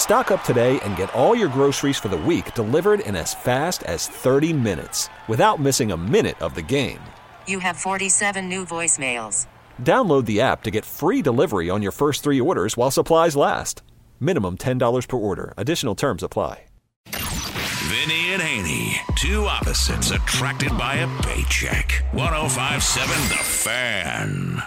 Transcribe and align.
Stock 0.00 0.30
up 0.30 0.42
today 0.44 0.80
and 0.80 0.96
get 0.96 1.12
all 1.14 1.36
your 1.36 1.50
groceries 1.50 1.98
for 1.98 2.08
the 2.08 2.16
week 2.16 2.54
delivered 2.54 3.00
in 3.00 3.14
as 3.14 3.34
fast 3.34 3.82
as 3.82 4.08
30 4.08 4.52
minutes 4.54 5.10
without 5.28 5.60
missing 5.60 5.92
a 5.92 5.96
minute 5.96 6.40
of 6.40 6.54
the 6.54 6.62
game. 6.62 6.98
You 7.46 7.58
have 7.58 7.76
47 7.76 8.48
new 8.48 8.64
voicemails. 8.64 9.46
Download 9.82 10.24
the 10.24 10.40
app 10.40 10.62
to 10.64 10.70
get 10.70 10.86
free 10.86 11.20
delivery 11.20 11.68
on 11.68 11.82
your 11.82 11.92
first 11.92 12.24
three 12.24 12.40
orders 12.40 12.78
while 12.78 12.90
supplies 12.90 13.36
last. 13.36 13.82
Minimum 14.18 14.56
$10 14.56 15.06
per 15.06 15.16
order. 15.18 15.52
Additional 15.58 15.94
terms 15.94 16.22
apply. 16.22 16.64
Vinny 17.10 18.32
and 18.32 18.40
Haney, 18.40 19.00
two 19.16 19.44
opposites 19.44 20.12
attracted 20.12 20.70
by 20.78 20.94
a 20.96 21.22
paycheck. 21.22 22.06
1057 22.12 23.28
The 23.28 23.44
Fan. 23.44 24.62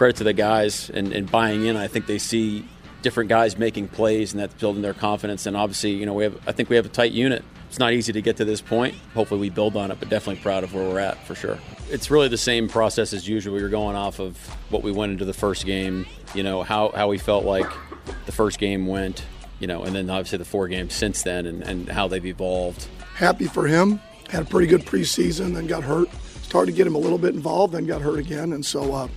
Credit 0.00 0.16
to 0.16 0.24
the 0.24 0.32
guys 0.32 0.88
and, 0.88 1.12
and 1.12 1.30
buying 1.30 1.66
in. 1.66 1.76
I 1.76 1.86
think 1.86 2.06
they 2.06 2.16
see 2.16 2.66
different 3.02 3.28
guys 3.28 3.58
making 3.58 3.88
plays, 3.88 4.32
and 4.32 4.40
that's 4.40 4.54
building 4.54 4.80
their 4.80 4.94
confidence. 4.94 5.44
And 5.44 5.54
obviously, 5.54 5.90
you 5.90 6.06
know, 6.06 6.14
we 6.14 6.24
have 6.24 6.40
I 6.48 6.52
think 6.52 6.70
we 6.70 6.76
have 6.76 6.86
a 6.86 6.88
tight 6.88 7.12
unit. 7.12 7.44
It's 7.68 7.78
not 7.78 7.92
easy 7.92 8.10
to 8.14 8.22
get 8.22 8.38
to 8.38 8.46
this 8.46 8.62
point. 8.62 8.94
Hopefully, 9.12 9.38
we 9.38 9.50
build 9.50 9.76
on 9.76 9.90
it, 9.90 10.00
but 10.00 10.08
definitely 10.08 10.40
proud 10.40 10.64
of 10.64 10.72
where 10.72 10.88
we're 10.88 11.00
at 11.00 11.22
for 11.26 11.34
sure. 11.34 11.58
It's 11.90 12.10
really 12.10 12.28
the 12.28 12.38
same 12.38 12.66
process 12.66 13.12
as 13.12 13.28
usual. 13.28 13.54
We 13.54 13.62
were 13.62 13.68
going 13.68 13.94
off 13.94 14.20
of 14.20 14.38
what 14.70 14.82
we 14.82 14.90
went 14.90 15.12
into 15.12 15.26
the 15.26 15.34
first 15.34 15.66
game. 15.66 16.06
You 16.34 16.44
know 16.44 16.62
how 16.62 16.92
how 16.94 17.08
we 17.08 17.18
felt 17.18 17.44
like 17.44 17.70
the 18.24 18.32
first 18.32 18.58
game 18.58 18.86
went. 18.86 19.22
You 19.58 19.66
know, 19.66 19.82
and 19.82 19.94
then 19.94 20.08
obviously 20.08 20.38
the 20.38 20.46
four 20.46 20.66
games 20.68 20.94
since 20.94 21.24
then, 21.24 21.44
and, 21.44 21.62
and 21.62 21.88
how 21.90 22.08
they've 22.08 22.24
evolved. 22.24 22.88
Happy 23.16 23.44
for 23.44 23.66
him. 23.66 24.00
Had 24.30 24.44
a 24.44 24.46
pretty 24.46 24.66
good 24.66 24.86
preseason, 24.86 25.52
then 25.52 25.66
got 25.66 25.84
hurt. 25.84 26.08
Started 26.40 26.72
to 26.72 26.76
get 26.78 26.86
him 26.86 26.94
a 26.94 26.98
little 26.98 27.18
bit 27.18 27.34
involved, 27.34 27.74
then 27.74 27.84
got 27.84 28.00
hurt 28.00 28.18
again, 28.18 28.54
and 28.54 28.64
so 28.64 28.94
uh, 28.94 29.08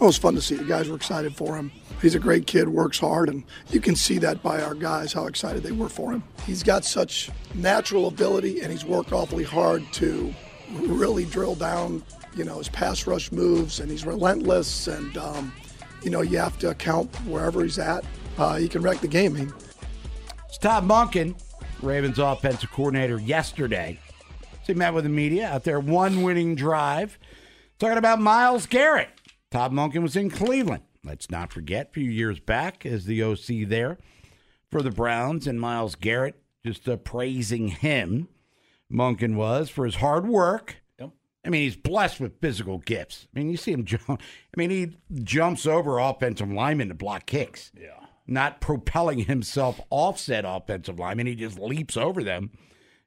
it 0.00 0.04
was 0.04 0.16
fun 0.16 0.34
to 0.34 0.40
see. 0.40 0.54
The 0.54 0.64
guys 0.64 0.88
were 0.88 0.96
excited 0.96 1.36
for 1.36 1.56
him. 1.56 1.70
He's 2.00 2.14
a 2.14 2.18
great 2.18 2.46
kid, 2.46 2.68
works 2.68 2.98
hard, 2.98 3.28
and 3.28 3.44
you 3.70 3.80
can 3.80 3.94
see 3.94 4.16
that 4.18 4.42
by 4.42 4.62
our 4.62 4.74
guys 4.74 5.12
how 5.12 5.26
excited 5.26 5.62
they 5.62 5.72
were 5.72 5.90
for 5.90 6.12
him. 6.12 6.22
He's 6.46 6.62
got 6.62 6.84
such 6.84 7.30
natural 7.54 8.08
ability, 8.08 8.60
and 8.62 8.72
he's 8.72 8.84
worked 8.84 9.12
awfully 9.12 9.44
hard 9.44 9.84
to 9.94 10.32
really 10.70 11.26
drill 11.26 11.54
down, 11.54 12.02
you 12.34 12.44
know, 12.44 12.56
his 12.58 12.70
pass 12.70 13.06
rush 13.06 13.30
moves, 13.30 13.80
and 13.80 13.90
he's 13.90 14.06
relentless. 14.06 14.86
And 14.86 15.16
um, 15.18 15.52
you 16.02 16.10
know, 16.10 16.22
you 16.22 16.38
have 16.38 16.58
to 16.60 16.70
account 16.70 17.14
wherever 17.26 17.62
he's 17.62 17.78
at. 17.78 18.04
Uh, 18.38 18.56
he 18.56 18.68
can 18.68 18.80
wreck 18.80 19.00
the 19.00 19.08
game. 19.08 19.34
Mean, 19.34 19.52
It's 20.48 20.56
Todd 20.56 20.84
Monken, 20.84 21.38
Ravens 21.82 22.18
offensive 22.18 22.70
coordinator, 22.70 23.18
yesterday. 23.20 23.98
So 24.64 24.72
he 24.72 24.74
met 24.74 24.94
with 24.94 25.04
the 25.04 25.10
media 25.10 25.48
out 25.50 25.64
there, 25.64 25.80
one 25.80 26.22
winning 26.22 26.54
drive, 26.54 27.18
talking 27.78 27.98
about 27.98 28.20
Myles 28.20 28.64
Garrett. 28.66 29.10
Todd 29.50 29.72
Monken 29.72 30.02
was 30.02 30.16
in 30.16 30.30
Cleveland. 30.30 30.84
Let's 31.04 31.30
not 31.30 31.52
forget, 31.52 31.88
a 31.88 31.92
few 31.92 32.10
years 32.10 32.40
back 32.40 32.84
as 32.84 33.06
the 33.06 33.22
OC 33.22 33.68
there 33.68 33.98
for 34.70 34.82
the 34.82 34.90
Browns, 34.90 35.46
and 35.46 35.60
Myles 35.60 35.94
Garrett 35.94 36.40
just 36.64 36.88
uh, 36.88 36.96
praising 36.96 37.68
him. 37.68 38.28
Monken 38.92 39.34
was 39.34 39.70
for 39.70 39.84
his 39.84 39.96
hard 39.96 40.26
work. 40.26 40.76
I 41.44 41.48
mean, 41.48 41.62
he's 41.62 41.76
blessed 41.76 42.20
with 42.20 42.40
physical 42.40 42.78
gifts. 42.78 43.26
I 43.34 43.38
mean, 43.38 43.50
you 43.50 43.56
see 43.56 43.72
him 43.72 43.84
jump. 43.86 44.08
I 44.08 44.16
mean, 44.56 44.70
he 44.70 44.96
jumps 45.22 45.66
over 45.66 45.98
offensive 45.98 46.50
linemen 46.50 46.88
to 46.88 46.94
block 46.94 47.26
kicks. 47.26 47.72
Yeah. 47.78 48.06
Not 48.26 48.60
propelling 48.60 49.20
himself 49.20 49.80
offset 49.90 50.44
offensive 50.46 50.98
linemen. 50.98 51.26
He 51.26 51.34
just 51.34 51.58
leaps 51.58 51.96
over 51.96 52.22
them 52.22 52.50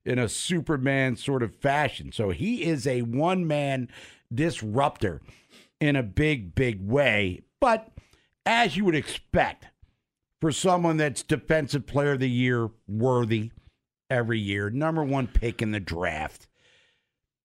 in 0.03 0.19
a 0.19 0.27
Superman 0.27 1.15
sort 1.15 1.43
of 1.43 1.55
fashion. 1.55 2.11
So 2.11 2.31
he 2.31 2.63
is 2.63 2.85
a 2.85 3.03
one 3.03 3.47
man 3.47 3.89
disruptor 4.33 5.21
in 5.83 5.95
a 5.95 6.03
big, 6.03 6.55
big 6.55 6.87
way. 6.87 7.41
But 7.59 7.89
as 8.45 8.77
you 8.77 8.85
would 8.85 8.95
expect 8.95 9.67
for 10.39 10.51
someone 10.51 10.97
that's 10.97 11.23
defensive 11.23 11.85
player 11.85 12.13
of 12.13 12.19
the 12.19 12.29
year 12.29 12.69
worthy 12.87 13.51
every 14.09 14.39
year, 14.39 14.69
number 14.69 15.03
one 15.03 15.27
pick 15.27 15.61
in 15.61 15.71
the 15.71 15.79
draft. 15.79 16.47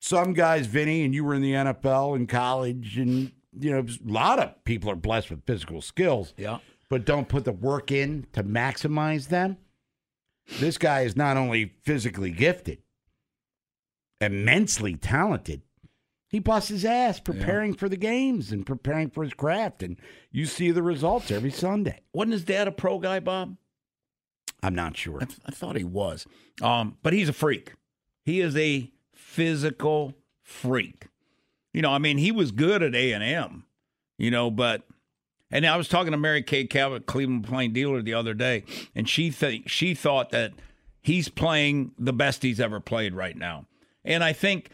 Some 0.00 0.32
guys, 0.32 0.66
Vinny, 0.66 1.04
and 1.04 1.12
you 1.12 1.24
were 1.24 1.34
in 1.34 1.42
the 1.42 1.52
NFL 1.52 2.14
in 2.14 2.28
college, 2.28 2.98
and 2.98 3.32
you 3.58 3.72
know, 3.72 3.80
a 3.80 4.12
lot 4.12 4.38
of 4.38 4.64
people 4.64 4.90
are 4.90 4.96
blessed 4.96 5.30
with 5.30 5.44
physical 5.44 5.82
skills. 5.82 6.34
Yeah. 6.36 6.58
But 6.88 7.04
don't 7.04 7.28
put 7.28 7.44
the 7.44 7.52
work 7.52 7.90
in 7.90 8.28
to 8.32 8.44
maximize 8.44 9.28
them. 9.28 9.56
This 10.60 10.78
guy 10.78 11.00
is 11.00 11.16
not 11.16 11.36
only 11.36 11.74
physically 11.82 12.30
gifted, 12.30 12.78
immensely 14.20 14.94
talented. 14.94 15.62
He 16.28 16.38
busts 16.40 16.68
his 16.68 16.84
ass 16.84 17.20
preparing 17.20 17.72
for 17.74 17.88
the 17.88 17.96
games 17.96 18.52
and 18.52 18.66
preparing 18.66 19.08
for 19.08 19.24
his 19.24 19.32
craft, 19.32 19.82
and 19.82 19.96
you 20.30 20.44
see 20.44 20.70
the 20.70 20.82
results 20.82 21.30
every 21.30 21.50
Sunday. 21.50 22.00
Wasn't 22.12 22.32
his 22.32 22.44
dad 22.44 22.68
a 22.68 22.72
pro 22.72 22.98
guy, 22.98 23.18
Bob? 23.18 23.56
I'm 24.62 24.74
not 24.74 24.96
sure. 24.96 25.18
I, 25.22 25.24
th- 25.24 25.40
I 25.46 25.52
thought 25.52 25.76
he 25.76 25.84
was. 25.84 26.26
Um, 26.60 26.98
but 27.02 27.12
he's 27.12 27.28
a 27.28 27.32
freak. 27.32 27.74
He 28.24 28.40
is 28.40 28.56
a 28.56 28.90
physical 29.14 30.14
freak. 30.42 31.06
You 31.72 31.80
know, 31.80 31.90
I 31.92 31.98
mean, 31.98 32.18
he 32.18 32.32
was 32.32 32.50
good 32.50 32.82
at 32.82 32.94
A 32.94 33.12
and 33.12 33.22
M. 33.24 33.64
You 34.18 34.30
know, 34.30 34.50
but 34.50 34.82
and 35.50 35.64
I 35.64 35.76
was 35.76 35.88
talking 35.88 36.10
to 36.12 36.18
Mary 36.18 36.42
Kay 36.42 36.66
Cabot, 36.66 37.06
Cleveland 37.06 37.44
Plain 37.44 37.72
Dealer, 37.72 38.02
the 38.02 38.14
other 38.14 38.34
day, 38.34 38.64
and 38.94 39.08
she 39.08 39.30
th- 39.30 39.70
she 39.70 39.94
thought 39.94 40.30
that 40.30 40.52
he's 41.00 41.28
playing 41.28 41.92
the 41.98 42.12
best 42.12 42.42
he's 42.42 42.60
ever 42.60 42.80
played 42.80 43.14
right 43.14 43.36
now. 43.36 43.66
And 44.04 44.22
I 44.24 44.32
think 44.32 44.70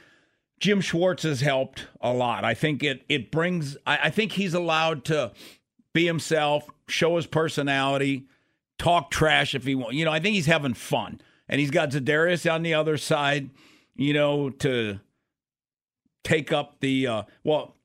Jim 0.65 0.81
Schwartz 0.81 1.25
has 1.25 1.43
helped 1.43 1.89
a 2.01 2.11
lot. 2.11 2.43
I 2.43 2.55
think 2.55 2.83
it 2.83 3.05
it 3.07 3.31
brings. 3.31 3.77
I, 3.87 4.05
I 4.05 4.11
think 4.11 4.33
he's 4.33 4.55
allowed 4.55 5.05
to 5.05 5.33
be 5.93 6.07
himself, 6.07 6.67
show 6.89 7.17
his 7.17 7.27
personality, 7.27 8.29
talk 8.79 9.11
trash 9.11 9.55
if 9.55 9.65
he 9.65 9.75
wants. 9.75 9.95
You 9.95 10.07
know, 10.07 10.11
I 10.11 10.21
think 10.21 10.37
he's 10.37 10.47
having 10.47 10.73
fun, 10.73 11.21
and 11.51 11.61
he's 11.61 11.71
got 11.71 11.91
Zadarius 11.91 12.51
on 12.51 12.63
the 12.63 12.73
other 12.73 12.97
side. 12.97 13.51
You 13.95 14.15
know, 14.15 14.49
to 14.49 15.01
take 16.23 16.51
up 16.51 16.81
the 16.81 17.09
uh, 17.09 17.23
well. 17.43 17.77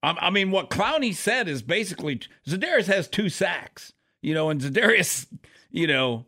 I, 0.00 0.16
I 0.20 0.30
mean, 0.30 0.52
what 0.52 0.70
Clowney 0.70 1.16
said 1.16 1.48
is 1.48 1.60
basically 1.60 2.20
Zadarius 2.46 2.86
has 2.86 3.08
two 3.08 3.30
sacks. 3.30 3.94
You 4.20 4.32
know, 4.32 4.48
and 4.48 4.60
Zadarius, 4.60 5.26
you 5.72 5.88
know, 5.88 6.26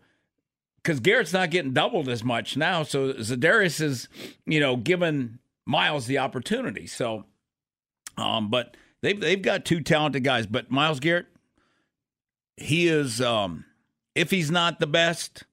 because 0.82 0.98
Garrett's 0.98 1.32
not 1.32 1.52
getting 1.52 1.72
doubled 1.72 2.08
as 2.08 2.24
much 2.24 2.56
now, 2.56 2.82
so 2.82 3.12
Zadarius 3.12 3.80
is, 3.80 4.08
you 4.44 4.58
know, 4.58 4.76
given 4.76 5.38
Myles 5.66 6.06
the 6.06 6.18
opportunity. 6.18 6.86
So, 6.86 7.24
um, 8.16 8.50
but 8.50 8.76
they've 9.02 9.18
they've 9.20 9.40
got 9.42 9.64
two 9.64 9.80
talented 9.80 10.24
guys. 10.24 10.46
But 10.46 10.70
Myles 10.70 11.00
Garrett, 11.00 11.26
he 12.56 12.86
is, 12.88 13.20
um, 13.20 13.64
if 14.14 14.30
he's 14.30 14.50
not 14.50 14.78
the 14.80 14.86
best, 14.86 15.44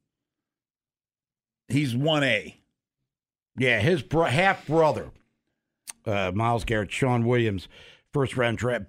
he's 1.67 1.95
one 1.95 2.23
A. 2.23 2.57
Yeah, 3.57 3.79
his 3.79 4.01
bro- 4.01 4.25
half 4.25 4.65
brother, 4.67 5.11
uh, 6.05 6.31
Myles 6.33 6.63
Garrett, 6.63 6.91
Sean 6.91 7.25
Williams, 7.25 7.67
first 8.13 8.37
round 8.37 8.57
draft 8.57 8.85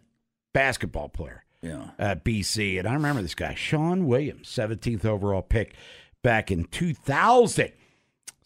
basketball 0.55 1.09
player 1.09 1.45
Yeah. 1.63 1.91
at 1.99 2.25
BC. 2.25 2.79
And 2.79 2.87
I 2.87 2.95
remember 2.95 3.23
this 3.23 3.35
guy, 3.35 3.55
Sean 3.55 4.07
Williams, 4.07 4.49
17th 4.49 5.05
overall 5.05 5.43
pick 5.43 5.75
back 6.23 6.51
in 6.51 6.65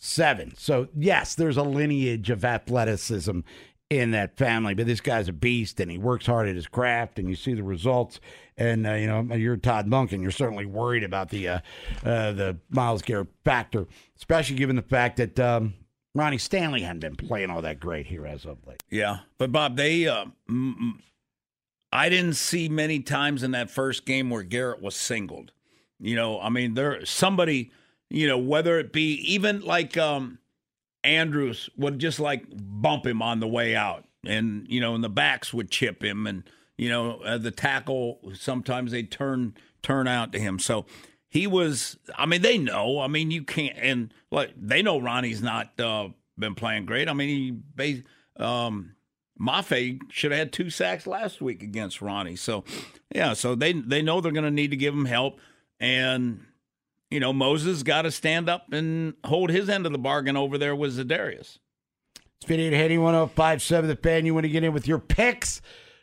2007. 0.00 0.54
So, 0.56 0.88
yes, 0.96 1.34
there's 1.34 1.56
a 1.56 1.62
lineage 1.62 2.30
of 2.30 2.44
athleticism 2.44 3.40
in 3.88 4.10
that 4.10 4.36
family, 4.36 4.74
but 4.74 4.86
this 4.86 5.00
guy's 5.00 5.28
a 5.28 5.32
beast 5.32 5.78
and 5.78 5.90
he 5.90 5.98
works 5.98 6.26
hard 6.26 6.48
at 6.48 6.56
his 6.56 6.66
craft 6.66 7.18
and 7.18 7.28
you 7.28 7.36
see 7.36 7.54
the 7.54 7.62
results. 7.62 8.20
And, 8.56 8.86
uh, 8.86 8.94
you 8.94 9.06
know, 9.06 9.34
you're 9.34 9.56
Todd 9.56 9.86
Monken. 9.86 10.22
You're 10.22 10.30
certainly 10.30 10.66
worried 10.66 11.04
about 11.04 11.28
the, 11.30 11.48
uh, 11.48 11.58
uh, 12.04 12.32
the 12.32 12.58
Myles 12.70 13.02
Garrett 13.02 13.28
factor, 13.44 13.86
especially 14.16 14.56
given 14.56 14.76
the 14.76 14.82
fact 14.82 15.18
that 15.18 15.38
um, 15.38 15.74
Ronnie 16.14 16.38
Stanley 16.38 16.82
hadn't 16.82 17.00
been 17.00 17.16
playing 17.16 17.50
all 17.50 17.62
that 17.62 17.78
great 17.78 18.06
here 18.06 18.26
as 18.26 18.44
of 18.44 18.58
late. 18.66 18.82
Yeah, 18.90 19.18
but 19.38 19.52
Bob, 19.52 19.76
they, 19.76 20.08
uh, 20.08 20.24
I 21.92 22.08
didn't 22.08 22.34
see 22.34 22.68
many 22.68 23.00
times 23.00 23.42
in 23.42 23.52
that 23.52 23.70
first 23.70 24.04
game 24.04 24.30
where 24.30 24.42
Garrett 24.42 24.82
was 24.82 24.96
singled. 24.96 25.52
You 26.00 26.16
know, 26.16 26.40
I 26.40 26.48
mean, 26.48 26.74
there 26.74 27.04
somebody, 27.04 27.70
you 28.10 28.26
know, 28.26 28.38
whether 28.38 28.78
it 28.78 28.92
be 28.92 29.14
even 29.32 29.60
like 29.60 29.96
um, 29.96 30.38
Andrews 31.04 31.68
would 31.76 31.98
just 31.98 32.20
like 32.20 32.44
bump 32.50 33.06
him 33.06 33.22
on 33.22 33.40
the 33.40 33.48
way 33.48 33.74
out, 33.74 34.04
and 34.24 34.66
you 34.68 34.80
know, 34.80 34.94
and 34.94 35.02
the 35.02 35.08
backs 35.08 35.52
would 35.52 35.70
chip 35.70 36.02
him, 36.02 36.26
and 36.26 36.44
you 36.76 36.88
know, 36.88 37.20
uh, 37.20 37.38
the 37.38 37.50
tackle 37.50 38.20
sometimes 38.34 38.92
they 38.92 39.02
turn 39.02 39.54
turn 39.82 40.06
out 40.08 40.32
to 40.32 40.38
him. 40.38 40.58
So 40.58 40.86
he 41.28 41.46
was. 41.46 41.96
I 42.16 42.26
mean, 42.26 42.42
they 42.42 42.58
know. 42.58 43.00
I 43.00 43.08
mean, 43.08 43.30
you 43.30 43.42
can't. 43.42 43.76
And 43.76 44.14
like 44.30 44.52
they 44.56 44.82
know 44.82 45.00
Ronnie's 45.00 45.42
not 45.42 45.78
uh, 45.80 46.08
been 46.38 46.54
playing 46.54 46.86
great. 46.86 47.08
I 47.08 47.12
mean, 47.12 47.64
he 47.78 48.04
um, 48.38 48.96
Mafe 49.40 50.00
should 50.10 50.32
have 50.32 50.38
had 50.38 50.52
two 50.52 50.70
sacks 50.70 51.06
last 51.06 51.40
week 51.40 51.62
against 51.62 52.00
Ronnie. 52.00 52.36
So 52.36 52.64
yeah, 53.14 53.34
so 53.34 53.54
they 53.54 53.72
they 53.72 54.02
know 54.02 54.20
they're 54.20 54.32
going 54.32 54.44
to 54.44 54.50
need 54.50 54.70
to 54.70 54.76
give 54.76 54.94
him 54.94 55.04
help, 55.04 55.38
and 55.78 56.40
you 57.10 57.20
know 57.20 57.32
Moses 57.32 57.82
got 57.82 58.02
to 58.02 58.10
stand 58.10 58.48
up 58.48 58.72
and 58.72 59.14
hold 59.24 59.50
his 59.50 59.68
end 59.68 59.86
of 59.86 59.92
the 59.92 59.98
bargain 59.98 60.36
over 60.36 60.58
there 60.58 60.74
with 60.74 60.96
Zadarius. 60.96 61.58
It's 62.38 62.46
Vinny 62.46 62.66
and 62.66 62.76
Haney 62.76 62.98
1057 62.98 63.88
The 63.88 63.96
Fan. 63.96 64.26
You 64.26 64.34
want 64.34 64.44
to 64.44 64.50
get 64.50 64.64
in 64.64 64.72
with 64.72 64.86
your 64.86 64.98
picks 64.98 65.62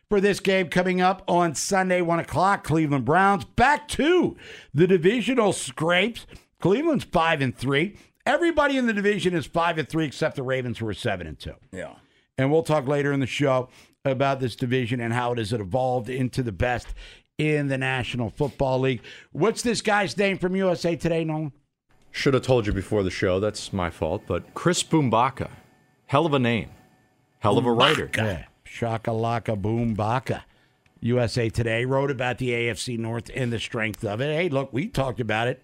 for 0.10 0.20
this 0.20 0.40
game 0.40 0.70
coming 0.70 1.02
up 1.02 1.24
on 1.28 1.56
Sunday, 1.56 2.02
1 2.02 2.20
o'clock. 2.20 2.64
Cleveland 2.64 3.06
Browns 3.06 3.46
back 3.46 3.88
to 3.90 4.36
the 4.74 4.88
divisional 4.88 5.54
scrapes. 5.54 6.26
Cleveland's 6.60 7.04
5 7.04 7.42
and 7.42 7.58
3. 7.58 7.98
Everybody 8.26 8.78
in 8.78 8.88
the 8.88 8.94
division 8.94 9.34
is 9.34 9.46
5 9.46 9.80
and 9.80 9.90
3 9.90 10.06
except 10.06 10.36
the 10.36 10.44
Ravens, 10.44 10.80
who 10.80 10.88
are 10.88 10.94
7 10.94 11.28
and 11.28 11.38
2. 11.38 11.54
Yeah. 11.72 11.96
And 12.38 12.52
we'll 12.52 12.64
talk 12.64 12.88
later 12.88 13.12
in 13.12 13.20
the 13.20 13.28
show 13.28 13.70
about 14.06 14.40
this 14.40 14.56
division 14.56 15.00
and 15.00 15.14
how 15.14 15.34
it 15.34 15.38
has 15.38 15.54
evolved 15.54 16.10
into 16.10 16.42
the 16.42 16.52
best 16.52 16.88
in 17.38 17.68
the 17.68 17.78
National 17.78 18.30
Football 18.30 18.80
League. 18.80 19.02
What's 19.32 19.62
this 19.62 19.82
guy's 19.82 20.18
name 20.18 20.38
from 20.38 20.56
USA 20.56 20.96
Today, 20.96 21.24
Nolan? 21.24 21.52
Should 22.12 22.36
have 22.36 22.44
told 22.44 22.68
you 22.68 22.74
before 22.74 23.02
the 23.02 23.10
show. 23.10 23.40
That's 23.40 23.74
my 23.74 23.90
fault. 23.90 24.24
But 24.28 24.54
Chris 24.54 24.84
Bumbaca, 24.84 25.50
hell 26.06 26.26
of 26.26 26.34
a 26.34 26.40
name, 26.40 26.70
hell 27.40 27.58
of 27.58 27.66
a 27.66 27.72
writer. 27.72 28.10
Yeah. 28.16 28.46
Shakalaka 28.66 29.60
Boom 29.60 29.94
Baka. 29.94 30.46
USA 31.02 31.50
Today 31.50 31.86
wrote 31.86 32.12
about 32.12 32.38
the 32.38 32.52
AFC 32.52 32.98
North 32.98 33.30
and 33.36 33.52
the 33.52 33.60
strength 33.60 34.06
of 34.06 34.22
it. 34.22 34.34
Hey, 34.34 34.48
look, 34.48 34.72
we 34.72 34.88
talked 34.88 35.20
about 35.20 35.48
it 35.48 35.62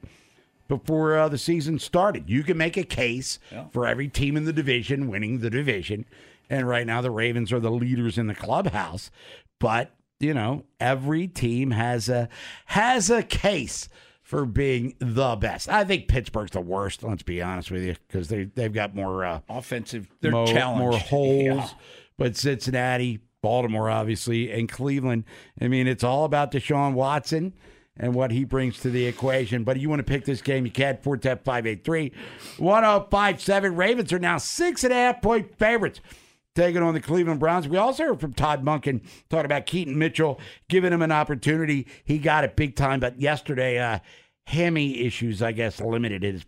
before 0.68 1.18
uh, 1.18 1.30
the 1.30 1.38
season 1.38 1.80
started. 1.80 2.30
You 2.30 2.44
can 2.44 2.58
make 2.58 2.76
a 2.78 2.84
case 2.84 3.40
for 3.72 3.88
every 3.88 4.10
team 4.10 4.36
in 4.36 4.44
the 4.44 4.52
division 4.52 5.08
winning 5.08 5.40
the 5.40 5.50
division. 5.50 6.06
And 6.50 6.68
right 6.68 6.86
now, 6.86 7.00
the 7.02 7.12
Ravens 7.12 7.54
are 7.54 7.60
the 7.60 7.72
leaders 7.72 8.18
in 8.18 8.28
the 8.28 8.36
clubhouse. 8.36 9.12
But 9.60 9.92
you 10.20 10.34
know, 10.34 10.66
every 10.80 11.28
team 11.28 11.72
has 11.72 12.10
a 12.10 12.30
has 12.66 13.10
a 13.10 13.24
case 13.24 13.90
for 14.22 14.46
being 14.46 14.96
the 15.00 15.36
best. 15.36 15.70
I 15.70 15.84
think 15.86 16.08
Pittsburgh's 16.08 16.52
the 16.52 16.62
worst. 16.62 17.04
Let's 17.04 17.24
be 17.24 17.42
honest 17.42 17.72
with 17.72 17.84
you, 17.84 17.96
because 18.08 18.28
they 18.28 18.44
they've 18.44 18.74
got 18.74 18.96
more 18.96 19.26
uh, 19.26 19.40
Offensive, 19.50 20.08
they're 20.22 20.32
more, 20.32 20.48
challenged. 20.48 20.82
more 20.82 20.98
holes. 21.00 21.46
Yeah. 21.48 21.70
But 22.18 22.36
Cincinnati, 22.36 23.20
Baltimore, 23.42 23.90
obviously, 23.90 24.52
and 24.52 24.68
Cleveland. 24.70 25.24
I 25.62 25.68
mean, 25.70 25.88
it's 25.88 26.04
all 26.04 26.26
about 26.26 26.52
Deshaun 26.52 26.94
Watson 26.94 27.54
and 27.96 28.14
what 28.14 28.32
he 28.32 28.44
brings 28.44 28.80
to 28.82 28.90
the 28.90 29.06
equation. 29.06 29.64
But 29.64 29.80
you 29.80 29.90
want 29.90 30.00
to 30.00 30.04
pick 30.04 30.26
this 30.26 30.42
game, 30.42 30.66
you 30.66 30.72
can. 30.72 30.98
410 31.02 31.44
583 31.44 32.12
1057. 32.58 33.76
Ravens 33.76 34.14
are 34.14 34.20
now 34.20 34.38
six 34.38 34.84
and 34.84 34.92
a 34.92 34.96
half 34.96 35.22
point 35.22 35.58
favorites. 35.58 36.02
Taking 36.60 36.84
on 36.84 36.94
the 36.94 37.00
Cleveland 37.00 37.40
Browns. 37.40 37.70
We 37.70 37.78
also 37.78 38.04
heard 38.04 38.20
from 38.20 38.34
Todd 38.34 38.66
Monken 38.66 39.00
talking 39.30 39.46
about 39.46 39.66
Keaton 39.66 39.98
Mitchell, 39.98 40.42
giving 40.68 40.92
him 40.92 41.02
an 41.02 41.10
opportunity. 41.10 41.88
He 42.04 42.18
got 42.18 42.44
it 42.44 42.58
big 42.58 42.76
time, 42.76 43.00
but 43.00 43.18
yesterday, 43.18 43.80
uh, 43.80 44.00
hammy 44.46 45.06
issues, 45.06 45.42
I 45.42 45.54
guess, 45.54 45.80
limited 45.80 46.22
his 46.22 46.46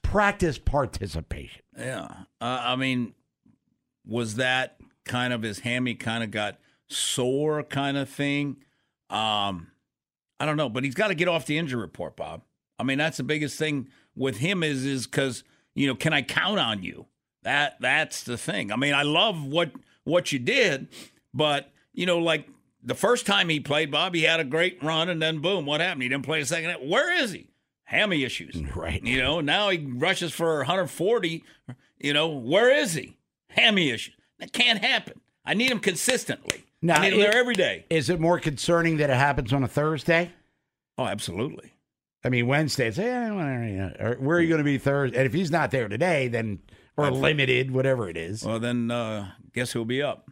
practice 0.00 0.56
participation. 0.56 1.60
Yeah. 1.78 2.06
Uh, 2.40 2.62
I 2.64 2.76
mean, 2.76 3.12
was 4.06 4.36
that 4.36 4.78
kind 5.04 5.34
of 5.34 5.42
his 5.42 5.58
hammy 5.58 5.96
kind 5.96 6.24
of 6.24 6.30
got 6.30 6.56
sore 6.88 7.62
kind 7.62 7.98
of 7.98 8.08
thing? 8.08 8.56
Um, 9.10 9.66
I 10.40 10.46
don't 10.46 10.56
know, 10.56 10.70
but 10.70 10.82
he's 10.82 10.94
got 10.94 11.08
to 11.08 11.14
get 11.14 11.28
off 11.28 11.44
the 11.44 11.58
injury 11.58 11.82
report, 11.82 12.16
Bob. 12.16 12.40
I 12.78 12.84
mean, 12.84 12.96
that's 12.96 13.18
the 13.18 13.22
biggest 13.22 13.58
thing 13.58 13.90
with 14.16 14.38
him 14.38 14.62
is 14.62 14.86
is 14.86 15.06
because 15.06 15.44
you 15.74 15.86
know, 15.86 15.94
can 15.94 16.14
I 16.14 16.22
count 16.22 16.58
on 16.58 16.82
you? 16.82 17.06
That 17.42 17.76
that's 17.80 18.22
the 18.24 18.36
thing. 18.38 18.70
I 18.72 18.76
mean, 18.76 18.94
I 18.94 19.02
love 19.02 19.44
what 19.44 19.72
what 20.04 20.32
you 20.32 20.38
did, 20.38 20.88
but 21.34 21.70
you 21.92 22.06
know, 22.06 22.18
like 22.18 22.48
the 22.82 22.94
first 22.94 23.26
time 23.26 23.48
he 23.48 23.60
played, 23.60 23.90
Bob, 23.90 24.14
he 24.14 24.22
had 24.22 24.40
a 24.40 24.44
great 24.44 24.82
run, 24.82 25.08
and 25.08 25.20
then 25.20 25.40
boom, 25.40 25.66
what 25.66 25.80
happened? 25.80 26.02
He 26.02 26.08
didn't 26.08 26.24
play 26.24 26.40
a 26.40 26.46
second. 26.46 26.88
Where 26.88 27.12
is 27.22 27.32
he? 27.32 27.48
Hammy 27.84 28.24
issues, 28.24 28.56
Right. 28.76 29.02
You 29.04 29.18
know, 29.22 29.40
now 29.40 29.68
he 29.70 29.78
rushes 29.78 30.32
for 30.32 30.56
140. 30.58 31.44
You 31.98 32.12
know, 32.12 32.28
where 32.28 32.74
is 32.74 32.94
he? 32.94 33.18
Hammy 33.48 33.90
issues. 33.90 34.14
That 34.38 34.52
can't 34.52 34.82
happen. 34.82 35.20
I 35.44 35.54
need 35.54 35.70
him 35.70 35.78
consistently. 35.80 36.64
Now, 36.80 36.96
I 37.00 37.02
need 37.02 37.12
him 37.14 37.20
it- 37.20 37.22
there 37.24 37.36
every 37.36 37.54
day. 37.54 37.84
Is 37.90 38.08
it 38.08 38.18
more 38.18 38.38
concerning 38.40 38.96
that 38.96 39.10
it 39.10 39.16
happens 39.16 39.52
on 39.52 39.62
a 39.62 39.68
Thursday? 39.68 40.32
Oh, 40.96 41.04
absolutely. 41.06 41.72
I 42.24 42.28
mean, 42.28 42.46
Wednesday, 42.46 42.88
it's, 42.88 42.98
you 42.98 43.04
know, 43.04 43.92
where 44.18 44.38
are 44.38 44.40
you 44.40 44.48
going 44.48 44.58
to 44.58 44.64
be 44.64 44.78
Thursday? 44.78 45.16
And 45.18 45.26
if 45.26 45.32
he's 45.32 45.50
not 45.50 45.70
there 45.70 45.88
today, 45.88 46.28
then, 46.28 46.60
or 46.96 47.10
limited, 47.10 47.70
whatever 47.70 48.08
it 48.08 48.16
is. 48.16 48.44
Well, 48.44 48.58
then 48.60 48.90
uh, 48.90 49.32
guess 49.52 49.72
who'll 49.72 49.84
be 49.84 50.02
up? 50.02 50.28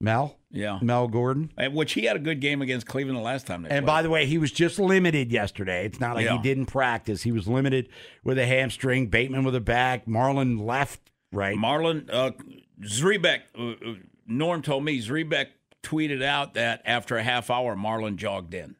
Mel? 0.00 0.36
Yeah. 0.50 0.78
Mel 0.82 1.08
Gordon. 1.08 1.52
And 1.56 1.74
Which 1.74 1.92
he 1.92 2.04
had 2.04 2.16
a 2.16 2.20
good 2.20 2.40
game 2.40 2.60
against 2.62 2.86
Cleveland 2.86 3.18
the 3.18 3.22
last 3.22 3.46
time 3.46 3.62
they 3.62 3.70
And 3.70 3.84
played. 3.84 3.86
by 3.86 4.02
the 4.02 4.10
way, 4.10 4.26
he 4.26 4.38
was 4.38 4.52
just 4.52 4.78
limited 4.78 5.32
yesterday. 5.32 5.86
It's 5.86 6.00
not 6.00 6.14
like 6.16 6.28
he 6.28 6.38
didn't 6.38 6.66
practice. 6.66 7.22
He 7.22 7.32
was 7.32 7.48
limited 7.48 7.88
with 8.22 8.38
a 8.38 8.46
hamstring, 8.46 9.06
Bateman 9.08 9.44
with 9.44 9.54
a 9.54 9.60
back, 9.60 10.06
Marlon 10.06 10.60
left, 10.64 11.00
right? 11.32 11.56
Marlon 11.56 12.08
uh, 12.12 12.32
Zrebiec, 12.82 13.40
uh, 13.58 13.70
uh, 13.70 13.94
Norm 14.26 14.62
told 14.62 14.84
me 14.84 15.00
Zrebiec 15.00 15.46
tweeted 15.82 16.22
out 16.22 16.54
that 16.54 16.82
after 16.84 17.16
a 17.16 17.22
half 17.22 17.50
hour, 17.50 17.74
Marlon 17.74 18.16
jogged 18.16 18.54
in 18.54 18.76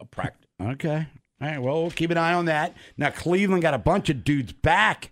a 0.00 0.04
practice. 0.04 0.48
Okay. 0.60 1.06
All 1.40 1.48
right. 1.48 1.60
Well, 1.60 1.82
we'll 1.82 1.90
keep 1.90 2.10
an 2.10 2.18
eye 2.18 2.32
on 2.32 2.46
that. 2.46 2.74
Now, 2.96 3.10
Cleveland 3.10 3.62
got 3.62 3.74
a 3.74 3.78
bunch 3.78 4.08
of 4.08 4.24
dudes 4.24 4.52
back 4.52 5.10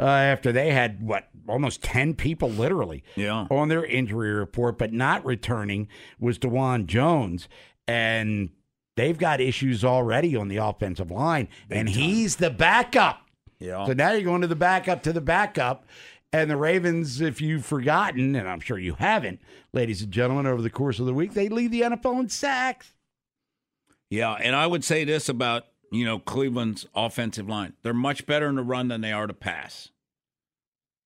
uh, 0.00 0.04
after 0.06 0.50
they 0.52 0.72
had, 0.72 1.02
what, 1.02 1.28
almost 1.46 1.82
10 1.82 2.14
people 2.14 2.48
literally 2.48 3.04
Yeah. 3.16 3.46
on 3.50 3.68
their 3.68 3.84
injury 3.84 4.32
report, 4.32 4.78
but 4.78 4.92
not 4.92 5.24
returning 5.24 5.88
was 6.18 6.38
Dawand 6.38 6.86
Jones. 6.86 7.48
And 7.86 8.50
they've 8.96 9.18
got 9.18 9.40
issues 9.40 9.84
already 9.84 10.34
on 10.34 10.48
the 10.48 10.56
offensive 10.56 11.10
line. 11.10 11.48
and 11.70 11.88
he's 11.88 12.36
the 12.36 12.50
backup. 12.50 13.20
Yeah. 13.58 13.84
So 13.86 13.92
now 13.92 14.12
you're 14.12 14.22
going 14.22 14.40
to 14.40 14.46
the 14.46 14.56
backup 14.56 15.02
to 15.02 15.12
the 15.12 15.20
backup. 15.20 15.84
And 16.32 16.48
the 16.50 16.56
Ravens, 16.56 17.20
if 17.20 17.40
you've 17.40 17.66
forgotten, 17.66 18.36
and 18.36 18.48
I'm 18.48 18.60
sure 18.60 18.78
you 18.78 18.94
haven't, 18.94 19.40
ladies 19.72 20.00
and 20.00 20.12
gentlemen, 20.12 20.46
over 20.46 20.62
the 20.62 20.70
course 20.70 20.98
of 21.00 21.06
the 21.06 21.12
week, 21.12 21.34
they 21.34 21.48
lead 21.48 21.72
the 21.72 21.80
NFL 21.82 22.20
in 22.20 22.28
sacks. 22.28 22.94
Yeah, 24.10 24.32
and 24.34 24.54
I 24.56 24.66
would 24.66 24.84
say 24.84 25.04
this 25.04 25.28
about 25.28 25.66
you 25.90 26.04
know 26.04 26.18
Cleveland's 26.18 26.86
offensive 26.94 27.48
line: 27.48 27.74
they're 27.82 27.94
much 27.94 28.26
better 28.26 28.48
in 28.48 28.56
the 28.56 28.62
run 28.62 28.88
than 28.88 29.00
they 29.00 29.12
are 29.12 29.26
to 29.26 29.34
pass. 29.34 29.90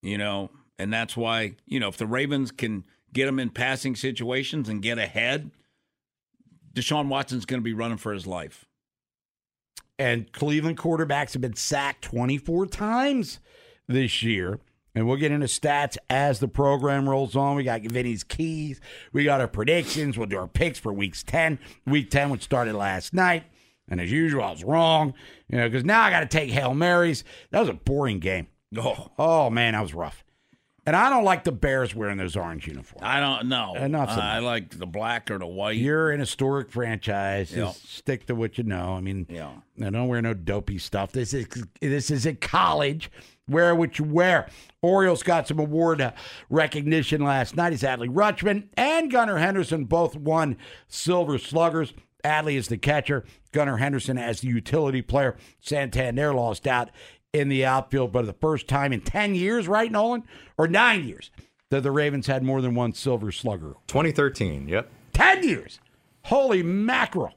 You 0.02 0.18
know, 0.18 0.50
and 0.78 0.92
that's 0.92 1.16
why 1.16 1.56
you 1.66 1.80
know 1.80 1.88
if 1.88 1.96
the 1.96 2.06
Ravens 2.06 2.50
can 2.50 2.84
get 3.12 3.26
them 3.26 3.38
in 3.38 3.50
passing 3.50 3.96
situations 3.96 4.68
and 4.68 4.82
get 4.82 4.98
ahead, 4.98 5.50
Deshaun 6.74 7.08
Watson's 7.08 7.46
going 7.46 7.60
to 7.60 7.64
be 7.64 7.72
running 7.72 7.98
for 7.98 8.12
his 8.12 8.26
life. 8.26 8.66
and 9.98 10.32
Cleveland 10.32 10.76
quarterbacks 10.76 11.32
have 11.32 11.42
been 11.42 11.54
sacked 11.54 12.02
24 12.02 12.66
times 12.66 13.38
this 13.86 14.22
year. 14.22 14.58
And 14.96 15.08
we'll 15.08 15.16
get 15.16 15.32
into 15.32 15.46
stats 15.46 15.96
as 16.08 16.38
the 16.38 16.46
program 16.46 17.08
rolls 17.08 17.34
on. 17.34 17.56
We 17.56 17.64
got 17.64 17.82
Vinny's 17.82 18.22
keys. 18.22 18.80
We 19.12 19.24
got 19.24 19.40
our 19.40 19.48
predictions. 19.48 20.16
We'll 20.16 20.28
do 20.28 20.38
our 20.38 20.46
picks 20.46 20.78
for 20.78 20.92
weeks 20.92 21.24
10. 21.24 21.58
Week 21.86 22.10
10, 22.10 22.30
which 22.30 22.42
started 22.44 22.74
last 22.74 23.12
night. 23.12 23.42
And 23.88 24.00
as 24.00 24.10
usual, 24.10 24.42
I 24.42 24.50
was 24.50 24.64
wrong, 24.64 25.14
you 25.48 25.58
know, 25.58 25.68
because 25.68 25.84
now 25.84 26.02
I 26.02 26.10
got 26.10 26.20
to 26.20 26.26
take 26.26 26.50
Hail 26.50 26.74
Marys. 26.74 27.22
That 27.50 27.60
was 27.60 27.68
a 27.68 27.74
boring 27.74 28.18
game. 28.18 28.46
Oh, 28.76 29.10
Oh, 29.18 29.50
man, 29.50 29.74
that 29.74 29.82
was 29.82 29.94
rough. 29.94 30.24
And 30.86 30.94
I 30.94 31.08
don't 31.08 31.24
like 31.24 31.44
the 31.44 31.52
Bears 31.52 31.94
wearing 31.94 32.18
those 32.18 32.36
orange 32.36 32.66
uniforms. 32.66 33.06
I 33.06 33.18
don't 33.18 33.48
know. 33.48 33.74
Enough 33.74 34.10
of 34.10 34.18
I 34.18 34.40
like 34.40 34.68
the 34.78 34.86
black 34.86 35.30
or 35.30 35.38
the 35.38 35.46
white. 35.46 35.78
You're 35.78 36.10
an 36.10 36.20
historic 36.20 36.70
franchise. 36.70 37.52
Yeah. 37.56 37.72
stick 37.72 38.26
to 38.26 38.34
what 38.34 38.58
you 38.58 38.64
know. 38.64 38.92
I 38.94 39.00
mean, 39.00 39.26
Yeah. 39.30 39.52
I 39.82 39.88
don't 39.88 40.08
wear 40.08 40.20
no 40.20 40.34
dopey 40.34 40.76
stuff. 40.76 41.12
This 41.12 41.32
is 41.32 41.46
this 41.80 42.10
is 42.10 42.26
at 42.26 42.42
college. 42.42 43.10
Wear 43.48 43.74
what 43.74 43.98
you 43.98 44.04
wear. 44.04 44.48
Orioles 44.82 45.22
got 45.22 45.48
some 45.48 45.58
award 45.58 46.02
uh, 46.02 46.12
recognition 46.50 47.22
last 47.24 47.56
night. 47.56 47.72
He's 47.72 47.82
Adley 47.82 48.08
Rutschman 48.12 48.68
and 48.76 49.10
Gunnar 49.10 49.38
Henderson 49.38 49.84
both 49.86 50.14
won 50.16 50.56
Silver 50.86 51.38
Sluggers. 51.38 51.94
Adley 52.24 52.56
is 52.56 52.68
the 52.68 52.78
catcher. 52.78 53.24
Gunnar 53.52 53.76
Henderson 53.76 54.18
as 54.18 54.40
the 54.40 54.48
utility 54.48 55.02
player. 55.02 55.36
Santander 55.60 56.34
lost 56.34 56.66
out 56.66 56.90
in 57.32 57.48
the 57.48 57.64
outfield, 57.64 58.12
but 58.12 58.26
the 58.26 58.32
first 58.32 58.68
time 58.68 58.92
in 58.92 59.00
10 59.00 59.34
years, 59.34 59.68
right, 59.68 59.90
Nolan? 59.90 60.24
Or 60.56 60.66
nine 60.66 61.06
years 61.06 61.30
that 61.70 61.82
the 61.82 61.90
Ravens 61.90 62.26
had 62.26 62.42
more 62.42 62.60
than 62.60 62.74
one 62.74 62.92
Silver 62.92 63.32
Slugger. 63.32 63.74
2013. 63.88 64.68
Yep. 64.68 64.90
10 65.12 65.42
years. 65.42 65.80
Holy 66.24 66.62
mackerel. 66.62 67.34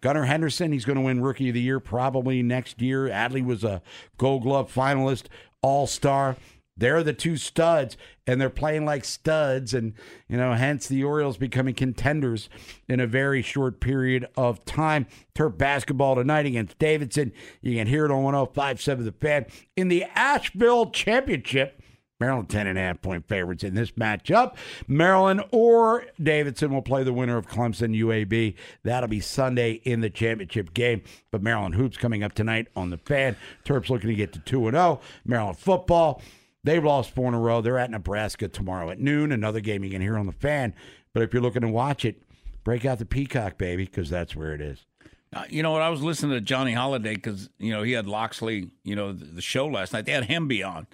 Gunnar 0.00 0.24
Henderson, 0.24 0.72
he's 0.72 0.84
going 0.84 0.96
to 0.96 1.02
win 1.02 1.20
Rookie 1.22 1.48
of 1.48 1.54
the 1.54 1.60
Year 1.60 1.80
probably 1.80 2.42
next 2.42 2.80
year. 2.80 3.08
Adley 3.08 3.44
was 3.44 3.64
a 3.64 3.82
Gold 4.16 4.42
Glove 4.42 4.72
finalist, 4.72 5.24
All 5.62 5.86
Star. 5.86 6.36
They're 6.78 7.02
the 7.02 7.12
two 7.12 7.36
studs, 7.36 7.96
and 8.26 8.40
they're 8.40 8.48
playing 8.48 8.84
like 8.84 9.04
studs, 9.04 9.74
and 9.74 9.94
you 10.28 10.36
know, 10.36 10.54
hence 10.54 10.86
the 10.86 11.04
Orioles 11.04 11.36
becoming 11.36 11.74
contenders 11.74 12.48
in 12.88 13.00
a 13.00 13.06
very 13.06 13.42
short 13.42 13.80
period 13.80 14.26
of 14.36 14.64
time. 14.64 15.06
Terp 15.34 15.58
basketball 15.58 16.14
tonight 16.14 16.46
against 16.46 16.78
Davidson. 16.78 17.32
You 17.60 17.76
can 17.76 17.86
hear 17.86 18.04
it 18.04 18.10
on 18.10 18.22
105.7 18.22 19.04
The 19.04 19.12
Fan 19.12 19.46
in 19.76 19.88
the 19.88 20.04
Asheville 20.14 20.90
Championship. 20.90 21.82
Maryland 22.20 22.48
10 22.48 22.66
and 22.66 22.78
a 22.78 22.82
half 22.82 23.00
point 23.00 23.28
favorites 23.28 23.62
in 23.62 23.74
this 23.74 23.92
matchup. 23.92 24.56
Maryland 24.88 25.42
or 25.52 26.04
Davidson 26.20 26.72
will 26.72 26.82
play 26.82 27.04
the 27.04 27.12
winner 27.12 27.36
of 27.36 27.46
Clemson 27.46 27.96
UAB. 27.96 28.56
That'll 28.82 29.08
be 29.08 29.20
Sunday 29.20 29.72
in 29.84 30.00
the 30.00 30.10
championship 30.10 30.74
game. 30.74 31.02
But 31.30 31.42
Maryland 31.42 31.76
hoops 31.76 31.96
coming 31.96 32.24
up 32.24 32.32
tonight 32.32 32.68
on 32.74 32.90
the 32.90 32.98
fan. 32.98 33.36
Terps 33.64 33.88
looking 33.88 34.10
to 34.10 34.16
get 34.16 34.32
to 34.32 34.40
2 34.40 34.66
and 34.66 34.74
0. 34.74 35.00
Maryland 35.24 35.58
football. 35.58 36.20
They've 36.64 36.84
lost 36.84 37.14
four 37.14 37.28
in 37.28 37.34
a 37.34 37.40
row. 37.40 37.60
They're 37.60 37.78
at 37.78 37.90
Nebraska 37.90 38.48
tomorrow 38.48 38.90
at 38.90 38.98
noon. 38.98 39.32
Another 39.32 39.60
game 39.60 39.84
you 39.84 39.90
can 39.90 40.02
hear 40.02 40.18
on 40.18 40.26
the 40.26 40.32
fan. 40.32 40.74
But 41.14 41.22
if 41.22 41.32
you're 41.32 41.42
looking 41.42 41.62
to 41.62 41.68
watch 41.68 42.04
it, 42.04 42.22
break 42.64 42.84
out 42.84 42.98
the 42.98 43.06
Peacock, 43.06 43.56
baby, 43.58 43.84
because 43.84 44.10
that's 44.10 44.34
where 44.36 44.52
it 44.54 44.60
is. 44.60 44.84
Uh, 45.32 45.44
you 45.48 45.62
know 45.62 45.70
what? 45.72 45.82
I 45.82 45.88
was 45.90 46.02
listening 46.02 46.32
to 46.32 46.40
Johnny 46.40 46.72
Holliday 46.72 47.14
because 47.14 47.48
you 47.58 47.70
know 47.72 47.82
he 47.82 47.92
had 47.92 48.06
Locksley, 48.06 48.70
you 48.82 48.96
know, 48.96 49.12
the, 49.12 49.24
the 49.26 49.42
show 49.42 49.66
last 49.66 49.92
night. 49.92 50.04
They 50.06 50.12
had 50.12 50.24
Hemby 50.26 50.66
on, 50.66 50.86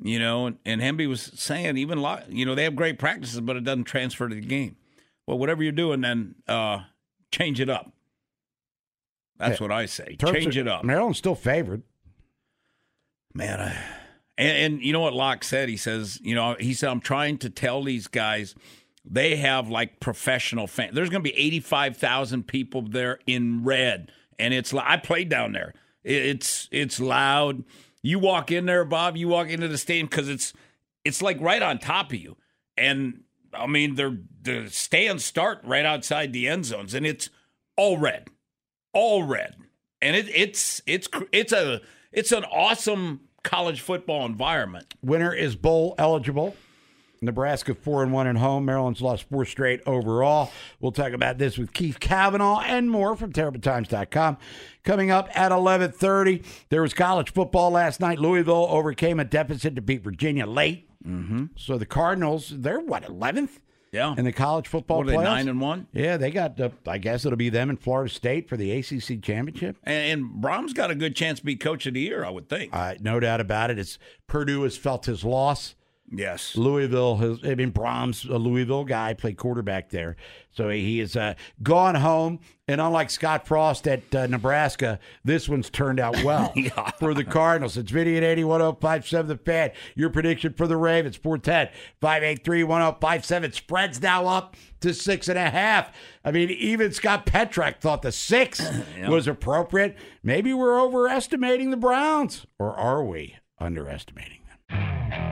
you 0.00 0.18
know, 0.20 0.46
and, 0.46 0.58
and 0.64 0.80
Hemby 0.80 1.08
was 1.08 1.20
saying 1.34 1.76
even 1.76 2.00
Lo- 2.00 2.20
you 2.28 2.46
know 2.46 2.54
they 2.54 2.62
have 2.64 2.76
great 2.76 2.98
practices, 2.98 3.40
but 3.40 3.56
it 3.56 3.64
doesn't 3.64 3.84
transfer 3.84 4.28
to 4.28 4.34
the 4.34 4.40
game. 4.40 4.76
Well, 5.26 5.36
whatever 5.38 5.62
you're 5.64 5.72
doing, 5.72 6.00
then 6.00 6.36
uh, 6.48 6.80
change 7.32 7.60
it 7.60 7.68
up. 7.68 7.92
That's 9.38 9.58
Yeah. 9.60 9.64
what 9.64 9.72
I 9.72 9.86
say. 9.86 10.16
Terps 10.16 10.32
change 10.34 10.56
are- 10.56 10.60
it 10.60 10.68
up, 10.68 10.84
Maryland's 10.84 11.18
still 11.18 11.34
favored. 11.34 11.82
man. 13.34 13.60
I, 13.60 13.76
and, 14.42 14.74
and 14.74 14.82
you 14.82 14.92
know 14.92 15.00
what 15.00 15.14
Locke 15.14 15.44
said? 15.44 15.68
He 15.68 15.76
says, 15.76 16.18
you 16.22 16.34
know, 16.34 16.56
he 16.58 16.74
said 16.74 16.90
I'm 16.90 17.00
trying 17.00 17.38
to 17.38 17.50
tell 17.50 17.82
these 17.82 18.08
guys 18.08 18.54
they 19.04 19.36
have 19.36 19.68
like 19.68 20.00
professional 20.00 20.66
fans. 20.66 20.94
There's 20.94 21.10
going 21.10 21.22
to 21.22 21.30
be 21.30 21.36
85,000 21.36 22.46
people 22.46 22.82
there 22.82 23.18
in 23.26 23.62
red, 23.64 24.10
and 24.38 24.52
it's 24.52 24.74
I 24.74 24.96
played 24.96 25.28
down 25.28 25.52
there. 25.52 25.74
It's 26.02 26.68
it's 26.72 26.98
loud. 26.98 27.62
You 28.02 28.18
walk 28.18 28.50
in 28.50 28.66
there, 28.66 28.84
Bob. 28.84 29.16
You 29.16 29.28
walk 29.28 29.48
into 29.48 29.68
the 29.68 29.78
stadium 29.78 30.08
because 30.08 30.28
it's 30.28 30.52
it's 31.04 31.22
like 31.22 31.40
right 31.40 31.62
on 31.62 31.78
top 31.78 32.12
of 32.12 32.18
you, 32.18 32.36
and 32.76 33.22
I 33.54 33.68
mean 33.68 33.94
they're 33.94 34.18
the 34.42 34.68
stands 34.70 35.24
start 35.24 35.60
right 35.62 35.84
outside 35.84 36.32
the 36.32 36.48
end 36.48 36.66
zones, 36.66 36.94
and 36.94 37.06
it's 37.06 37.30
all 37.76 37.96
red, 37.96 38.28
all 38.92 39.22
red, 39.22 39.54
and 40.00 40.16
it, 40.16 40.28
it's 40.34 40.82
it's 40.86 41.08
it's 41.30 41.52
a 41.52 41.80
it's 42.10 42.32
an 42.32 42.44
awesome 42.44 43.20
college 43.42 43.80
football 43.80 44.26
environment. 44.26 44.94
Winner 45.02 45.34
is 45.34 45.56
bowl 45.56 45.94
eligible. 45.98 46.56
Nebraska 47.22 47.74
four 47.74 48.02
and 48.02 48.12
one 48.12 48.26
at 48.26 48.36
home. 48.36 48.64
Maryland's 48.64 49.00
lost 49.00 49.28
four 49.30 49.44
straight 49.44 49.80
overall. 49.86 50.50
We'll 50.80 50.90
talk 50.92 51.12
about 51.12 51.38
this 51.38 51.56
with 51.56 51.72
Keith 51.72 52.00
Kavanaugh 52.00 52.60
and 52.60 52.90
more 52.90 53.14
from 53.16 53.32
TerrapinTimes.com. 53.32 54.38
Coming 54.82 55.12
up 55.12 55.28
at 55.38 55.52
eleven 55.52 55.92
thirty, 55.92 56.42
there 56.68 56.82
was 56.82 56.92
college 56.92 57.32
football 57.32 57.70
last 57.70 58.00
night. 58.00 58.18
Louisville 58.18 58.66
overcame 58.68 59.20
a 59.20 59.24
deficit 59.24 59.76
to 59.76 59.80
beat 59.80 60.02
Virginia 60.02 60.46
late. 60.46 60.88
Mm-hmm. 61.06 61.46
So 61.56 61.78
the 61.78 61.86
Cardinals, 61.86 62.52
they're 62.56 62.80
what 62.80 63.08
eleventh 63.08 63.60
Yeah, 63.92 64.14
in 64.16 64.24
the 64.24 64.32
college 64.32 64.68
football 64.68 64.98
what 64.98 65.08
are 65.08 65.10
they 65.10 65.16
playoffs? 65.16 65.24
nine 65.24 65.48
and 65.48 65.60
one? 65.60 65.86
yeah, 65.92 66.16
they 66.16 66.30
got. 66.30 66.58
Uh, 66.58 66.70
I 66.86 66.96
guess 66.96 67.26
it'll 67.26 67.36
be 67.36 67.50
them 67.50 67.68
in 67.68 67.76
Florida 67.76 68.12
State 68.12 68.48
for 68.48 68.56
the 68.56 68.72
ACC 68.72 69.22
championship. 69.22 69.76
And, 69.84 70.22
and 70.22 70.42
Brohm's 70.42 70.72
got 70.72 70.90
a 70.90 70.94
good 70.94 71.14
chance 71.14 71.40
to 71.40 71.44
be 71.44 71.56
coach 71.56 71.84
of 71.84 71.92
the 71.92 72.00
year, 72.00 72.24
I 72.24 72.30
would 72.30 72.48
think. 72.48 72.74
Uh, 72.74 72.94
no 73.00 73.20
doubt 73.20 73.42
about 73.42 73.70
it. 73.70 73.78
It's 73.78 73.98
Purdue 74.26 74.62
has 74.62 74.78
felt 74.78 75.04
his 75.04 75.24
loss. 75.24 75.74
Yes. 76.14 76.56
Louisville 76.56 77.16
has, 77.16 77.38
I 77.42 77.54
mean, 77.54 77.72
Brohm's, 77.72 78.24
a 78.26 78.36
Louisville 78.36 78.84
guy, 78.84 79.14
played 79.14 79.38
quarterback 79.38 79.88
there. 79.88 80.16
So 80.50 80.68
he 80.68 80.98
has 80.98 81.16
uh, 81.16 81.34
gone 81.62 81.94
home. 81.94 82.40
And 82.68 82.80
unlike 82.80 83.10
Scott 83.10 83.46
Frost 83.46 83.88
at 83.88 84.14
uh, 84.14 84.26
Nebraska, 84.26 84.98
this 85.24 85.48
one's 85.48 85.70
turned 85.70 85.98
out 85.98 86.22
well 86.22 86.52
for 86.98 87.14
the 87.14 87.24
Cardinals. 87.24 87.76
It's 87.76 87.90
Vinny 87.90 88.16
at 88.18 88.22
81057 88.22 89.28
The 89.28 89.36
Fan. 89.38 89.70
Your 89.94 90.10
prediction 90.10 90.52
for 90.52 90.66
the 90.66 90.76
Ravens, 90.76 91.16
410 91.16 91.74
583 92.00 92.64
1057. 92.64 93.52
Spreads 93.52 94.02
now 94.02 94.26
up 94.26 94.56
to 94.80 94.92
six 94.92 95.28
and 95.28 95.38
a 95.38 95.50
half. 95.50 95.92
I 96.24 96.30
mean, 96.30 96.50
even 96.50 96.92
Scott 96.92 97.24
Petrak 97.24 97.80
thought 97.80 98.02
the 98.02 98.12
six 98.12 98.62
was 99.08 99.26
appropriate. 99.26 99.96
Maybe 100.22 100.52
we're 100.52 100.80
overestimating 100.80 101.70
the 101.70 101.76
Browns. 101.78 102.46
Or 102.58 102.76
are 102.76 103.02
we 103.02 103.36
underestimating 103.58 104.40
them? 104.68 105.31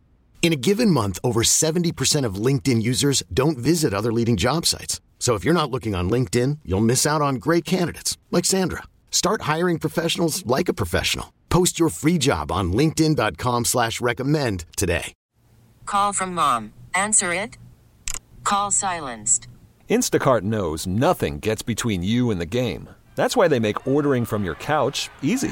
In 0.41 0.53
a 0.53 0.55
given 0.55 0.89
month, 0.89 1.19
over 1.23 1.43
70% 1.43 2.25
of 2.25 2.45
LinkedIn 2.45 2.81
users 2.81 3.21
don't 3.31 3.59
visit 3.59 3.93
other 3.93 4.11
leading 4.11 4.37
job 4.37 4.65
sites. 4.65 4.99
So 5.19 5.35
if 5.35 5.45
you're 5.45 5.53
not 5.53 5.69
looking 5.69 5.93
on 5.93 6.09
LinkedIn, 6.09 6.57
you'll 6.65 6.81
miss 6.81 7.05
out 7.05 7.21
on 7.21 7.35
great 7.35 7.63
candidates 7.63 8.17
like 8.31 8.43
Sandra. 8.43 8.81
Start 9.11 9.43
hiring 9.43 9.77
professionals 9.77 10.43
like 10.47 10.67
a 10.67 10.73
professional. 10.73 11.31
Post 11.49 11.79
your 11.79 11.89
free 11.89 12.17
job 12.17 12.51
on 12.51 12.73
linkedin.com 12.73 13.65
slash 13.65 14.01
recommend 14.01 14.65
today. 14.75 15.13
Call 15.85 16.11
from 16.13 16.33
mom. 16.33 16.73
Answer 16.95 17.33
it. 17.33 17.57
Call 18.43 18.71
silenced. 18.71 19.47
Instacart 19.89 20.41
knows 20.41 20.87
nothing 20.87 21.39
gets 21.39 21.61
between 21.61 22.01
you 22.01 22.31
and 22.31 22.41
the 22.41 22.45
game. 22.45 22.89
That's 23.15 23.37
why 23.37 23.47
they 23.47 23.59
make 23.59 23.85
ordering 23.85 24.25
from 24.25 24.43
your 24.43 24.55
couch 24.55 25.09
easy. 25.21 25.51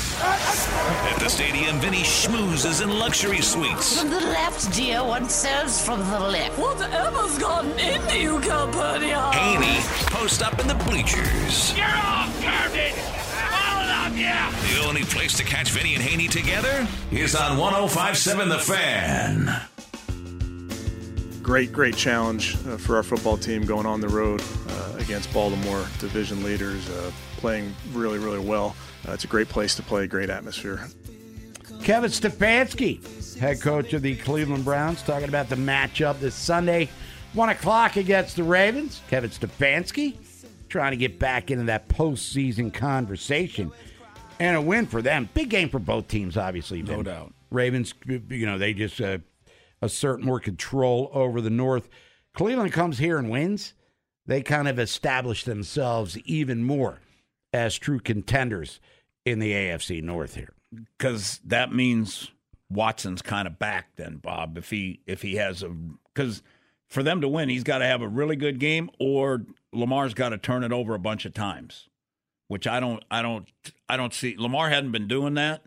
At 1.91 1.97
the 1.97 2.03
schmoozes 2.03 2.81
in 2.81 2.89
luxury 2.99 3.41
suites. 3.41 3.99
From 3.99 4.11
the 4.11 4.21
left, 4.21 4.73
dear. 4.73 5.03
One 5.03 5.27
serves 5.27 5.83
from 5.83 5.99
the 5.99 6.19
left. 6.21 6.57
Whatever's 6.57 7.37
gotten 7.37 7.77
into 7.77 8.17
you, 8.17 8.39
Calpurnia? 8.39 9.19
Haney 9.33 9.81
post 10.07 10.41
up 10.41 10.57
in 10.61 10.69
the 10.69 10.75
bleachers. 10.85 11.75
You're 11.75 11.87
all 11.87 12.29
garbage! 12.41 12.93
All 13.51 14.07
of 14.07 14.17
you! 14.17 14.79
The 14.79 14.87
only 14.87 15.03
place 15.03 15.35
to 15.35 15.43
catch 15.43 15.71
Vinny 15.71 15.93
and 15.95 16.01
Haney 16.01 16.29
together 16.29 16.87
is 17.11 17.35
on 17.35 17.57
1057 17.57 18.47
The 18.47 18.57
Fan. 18.57 19.51
great, 21.43 21.73
great 21.73 21.97
challenge 21.97 22.55
uh, 22.67 22.77
for 22.77 22.95
our 22.95 23.03
football 23.03 23.35
team 23.35 23.65
going 23.65 23.85
on 23.85 23.99
the 23.99 24.07
road 24.07 24.41
uh, 24.69 24.95
against 24.97 25.33
Baltimore 25.33 25.85
division 25.99 26.41
leaders, 26.41 26.89
uh, 26.89 27.11
playing 27.35 27.75
really, 27.91 28.17
really 28.17 28.39
well. 28.39 28.77
Uh, 29.05 29.11
it's 29.11 29.25
a 29.25 29.27
great 29.27 29.49
place 29.49 29.75
to 29.75 29.83
play, 29.83 30.07
great 30.07 30.29
atmosphere. 30.29 30.87
Kevin 31.83 32.11
Stefanski, 32.11 33.37
head 33.37 33.59
coach 33.59 33.93
of 33.93 34.01
the 34.01 34.15
Cleveland 34.17 34.63
Browns, 34.63 35.01
talking 35.01 35.27
about 35.27 35.49
the 35.49 35.55
matchup 35.55 36.19
this 36.19 36.35
Sunday, 36.35 36.89
1 37.33 37.49
o'clock 37.49 37.95
against 37.95 38.35
the 38.35 38.43
Ravens. 38.43 39.01
Kevin 39.09 39.29
Stefanski 39.29 40.17
trying 40.69 40.91
to 40.91 40.97
get 40.97 41.19
back 41.19 41.51
into 41.51 41.65
that 41.65 41.87
postseason 41.89 42.73
conversation. 42.73 43.71
And 44.39 44.55
a 44.57 44.61
win 44.61 44.87
for 44.87 45.01
them. 45.01 45.29
Big 45.33 45.49
game 45.49 45.69
for 45.69 45.79
both 45.79 46.07
teams, 46.07 46.37
obviously. 46.37 46.81
No 46.81 46.95
Vin. 46.95 47.03
doubt. 47.05 47.33
Ravens, 47.51 47.93
you 48.07 48.45
know, 48.45 48.57
they 48.57 48.73
just 48.73 48.99
uh, 49.01 49.19
assert 49.81 50.21
more 50.21 50.39
control 50.39 51.09
over 51.13 51.41
the 51.41 51.49
North. 51.49 51.89
Cleveland 52.33 52.71
comes 52.71 52.97
here 52.97 53.17
and 53.17 53.29
wins. 53.29 53.73
They 54.25 54.41
kind 54.41 54.67
of 54.67 54.79
establish 54.79 55.43
themselves 55.43 56.17
even 56.19 56.63
more 56.63 56.99
as 57.51 57.77
true 57.77 57.99
contenders 57.99 58.79
in 59.25 59.39
the 59.39 59.51
AFC 59.51 60.01
North 60.01 60.35
here. 60.35 60.53
Because 60.97 61.39
that 61.45 61.73
means 61.73 62.31
Watson's 62.69 63.21
kind 63.21 63.47
of 63.47 63.59
back 63.59 63.95
then, 63.95 64.17
Bob. 64.17 64.57
If 64.57 64.69
he 64.69 65.01
if 65.05 65.21
he 65.21 65.35
has 65.35 65.63
a 65.63 65.69
because 66.13 66.41
for 66.91 67.03
them 67.03 67.21
to 67.21 67.27
win, 67.27 67.47
he's 67.47 67.63
got 67.63 67.77
to 67.77 67.85
have 67.85 68.01
a 68.01 68.07
really 68.07 68.35
good 68.35 68.59
game, 68.59 68.89
or 68.99 69.45
Lamar's 69.71 70.13
got 70.13 70.29
to 70.29 70.37
turn 70.37 70.63
it 70.63 70.73
over 70.73 70.93
a 70.93 70.99
bunch 70.99 71.25
of 71.25 71.33
times. 71.33 71.87
Which 72.49 72.67
I 72.67 72.81
don't, 72.81 73.01
I 73.09 73.21
don't, 73.21 73.47
I 73.87 73.95
don't 73.95 74.13
see 74.13 74.35
Lamar 74.37 74.69
hadn't 74.69 74.91
been 74.91 75.07
doing 75.07 75.35
that. 75.35 75.63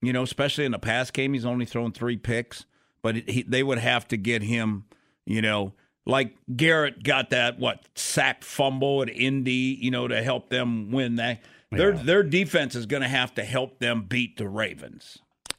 You 0.00 0.14
know, 0.14 0.22
especially 0.22 0.64
in 0.64 0.72
the 0.72 0.78
past 0.78 1.12
game, 1.12 1.34
he's 1.34 1.44
only 1.44 1.66
thrown 1.66 1.92
three 1.92 2.16
picks. 2.16 2.64
But 3.02 3.16
he, 3.16 3.42
they 3.42 3.62
would 3.62 3.78
have 3.78 4.08
to 4.08 4.16
get 4.16 4.42
him. 4.42 4.84
You 5.26 5.42
know, 5.42 5.74
like 6.06 6.34
Garrett 6.56 7.02
got 7.02 7.30
that 7.30 7.58
what 7.58 7.86
sack 7.94 8.42
fumble 8.42 9.02
at 9.02 9.10
Indy. 9.10 9.78
You 9.78 9.90
know, 9.90 10.08
to 10.08 10.22
help 10.22 10.48
them 10.48 10.90
win 10.90 11.16
that. 11.16 11.42
Their 11.78 11.92
their 11.92 12.22
defense 12.22 12.74
is 12.74 12.86
going 12.86 13.02
to 13.02 13.08
have 13.08 13.34
to 13.34 13.44
help 13.44 13.78
them 13.78 14.04
beat 14.08 14.36
the 14.36 14.48
Ravens. 14.48 15.18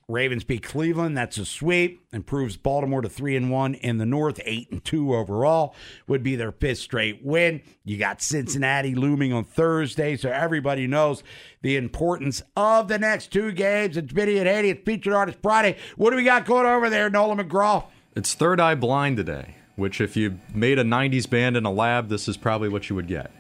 Ravens 0.10 0.44
beat 0.44 0.64
Cleveland. 0.64 1.18
That's 1.18 1.38
a 1.38 1.46
sweep. 1.46 2.06
Improves 2.12 2.58
Baltimore 2.58 3.02
to 3.02 3.10
three 3.10 3.36
and 3.36 3.50
one 3.50 3.74
in 3.74 3.98
the 3.98 4.06
North, 4.06 4.40
eight 4.44 4.70
and 4.70 4.84
two 4.84 5.16
overall. 5.16 5.76
Would 6.08 6.24
be 6.24 6.36
their 6.36 6.52
fifth 6.52 6.80
straight 6.80 7.24
win. 7.24 7.62
You 7.86 7.98
got 7.98 8.22
Cincinnati 8.22 8.96
looming 8.96 9.32
on 9.32 9.46
Thursday, 9.46 10.18
so 10.18 10.30
everybody 10.30 10.88
knows 10.88 11.24
the 11.62 11.78
importance 11.78 12.44
of 12.56 12.90
the 12.90 13.00
next 13.00 13.32
two 13.32 13.52
games. 13.54 13.96
It's 13.96 14.12
Vinny 14.12 14.38
and 14.38 14.48
Haney. 14.48 14.70
It's 14.70 14.84
featured 14.84 15.14
artist 15.14 15.40
Friday. 15.42 15.78
What 15.96 16.10
do 16.10 16.18
we 16.18 16.24
got 16.26 16.46
going 16.46 16.66
over 16.66 16.90
there, 16.90 17.10
Nolan 17.10 17.38
McGraw? 17.38 17.86
It's 18.16 18.34
Third 18.34 18.60
Eye 18.60 18.76
Blind 18.76 19.18
today, 19.18 19.56
which 19.78 20.02
if 20.02 20.18
you 20.18 20.40
made 20.54 20.78
a 20.78 20.84
'90s 20.84 21.30
band 21.30 21.56
in 21.56 21.66
a 21.66 21.72
lab, 21.72 22.10
this 22.10 22.28
is 22.28 22.36
probably 22.36 22.70
what 22.70 22.90
you 22.90 22.96
would 22.96 23.08
get. 23.08 23.32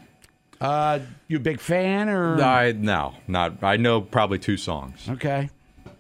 Uh, 0.61 0.99
you 1.27 1.37
a 1.37 1.39
big 1.39 1.59
fan 1.59 2.09
or? 2.09 2.41
I 2.41 2.71
no, 2.71 3.15
not. 3.27 3.63
I 3.63 3.77
know 3.77 4.01
probably 4.01 4.39
two 4.39 4.57
songs. 4.57 5.07
Okay. 5.09 5.49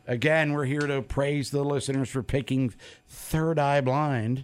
Again, 0.07 0.51
we're 0.53 0.65
here 0.65 0.81
to 0.81 1.01
praise 1.01 1.49
the 1.51 1.63
listeners 1.63 2.09
for 2.09 2.23
picking 2.23 2.73
Third 3.07 3.57
Eye 3.59 3.81
Blind. 3.81 4.43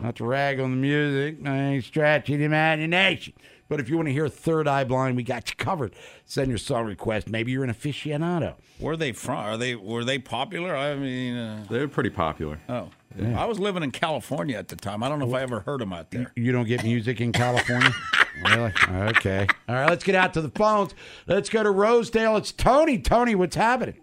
Not 0.00 0.16
to 0.16 0.24
rag 0.24 0.58
on 0.60 0.70
the 0.70 0.76
music, 0.76 1.36
I 1.46 1.56
ain't 1.56 1.84
stretching 1.84 2.38
the 2.38 2.44
imagination. 2.44 3.34
But 3.68 3.80
if 3.80 3.88
you 3.88 3.96
want 3.96 4.08
to 4.08 4.12
hear 4.12 4.28
Third 4.28 4.68
Eye 4.68 4.84
Blind, 4.84 5.16
we 5.16 5.22
got 5.22 5.48
you 5.48 5.56
covered. 5.56 5.94
Send 6.26 6.48
your 6.48 6.58
song 6.58 6.86
request. 6.86 7.28
Maybe 7.28 7.52
you're 7.52 7.64
an 7.64 7.70
aficionado. 7.72 8.54
Where 8.78 8.92
are 8.94 8.96
they 8.96 9.12
from? 9.12 9.36
Are 9.38 9.56
they 9.56 9.74
were 9.74 10.04
they 10.04 10.18
popular? 10.18 10.76
I 10.76 10.94
mean, 10.96 11.36
uh, 11.36 11.64
They're 11.70 11.88
pretty 11.88 12.10
popular. 12.10 12.60
oh, 12.68 12.90
Yeah. 13.18 13.40
I 13.40 13.46
was 13.46 13.58
living 13.58 13.82
in 13.82 13.90
California 13.90 14.56
at 14.58 14.68
the 14.68 14.76
time. 14.76 15.02
I 15.02 15.08
don't 15.08 15.18
know 15.18 15.28
if 15.28 15.34
I 15.34 15.42
ever 15.42 15.60
heard 15.60 15.80
them 15.80 15.92
out 15.92 16.10
there. 16.10 16.32
You 16.36 16.52
don't 16.52 16.66
get 16.66 16.82
music 16.82 17.20
in 17.20 17.32
California? 17.32 17.90
really? 18.42 18.72
Okay. 19.10 19.46
All 19.68 19.74
right, 19.74 19.88
let's 19.88 20.04
get 20.04 20.14
out 20.14 20.34
to 20.34 20.40
the 20.40 20.50
phones. 20.50 20.94
Let's 21.26 21.48
go 21.48 21.62
to 21.62 21.70
Rosedale. 21.70 22.36
It's 22.36 22.52
Tony. 22.52 22.98
Tony, 22.98 23.34
what's 23.34 23.56
happening? 23.56 23.96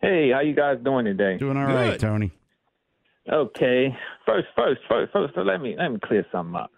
Hey, 0.00 0.30
how 0.32 0.40
you 0.40 0.54
guys 0.54 0.78
doing 0.84 1.04
today? 1.04 1.38
Doing 1.38 1.56
all 1.56 1.66
right, 1.66 1.98
Tony. 1.98 2.30
Okay. 3.30 3.94
First, 4.24 4.48
first, 4.56 4.80
first, 4.88 5.12
first. 5.12 5.34
So 5.34 5.42
let 5.42 5.60
me 5.60 5.74
let 5.76 5.90
me 5.90 5.98
clear 6.02 6.24
something 6.30 6.54
up. 6.54 6.70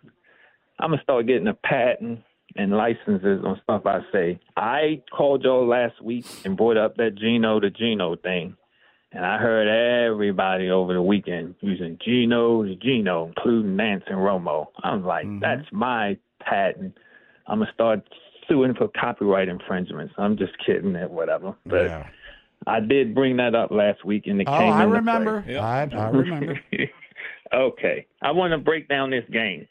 I'm 0.78 0.90
gonna 0.90 1.02
start 1.02 1.26
getting 1.26 1.48
a 1.48 1.54
patent 1.54 2.20
and 2.56 2.72
licenses 2.72 3.44
on 3.44 3.60
stuff 3.62 3.82
I 3.84 4.00
say. 4.12 4.40
I 4.56 5.02
called 5.16 5.44
y'all 5.44 5.66
last 5.66 6.02
week 6.02 6.26
and 6.44 6.56
brought 6.56 6.76
up 6.76 6.96
that 6.96 7.14
Gino 7.16 7.60
to 7.60 7.70
Gino 7.70 8.16
thing, 8.16 8.56
and 9.12 9.24
I 9.24 9.38
heard 9.38 9.68
everybody 10.10 10.70
over 10.70 10.94
the 10.94 11.02
weekend 11.02 11.56
using 11.60 11.98
Gino 12.04 12.64
to 12.64 12.74
Gino, 12.76 13.26
including 13.26 13.76
Nance 13.76 14.04
and 14.06 14.16
Romo. 14.16 14.68
I 14.82 14.94
was 14.94 15.04
like, 15.04 15.26
mm-hmm. 15.26 15.40
that's 15.40 15.68
my 15.70 16.16
patent. 16.40 16.96
I'm 17.46 17.60
gonna 17.60 17.70
start 17.74 18.02
suing 18.48 18.74
for 18.74 18.88
copyright 18.88 19.48
infringements. 19.48 20.14
I'm 20.18 20.36
just 20.36 20.52
kidding 20.64 20.94
and 20.96 21.10
whatever, 21.10 21.54
but. 21.66 22.06
I 22.66 22.78
did 22.80 23.14
bring 23.14 23.38
that 23.38 23.54
up 23.54 23.70
last 23.70 24.04
week, 24.04 24.24
and 24.26 24.38
it 24.38 24.46
Oh, 24.46 24.58
came. 24.58 24.70
I 24.70 24.82
remember. 24.84 25.40
play. 25.40 25.56
I, 25.56 25.84
I 25.84 26.10
remember. 26.10 26.60
okay, 27.54 28.06
I 28.20 28.32
want 28.32 28.52
to 28.52 28.58
break 28.58 28.86
down 28.86 29.08
this 29.08 29.24
game, 29.32 29.66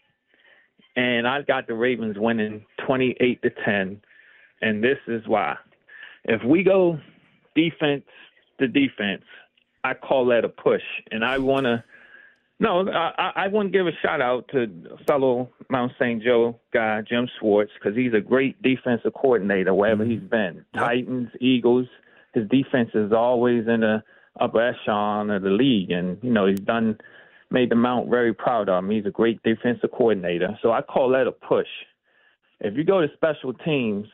and 0.96 1.28
I 1.28 1.44
got 1.44 1.68
the 1.68 1.76
Ravens 1.76 2.18
winning 2.18 2.66
twenty-eight 2.88 3.44
to 3.44 3.52
ten, 3.64 4.02
and 4.64 4.84
this 4.84 4.98
is 5.08 5.22
why. 5.28 5.56
If 6.26 6.44
we 6.44 6.64
go 6.64 7.00
defense 7.56 8.06
to 8.60 8.68
defense, 8.68 9.24
I 9.84 9.94
call 9.94 10.26
that 10.26 10.44
a 10.44 10.50
push, 10.50 10.82
and 11.12 11.24
I 11.24 11.38
want 11.38 11.66
to. 11.66 11.84
No, 12.60 12.88
I, 12.90 13.12
I- 13.18 13.44
I 13.44 13.48
want 13.48 13.72
to 13.72 13.78
give 13.78 13.88
a 13.88 13.92
shout 14.02 14.22
out 14.22 14.50
to 14.52 14.68
fellow 15.08 15.50
Mount 15.70 15.94
St. 16.00 16.22
Joe 16.22 16.60
guy 16.74 17.02
Jim 17.08 17.28
Schwartz 17.40 17.72
because 17.76 17.98
he's 17.98 18.14
a 18.14 18.20
great 18.20 18.62
defensive 18.62 19.14
coordinator 19.14 19.74
wherever 19.74 20.04
mm-hmm. 20.04 20.12
he's 20.12 20.30
been. 20.30 20.66
Titans, 20.76 21.30
Eagles, 21.40 21.88
his 22.34 22.48
defense 22.50 22.90
is 22.94 23.12
always 23.12 23.68
in 23.68 23.82
the 23.82 24.04
upper 24.40 24.62
echelon 24.62 25.30
of 25.30 25.42
the 25.42 25.50
league, 25.50 25.92
and 25.92 26.18
you 26.22 26.32
know 26.32 26.46
he's 26.46 26.60
done 26.60 26.98
made 27.52 27.72
the 27.72 27.76
Mount 27.76 28.10
very 28.10 28.34
proud 28.34 28.70
of 28.70 28.84
him. 28.84 28.92
He's 28.92 29.06
a 29.06 29.12
great 29.12 29.42
defensive 29.44 29.92
coordinator, 29.92 30.58
so 30.62 30.72
I 30.72 30.82
call 30.82 31.10
that 31.10 31.28
a 31.28 31.32
push. 31.32 31.68
If 32.60 32.76
you 32.76 32.84
go 32.84 33.02
to 33.02 33.08
special 33.16 33.54
teams, 33.54 34.08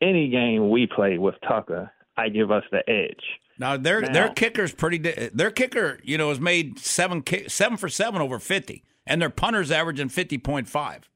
any 0.00 0.28
game 0.28 0.70
we 0.70 0.86
play 0.86 1.18
with 1.18 1.34
Tucker, 1.46 1.90
I 2.16 2.28
give 2.28 2.50
us 2.50 2.62
the 2.70 2.88
edge. 2.88 3.24
Now 3.58 3.76
their 3.76 4.00
Now- 4.00 4.12
their 4.12 4.28
kicker's 4.30 4.72
pretty. 4.72 4.98
di- 4.98 5.30
Their 5.34 5.50
kicker, 5.50 5.98
you 6.02 6.16
know, 6.18 6.28
has 6.28 6.40
made 6.40 6.78
seven 6.78 7.22
kick, 7.22 7.50
seven 7.50 7.76
for 7.76 7.88
seven 7.88 8.20
over 8.22 8.38
fifty, 8.38 8.84
and 9.06 9.20
their 9.20 9.30
punter's 9.30 9.70
averaging 9.70 10.08
fifty 10.10 10.38
point 10.38 10.68
five. 10.68 11.08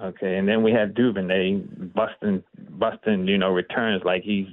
Okay, 0.00 0.36
and 0.36 0.46
then 0.48 0.62
we 0.62 0.70
have 0.72 0.94
Duvernay 0.94 1.54
busting, 1.94 2.44
busting, 2.70 3.26
you 3.26 3.36
know, 3.36 3.50
returns 3.50 4.02
like 4.04 4.22
he's 4.22 4.46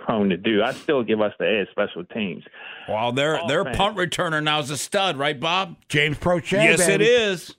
prone 0.00 0.28
to 0.30 0.36
do. 0.36 0.62
I 0.64 0.72
still 0.72 1.04
give 1.04 1.20
us 1.20 1.32
the 1.38 1.46
edge 1.48 1.68
special 1.70 2.04
teams. 2.04 2.42
Well, 2.88 3.12
their 3.12 3.38
their 3.46 3.60
Offense. 3.60 3.76
punt 3.76 3.96
returner 3.96 4.42
now 4.42 4.58
is 4.58 4.70
a 4.70 4.76
stud, 4.76 5.16
right, 5.16 5.38
Bob? 5.38 5.76
James 5.88 6.18
Proche. 6.18 6.52
Yes, 6.52 6.80
it 6.88 6.98
baby. 6.98 7.04
is. 7.06 7.54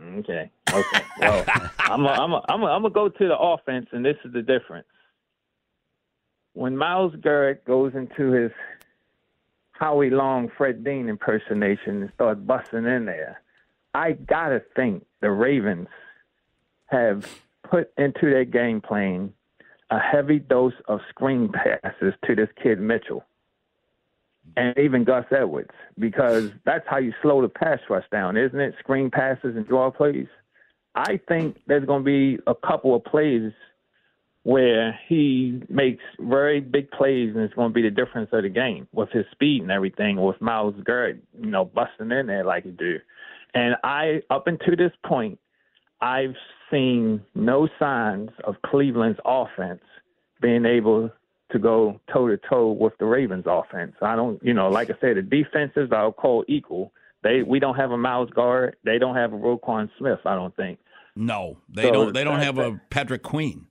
Okay. 0.00 0.50
Okay. 0.72 1.04
Well, 1.20 1.44
I'm 1.78 2.04
a, 2.06 2.08
I'm 2.08 2.32
a, 2.32 2.44
I'm 2.48 2.62
a, 2.62 2.66
I'm 2.66 2.82
gonna 2.82 2.90
go 2.94 3.10
to 3.10 3.28
the 3.28 3.38
offense, 3.38 3.86
and 3.92 4.02
this 4.02 4.16
is 4.24 4.32
the 4.32 4.40
difference. 4.40 4.86
When 6.54 6.76
Myles 6.76 7.14
Garrett 7.22 7.64
goes 7.64 7.94
into 7.94 8.32
his 8.32 8.52
Howie 9.72 10.10
Long, 10.10 10.50
Fred 10.56 10.84
Dean 10.84 11.08
impersonation 11.08 12.02
and 12.02 12.12
starts 12.14 12.40
busting 12.40 12.84
in 12.84 13.06
there, 13.06 13.40
I 13.94 14.12
gotta 14.12 14.62
think 14.76 15.04
the 15.20 15.30
Ravens 15.30 15.88
have 16.86 17.26
put 17.62 17.90
into 17.96 18.30
their 18.30 18.44
game 18.44 18.80
plan 18.80 19.32
a 19.90 19.98
heavy 19.98 20.38
dose 20.38 20.74
of 20.88 21.00
screen 21.08 21.50
passes 21.52 22.14
to 22.26 22.34
this 22.34 22.48
kid 22.62 22.80
Mitchell 22.80 23.24
and 24.56 24.76
even 24.78 25.04
Gus 25.04 25.26
Edwards 25.30 25.70
because 25.98 26.50
that's 26.64 26.86
how 26.88 26.98
you 26.98 27.12
slow 27.22 27.42
the 27.42 27.48
pass 27.48 27.78
rush 27.88 28.04
down, 28.10 28.36
isn't 28.36 28.58
it? 28.58 28.74
Screen 28.78 29.10
passes 29.10 29.56
and 29.56 29.66
draw 29.66 29.90
plays. 29.90 30.28
I 30.94 31.18
think 31.28 31.60
there's 31.66 31.86
going 31.86 32.02
to 32.02 32.04
be 32.04 32.38
a 32.46 32.54
couple 32.54 32.94
of 32.94 33.04
plays 33.04 33.52
where 34.44 34.98
he 35.08 35.62
makes 35.68 36.02
very 36.18 36.60
big 36.60 36.90
plays 36.90 37.30
and 37.34 37.44
it's 37.44 37.54
going 37.54 37.70
to 37.70 37.74
be 37.74 37.82
the 37.82 37.90
difference 37.90 38.30
of 38.32 38.42
the 38.42 38.48
game 38.48 38.88
with 38.92 39.08
his 39.10 39.24
speed 39.30 39.62
and 39.62 39.70
everything 39.70 40.20
with 40.20 40.40
Myles 40.40 40.74
Garrett, 40.84 41.22
you 41.40 41.50
know, 41.50 41.64
busting 41.64 42.10
in 42.10 42.26
there 42.26 42.44
like 42.44 42.64
he 42.64 42.70
do. 42.70 42.98
And 43.54 43.76
I, 43.84 44.22
up 44.30 44.46
until 44.46 44.76
this 44.76 44.92
point, 45.06 45.38
I've 46.00 46.34
seen 46.70 47.22
no 47.34 47.68
signs 47.78 48.30
of 48.44 48.56
Cleveland's 48.66 49.20
offense 49.24 49.82
being 50.40 50.64
able 50.66 51.10
to 51.52 51.58
go 51.58 52.00
toe 52.12 52.28
to 52.28 52.38
toe 52.48 52.72
with 52.72 52.94
the 52.98 53.04
Ravens 53.04 53.44
offense. 53.46 53.92
I 54.02 54.16
don't, 54.16 54.42
you 54.42 54.54
know, 54.54 54.68
like 54.68 54.90
I 54.90 54.94
said, 55.00 55.16
the 55.16 55.22
defenses 55.22 55.90
I'll 55.92 56.12
call 56.12 56.44
equal. 56.48 56.92
They 57.22 57.42
we 57.42 57.60
don't 57.60 57.76
have 57.76 57.92
a 57.92 57.96
Miles 57.96 58.30
Guard. 58.30 58.76
They 58.84 58.98
don't 58.98 59.14
have 59.14 59.32
a 59.32 59.36
Roquan 59.36 59.88
Smith. 59.98 60.18
I 60.24 60.34
don't 60.34 60.56
think. 60.56 60.80
No, 61.14 61.58
they 61.68 61.82
So 61.82 61.92
don't. 61.92 62.14
They 62.14 62.24
don't 62.24 62.40
have 62.40 62.58
a 62.58 62.80
Patrick 62.90 63.22
Queen. 63.22 63.66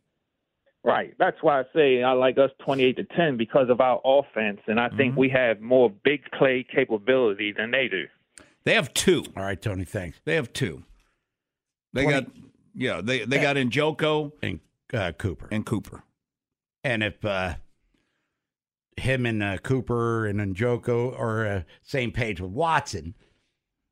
Right. 0.83 1.13
That's 1.19 1.37
why 1.41 1.59
I 1.59 1.63
say 1.75 2.01
I 2.01 2.13
like 2.13 2.37
us 2.39 2.49
28 2.65 2.97
to 2.97 3.03
10 3.03 3.37
because 3.37 3.69
of 3.69 3.81
our 3.81 4.01
offense, 4.03 4.61
and 4.67 4.79
I 4.79 4.89
think 4.89 5.15
we 5.15 5.29
have 5.29 5.61
more 5.61 5.91
big 6.03 6.21
play 6.37 6.65
capability 6.75 7.53
than 7.55 7.69
they 7.69 7.87
do. 7.87 8.05
They 8.63 8.73
have 8.73 8.93
two. 8.93 9.23
All 9.37 9.43
right, 9.43 9.61
Tony. 9.61 9.85
Thanks. 9.85 10.21
They 10.25 10.35
have 10.35 10.53
two. 10.53 10.83
They 11.93 12.03
20 12.03 12.21
got 12.21 12.31
yeah. 12.75 13.01
They 13.01 13.25
they 13.25 13.39
got 13.39 13.55
Njoku 13.55 14.31
and 14.41 14.59
uh, 14.93 15.11
Cooper 15.13 15.47
and 15.51 15.65
Cooper. 15.65 16.03
And 16.83 17.03
if 17.03 17.23
uh, 17.25 17.55
him 18.97 19.25
and 19.25 19.41
uh, 19.41 19.57
Cooper 19.57 20.25
and 20.25 20.39
Njoku 20.39 21.17
are 21.19 21.47
uh, 21.47 21.61
same 21.81 22.11
page 22.11 22.39
with 22.39 22.51
Watson, 22.51 23.15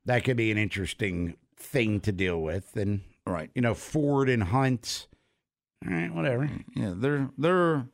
that 0.06 0.24
could 0.24 0.36
be 0.36 0.50
an 0.50 0.58
interesting 0.58 1.36
thing 1.56 2.00
to 2.00 2.12
deal 2.12 2.40
with. 2.40 2.76
And 2.76 3.02
right, 3.26 3.50
you 3.54 3.62
know, 3.62 3.74
Ford 3.74 4.28
and 4.28 4.44
Hunt. 4.44 5.06
All 5.86 5.94
right, 5.94 6.14
whatever. 6.14 6.50
Yeah, 6.74 6.92
they're 6.96 7.28
they're 7.38 7.86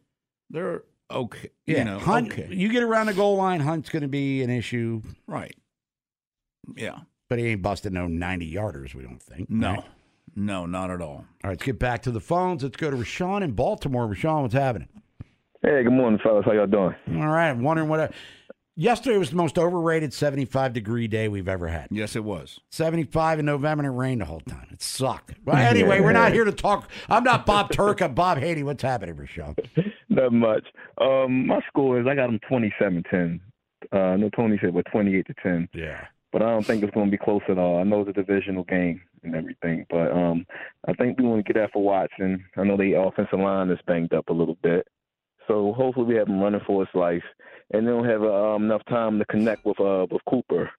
they're 0.50 0.82
okay. 1.10 1.50
Yeah, 1.66 1.78
you 1.78 1.84
know, 1.84 1.98
Hunt. 1.98 2.32
okay. 2.32 2.48
You 2.50 2.68
get 2.68 2.82
around 2.82 3.06
the 3.06 3.14
goal 3.14 3.36
line, 3.36 3.60
Hunt's 3.60 3.88
going 3.88 4.02
to 4.02 4.08
be 4.08 4.42
an 4.42 4.50
issue. 4.50 5.02
Right. 5.26 5.54
Yeah. 6.76 6.98
But 7.28 7.38
he 7.38 7.46
ain't 7.48 7.62
busting 7.62 7.92
no 7.92 8.06
ninety 8.06 8.52
yarders. 8.52 8.94
We 8.94 9.02
don't 9.02 9.22
think. 9.22 9.50
No, 9.50 9.70
right? 9.70 9.84
no, 10.34 10.66
not 10.66 10.90
at 10.90 11.00
all. 11.00 11.08
All 11.08 11.24
right, 11.44 11.50
let's 11.50 11.62
get 11.62 11.78
back 11.78 12.02
to 12.02 12.10
the 12.10 12.20
phones. 12.20 12.62
Let's 12.62 12.76
go 12.76 12.90
to 12.90 12.96
Rashawn 12.96 13.42
in 13.42 13.52
Baltimore. 13.52 14.06
Rashawn, 14.06 14.42
what's 14.42 14.54
happening? 14.54 14.88
Hey, 15.62 15.82
good 15.82 15.92
morning, 15.92 16.20
fellas. 16.22 16.44
How 16.44 16.52
y'all 16.52 16.66
doing? 16.66 16.94
All 17.20 17.28
right, 17.28 17.50
I'm 17.50 17.62
wondering 17.62 17.88
what. 17.88 18.12
Yesterday 18.78 19.16
was 19.16 19.30
the 19.30 19.36
most 19.36 19.58
overrated 19.58 20.12
75 20.12 20.74
degree 20.74 21.08
day 21.08 21.28
we've 21.28 21.48
ever 21.48 21.68
had. 21.68 21.88
Yes, 21.90 22.14
it 22.14 22.22
was. 22.22 22.60
75 22.70 23.38
in 23.38 23.46
November 23.46 23.84
and 23.84 23.94
it 23.94 23.96
rained 23.96 24.20
the 24.20 24.26
whole 24.26 24.40
time. 24.40 24.66
It 24.70 24.82
sucked. 24.82 25.32
Well, 25.46 25.56
anyway, 25.56 26.00
we're 26.00 26.12
not 26.12 26.32
here 26.32 26.44
to 26.44 26.52
talk. 26.52 26.90
I'm 27.08 27.24
not 27.24 27.46
Bob 27.46 27.70
Turka. 27.70 28.14
Bob 28.14 28.36
Haney. 28.36 28.62
What's 28.62 28.82
happening, 28.82 29.14
Rashawn? 29.14 29.56
Not 30.10 30.32
much. 30.32 30.66
Um, 31.00 31.46
my 31.46 31.60
score 31.68 32.00
is 32.00 32.06
I 32.06 32.14
got 32.14 32.26
them 32.26 32.38
27-10. 32.50 33.40
Uh, 33.92 33.96
I 33.96 34.16
know 34.16 34.28
Tony 34.30 34.58
said 34.60 34.74
what 34.74 34.86
28 34.92 35.26
to 35.26 35.34
10. 35.42 35.68
Yeah. 35.72 36.04
But 36.30 36.42
I 36.42 36.46
don't 36.46 36.64
think 36.66 36.82
it's 36.82 36.92
going 36.92 37.06
to 37.06 37.10
be 37.10 37.16
close 37.16 37.42
at 37.48 37.58
all. 37.58 37.78
I 37.78 37.82
know 37.82 38.02
it's 38.02 38.10
a 38.10 38.12
divisional 38.12 38.64
game 38.64 39.00
and 39.22 39.34
everything, 39.34 39.86
but 39.88 40.12
um, 40.12 40.46
I 40.86 40.92
think 40.92 41.18
we 41.18 41.24
want 41.26 41.44
to 41.44 41.52
get 41.52 41.58
that 41.58 41.72
for 41.72 41.82
Watson. 41.82 42.44
I 42.56 42.64
know 42.64 42.76
the 42.76 42.92
offensive 42.92 43.38
line 43.38 43.70
is 43.70 43.78
banged 43.86 44.12
up 44.12 44.28
a 44.28 44.34
little 44.34 44.56
bit, 44.62 44.86
so 45.48 45.72
hopefully 45.72 46.06
we 46.06 46.14
have 46.16 46.28
him 46.28 46.40
running 46.40 46.60
for 46.66 46.84
his 46.84 46.94
life, 46.94 47.22
and 47.72 47.86
then 47.86 47.96
we'll 47.96 48.04
have 48.10 48.22
uh, 48.22 48.54
um, 48.54 48.64
enough 48.64 48.84
time 48.88 49.18
to 49.18 49.24
connect 49.26 49.64
with 49.64 49.80
uh, 49.80 50.06
with 50.10 50.22
Cooper. 50.28 50.70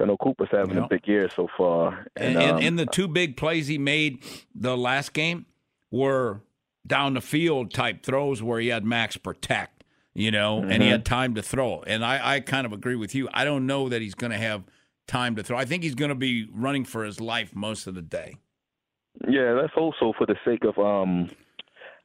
I 0.00 0.04
know 0.04 0.16
Cooper's 0.16 0.48
having 0.52 0.76
Yeah. 0.76 0.84
a 0.84 0.88
big 0.88 1.06
year 1.08 1.28
so 1.34 1.48
far, 1.56 2.06
And, 2.14 2.36
and, 2.38 2.56
um, 2.58 2.62
and 2.62 2.78
the 2.78 2.86
two 2.86 3.08
big 3.08 3.36
plays 3.36 3.66
he 3.66 3.78
made 3.78 4.22
the 4.54 4.76
last 4.76 5.12
game 5.12 5.46
were 5.90 6.40
down 6.86 7.14
the 7.14 7.20
field 7.20 7.72
type 7.74 8.02
throws 8.04 8.40
where 8.42 8.60
he 8.60 8.68
had 8.68 8.84
Max 8.84 9.16
protect, 9.16 9.82
you 10.14 10.30
know, 10.30 10.62
and 10.62 10.82
he 10.82 10.88
Mhm. 10.88 10.92
had 10.92 11.04
time 11.04 11.34
to 11.34 11.42
throw. 11.42 11.82
And 11.86 12.04
I, 12.04 12.34
I 12.36 12.40
kind 12.40 12.64
of 12.64 12.72
agree 12.72 12.94
with 12.94 13.14
you. 13.14 13.28
I 13.34 13.44
don't 13.44 13.66
know 13.66 13.88
that 13.88 14.00
he's 14.00 14.14
going 14.14 14.30
to 14.30 14.38
have 14.38 14.62
time 15.08 15.34
to 15.36 15.42
throw. 15.42 15.58
I 15.58 15.64
think 15.64 15.82
he's 15.82 15.96
going 15.96 16.10
to 16.10 16.14
be 16.14 16.46
running 16.54 16.84
for 16.84 17.02
his 17.04 17.20
life 17.20 17.54
most 17.56 17.86
of 17.88 17.94
the 17.96 18.02
day. 18.02 18.36
Yeah, 19.28 19.54
that's 19.54 19.72
also 19.76 20.12
for 20.16 20.26
the 20.26 20.36
sake 20.44 20.62
of 20.64 20.78
um 20.78 21.28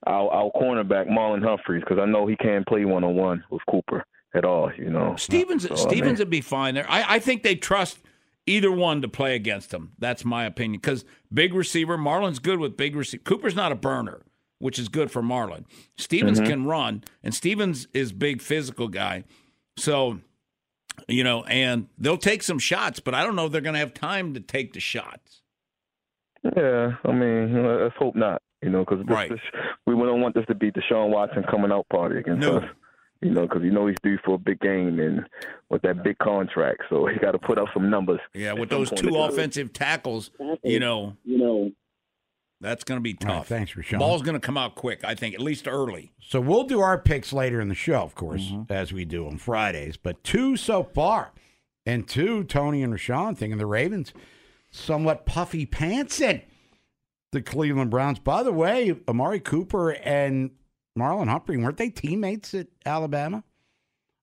our 0.08 0.30
our 0.32 0.52
cornerback 0.52 1.08
Marlon 1.08 1.44
Humphreys 1.44 1.82
because 1.88 2.00
I 2.02 2.06
know 2.06 2.26
he 2.26 2.36
can't 2.38 2.66
play 2.66 2.86
one 2.86 3.04
on 3.04 3.16
one 3.16 3.44
with 3.52 3.62
Cooper 3.70 4.04
at 4.34 4.46
all. 4.46 4.72
You 4.74 4.90
know, 4.90 5.16
Stephens 5.18 5.64
So, 5.68 5.74
I 5.74 5.78
Stephens 5.78 6.02
mean, 6.06 6.16
would 6.20 6.30
be 6.30 6.42
fine 6.42 6.76
there. 6.76 6.90
I, 6.90 7.16
I 7.16 7.20
think 7.20 7.44
they 7.44 7.56
trust 7.56 8.00
either 8.46 8.72
one 8.72 9.02
to 9.02 9.08
play 9.08 9.36
against 9.36 9.74
him. 9.74 9.92
That's 10.00 10.26
my 10.26 10.46
opinion. 10.46 10.80
Because 10.82 11.06
big 11.34 11.54
receiver, 11.54 11.98
Marlon's 11.98 12.40
good 12.40 12.60
with 12.60 12.76
big 12.76 12.96
receiver. 12.96 13.24
Cooper's 13.24 13.56
not 13.56 13.72
a 13.72 13.76
burner, 13.76 14.22
which 14.60 14.78
is 14.80 14.90
good 14.90 15.12
for 15.12 15.22
Marlon. 15.22 15.66
Stephens 15.98 16.40
Mhm. 16.42 16.46
can 16.48 16.66
run, 16.66 17.04
and 17.24 17.34
Stephens 17.34 17.88
is 17.94 18.12
big 18.12 18.42
physical 18.42 18.88
guy. 18.90 19.24
So, 19.78 20.20
you 21.08 21.24
know, 21.24 21.44
and 21.46 21.88
they'll 21.98 22.18
take 22.18 22.44
some 22.44 22.60
shots, 22.60 23.00
but 23.00 23.14
I 23.16 23.24
don't 23.24 23.36
know 23.36 23.46
if 23.46 23.52
they're 23.52 23.62
going 23.62 23.74
to 23.74 23.80
have 23.80 23.94
time 23.94 24.34
to 24.34 24.40
take 24.40 24.74
the 24.74 24.80
shots. 24.80 25.42
yeah, 26.58 26.96
I 27.06 27.12
mean, 27.14 27.66
let's 27.66 27.96
hope 27.98 28.16
not. 28.16 28.42
You 28.62 28.70
know, 28.70 28.86
because 28.86 29.06
Right. 29.06 29.32
we 29.88 29.94
don't 29.94 30.22
want 30.22 30.36
this 30.36 30.46
to 30.48 30.56
be 30.56 30.72
Deshaun 30.72 31.10
Watson 31.10 31.44
coming 31.50 31.72
out 31.72 31.86
party 31.90 32.18
against 32.20 32.42
No. 32.48 32.58
us. 32.58 32.64
You 33.24 33.32
know, 33.32 33.42
because 33.44 33.64
you 33.64 33.72
know 33.72 33.88
he's 33.88 33.98
due 34.04 34.18
for 34.26 34.36
a 34.36 34.38
big 34.38 34.60
game 34.60 35.00
and 35.00 35.26
with 35.70 35.82
that 35.84 36.04
big 36.04 36.18
contract, 36.20 36.82
so 36.90 37.06
he 37.08 37.18
got 37.20 37.32
to 37.32 37.40
put 37.40 37.58
up 37.58 37.68
some 37.74 37.90
numbers. 37.90 38.20
Yeah, 38.34 38.54
with 38.54 38.70
those 38.70 38.90
point 38.90 39.02
two 39.02 39.10
to- 39.10 39.18
offensive 39.24 39.74
tackles, 39.74 40.32
you 40.64 40.80
know, 40.80 41.16
you 41.24 41.38
know, 41.38 41.72
that's 42.62 42.84
going 42.84 42.98
to 42.98 43.02
be 43.02 43.18
All 43.24 43.28
right, 43.28 43.38
tough. 43.40 43.48
thanks, 43.48 43.74
Rashawn. 43.74 44.00
Ball's 44.00 44.22
going 44.22 44.40
to 44.40 44.46
come 44.46 44.58
out 44.58 44.76
quick, 44.76 45.04
I 45.04 45.16
think, 45.16 45.36
at 45.36 45.42
least 45.42 45.68
early. 45.68 46.14
So 46.22 46.40
we'll 46.40 46.64
do 46.64 46.80
our 46.80 46.98
picks 46.98 47.34
later 47.34 47.60
in 47.60 47.68
the 47.68 47.76
show, 47.76 48.02
of 48.02 48.16
course, 48.16 48.44
Mm-hmm. 48.44 48.72
as 48.72 48.94
we 48.94 49.04
do 49.06 49.28
on 49.28 49.38
Fridays. 49.38 49.98
But 49.98 50.24
two 50.24 50.56
so 50.56 50.84
far, 50.84 51.32
and 51.86 52.08
two, 52.08 52.44
Tony 52.46 52.82
and 52.84 52.94
Rashawn 52.94 53.38
thinking 53.38 53.58
the 53.58 53.66
Ravens 53.66 54.14
somewhat 54.72 55.26
puffy 55.26 55.66
pants 55.66 56.20
pantsing 56.20 56.42
the 57.32 57.42
Cleveland 57.42 57.90
Browns. 57.92 58.20
By 58.20 58.44
the 58.44 58.52
way, 58.54 58.96
Amari 59.08 59.40
Cooper 59.40 59.92
and 59.92 60.52
Marlon 60.98 61.28
Humphrey 61.28 61.58
weren't 61.58 61.78
they 61.78 61.90
teammates 61.90 62.54
at 62.54 62.68
Alabama? 62.86 63.44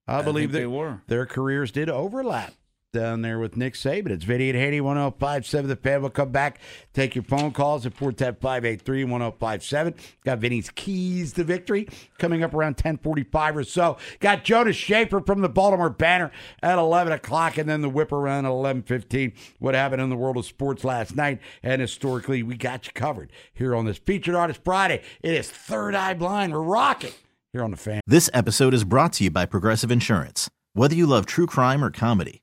I, 0.06 0.18
I 0.18 0.22
believe 0.22 0.52
they 0.52 0.66
were. 0.66 1.02
Their 1.06 1.26
careers 1.26 1.72
did 1.72 1.88
overlap 1.88 2.54
down 2.92 3.22
there 3.22 3.38
with 3.38 3.56
Nick 3.56 3.74
Saban. 3.74 4.10
It's 4.10 4.24
Vinny 4.24 4.50
and 4.50 4.58
Haney, 4.58 4.80
1057 4.80 5.68
The 5.68 5.76
Fan. 5.76 6.00
We'll 6.00 6.10
come 6.10 6.30
back, 6.30 6.60
take 6.92 7.14
your 7.14 7.24
phone 7.24 7.52
calls 7.52 7.86
at 7.86 7.94
410 7.94 9.08
1057 9.08 9.94
Got 10.24 10.38
Vinny's 10.38 10.70
keys 10.70 11.32
to 11.34 11.44
victory 11.44 11.88
coming 12.18 12.42
up 12.42 12.52
around 12.52 12.72
1045 12.72 13.56
or 13.56 13.64
so. 13.64 13.96
Got 14.18 14.44
Jonas 14.44 14.76
Shaffer 14.76 15.20
from 15.20 15.40
the 15.40 15.48
Baltimore 15.48 15.90
Banner 15.90 16.30
at 16.62 16.78
11 16.78 17.12
o'clock, 17.12 17.58
and 17.58 17.68
then 17.68 17.80
the 17.80 17.88
whip 17.88 18.12
around 18.12 18.46
at 18.46 18.50
1115. 18.50 19.32
What 19.58 19.74
happened 19.74 20.02
in 20.02 20.10
the 20.10 20.16
world 20.16 20.36
of 20.36 20.44
sports 20.44 20.84
last 20.84 21.14
night, 21.14 21.40
and 21.62 21.80
historically, 21.80 22.42
we 22.42 22.56
got 22.56 22.86
you 22.86 22.92
covered 22.92 23.30
here 23.52 23.74
on 23.74 23.84
this 23.84 23.98
Featured 23.98 24.34
Artist 24.34 24.60
Friday. 24.64 25.02
It 25.22 25.34
is 25.34 25.50
Third 25.50 25.94
Eye 25.94 26.14
Blind. 26.14 26.52
We're 26.52 26.62
rocking 26.62 27.12
here 27.52 27.62
on 27.62 27.70
The 27.70 27.76
Fan. 27.76 28.00
This 28.06 28.30
episode 28.34 28.74
is 28.74 28.84
brought 28.84 29.12
to 29.14 29.24
you 29.24 29.30
by 29.30 29.46
Progressive 29.46 29.90
Insurance. 29.90 30.48
Whether 30.72 30.94
you 30.94 31.06
love 31.06 31.26
true 31.26 31.46
crime 31.46 31.82
or 31.84 31.90
comedy, 31.90 32.42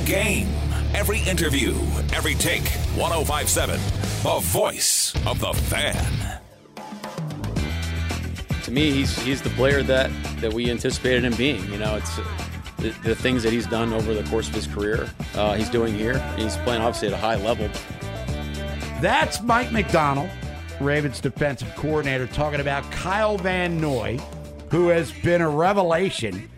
Every 0.00 0.12
game, 0.12 0.48
every 0.94 1.18
interview, 1.20 1.74
every 2.14 2.34
take. 2.34 2.66
1057, 2.96 3.78
the 4.22 4.40
voice 4.44 5.14
of 5.26 5.38
the 5.40 5.52
fan. 5.52 6.40
to 8.62 8.70
me, 8.70 8.90
he's 8.90 9.18
he's 9.18 9.42
the 9.42 9.50
player 9.50 9.82
that 9.82 10.10
that 10.40 10.52
we 10.54 10.70
anticipated 10.70 11.24
him 11.24 11.34
being. 11.34 11.70
You 11.70 11.78
know, 11.78 11.96
it's 11.96 12.18
uh, 12.18 12.24
the, 12.78 12.88
the 13.04 13.14
things 13.14 13.42
that 13.42 13.52
he's 13.52 13.66
done 13.66 13.92
over 13.92 14.14
the 14.14 14.22
course 14.30 14.48
of 14.48 14.54
his 14.54 14.66
career. 14.66 15.10
Uh, 15.34 15.54
he's 15.54 15.68
doing 15.68 15.94
here. 15.94 16.18
He's 16.36 16.56
playing 16.58 16.80
obviously 16.80 17.08
at 17.08 17.14
a 17.14 17.18
high 17.18 17.36
level. 17.36 17.68
That's 19.02 19.42
Mike 19.42 19.70
Macdonald, 19.70 20.30
Ravens 20.80 21.20
defensive 21.20 21.74
coordinator, 21.76 22.26
talking 22.26 22.60
about 22.60 22.90
Kyle 22.90 23.36
Van 23.36 23.78
Noy, 23.78 24.18
who 24.70 24.88
has 24.88 25.12
been 25.12 25.42
a 25.42 25.50
revelation, 25.50 26.48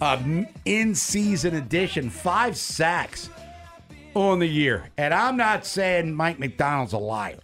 um, 0.00 0.46
in 0.64 0.94
season 0.94 1.54
addition, 1.56 2.10
five 2.10 2.56
sacks 2.56 3.30
on 4.14 4.38
the 4.38 4.46
year. 4.46 4.90
And 4.98 5.12
I'm 5.14 5.36
not 5.36 5.66
saying 5.66 6.14
Mike 6.14 6.38
Macdonald's 6.38 6.92
a 6.92 6.98
liar. 6.98 7.38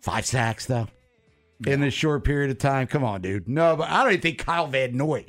Five 0.00 0.24
sacks, 0.24 0.66
though, 0.66 0.88
in 1.66 1.80
this 1.80 1.92
short 1.94 2.24
period 2.24 2.50
of 2.50 2.58
time. 2.58 2.86
Come 2.86 3.04
on, 3.04 3.20
dude. 3.20 3.48
No, 3.48 3.76
but 3.76 3.90
I 3.90 4.02
don't 4.02 4.12
even 4.12 4.22
think 4.22 4.38
Kyle 4.38 4.66
Van 4.66 4.96
Noy 4.96 5.26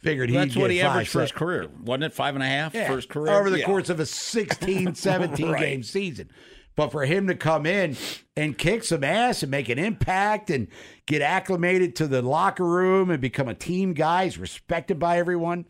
figured 0.00 0.28
he'd 0.28 0.36
That's 0.36 0.56
what 0.56 0.70
he 0.70 0.82
averaged 0.82 1.10
for 1.10 1.22
his 1.22 1.32
career, 1.32 1.68
wasn't 1.82 2.04
it? 2.04 2.12
Five 2.12 2.34
and 2.34 2.42
a 2.42 2.46
half 2.46 2.74
Yeah, 2.74 2.88
for 2.88 2.96
his 2.96 3.06
career 3.06 3.32
over 3.32 3.48
the 3.50 3.60
Yeah. 3.60 3.66
course 3.66 3.88
of 3.88 4.00
a 4.00 4.06
16, 4.06 4.94
17 4.94 5.48
Right. 5.52 5.60
game 5.60 5.82
season. 5.82 6.30
But 6.74 6.90
for 6.90 7.04
him 7.04 7.26
to 7.26 7.34
come 7.34 7.66
in 7.66 7.96
and 8.36 8.56
kick 8.56 8.84
some 8.84 9.04
ass 9.04 9.42
and 9.42 9.50
make 9.50 9.68
an 9.68 9.78
impact 9.78 10.50
and 10.50 10.68
get 11.06 11.20
acclimated 11.20 11.94
to 11.96 12.06
the 12.06 12.22
locker 12.22 12.64
room 12.64 13.10
and 13.10 13.20
become 13.20 13.48
a 13.48 13.54
team 13.54 13.92
guy, 13.92 14.24
he's 14.24 14.38
respected 14.38 14.98
by 14.98 15.18
everyone. 15.18 15.66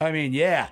I 0.00 0.12
mean, 0.12 0.32
yeah, 0.32 0.68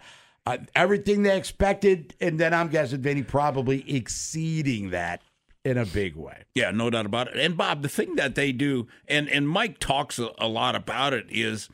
uh, 0.46 0.58
everything 0.74 1.22
they 1.22 1.36
expected, 1.36 2.14
and 2.20 2.38
then 2.38 2.52
I'm 2.52 2.68
guessing 2.68 3.00
Vinny 3.00 3.22
probably 3.22 3.90
exceeding 3.94 4.90
that 4.90 5.22
in 5.64 5.78
a 5.78 5.86
big 5.86 6.16
way. 6.16 6.44
Yeah, 6.54 6.70
no 6.70 6.90
doubt 6.90 7.06
about 7.06 7.28
it. 7.28 7.36
And 7.38 7.56
Bob, 7.56 7.82
the 7.82 7.88
thing 7.88 8.16
that 8.16 8.34
they 8.34 8.52
do, 8.52 8.86
and 9.08 9.28
and 9.28 9.48
Mike 9.48 9.78
talks 9.78 10.18
a, 10.18 10.30
a 10.38 10.48
lot 10.48 10.74
about 10.74 11.14
it, 11.14 11.26
is 11.30 11.68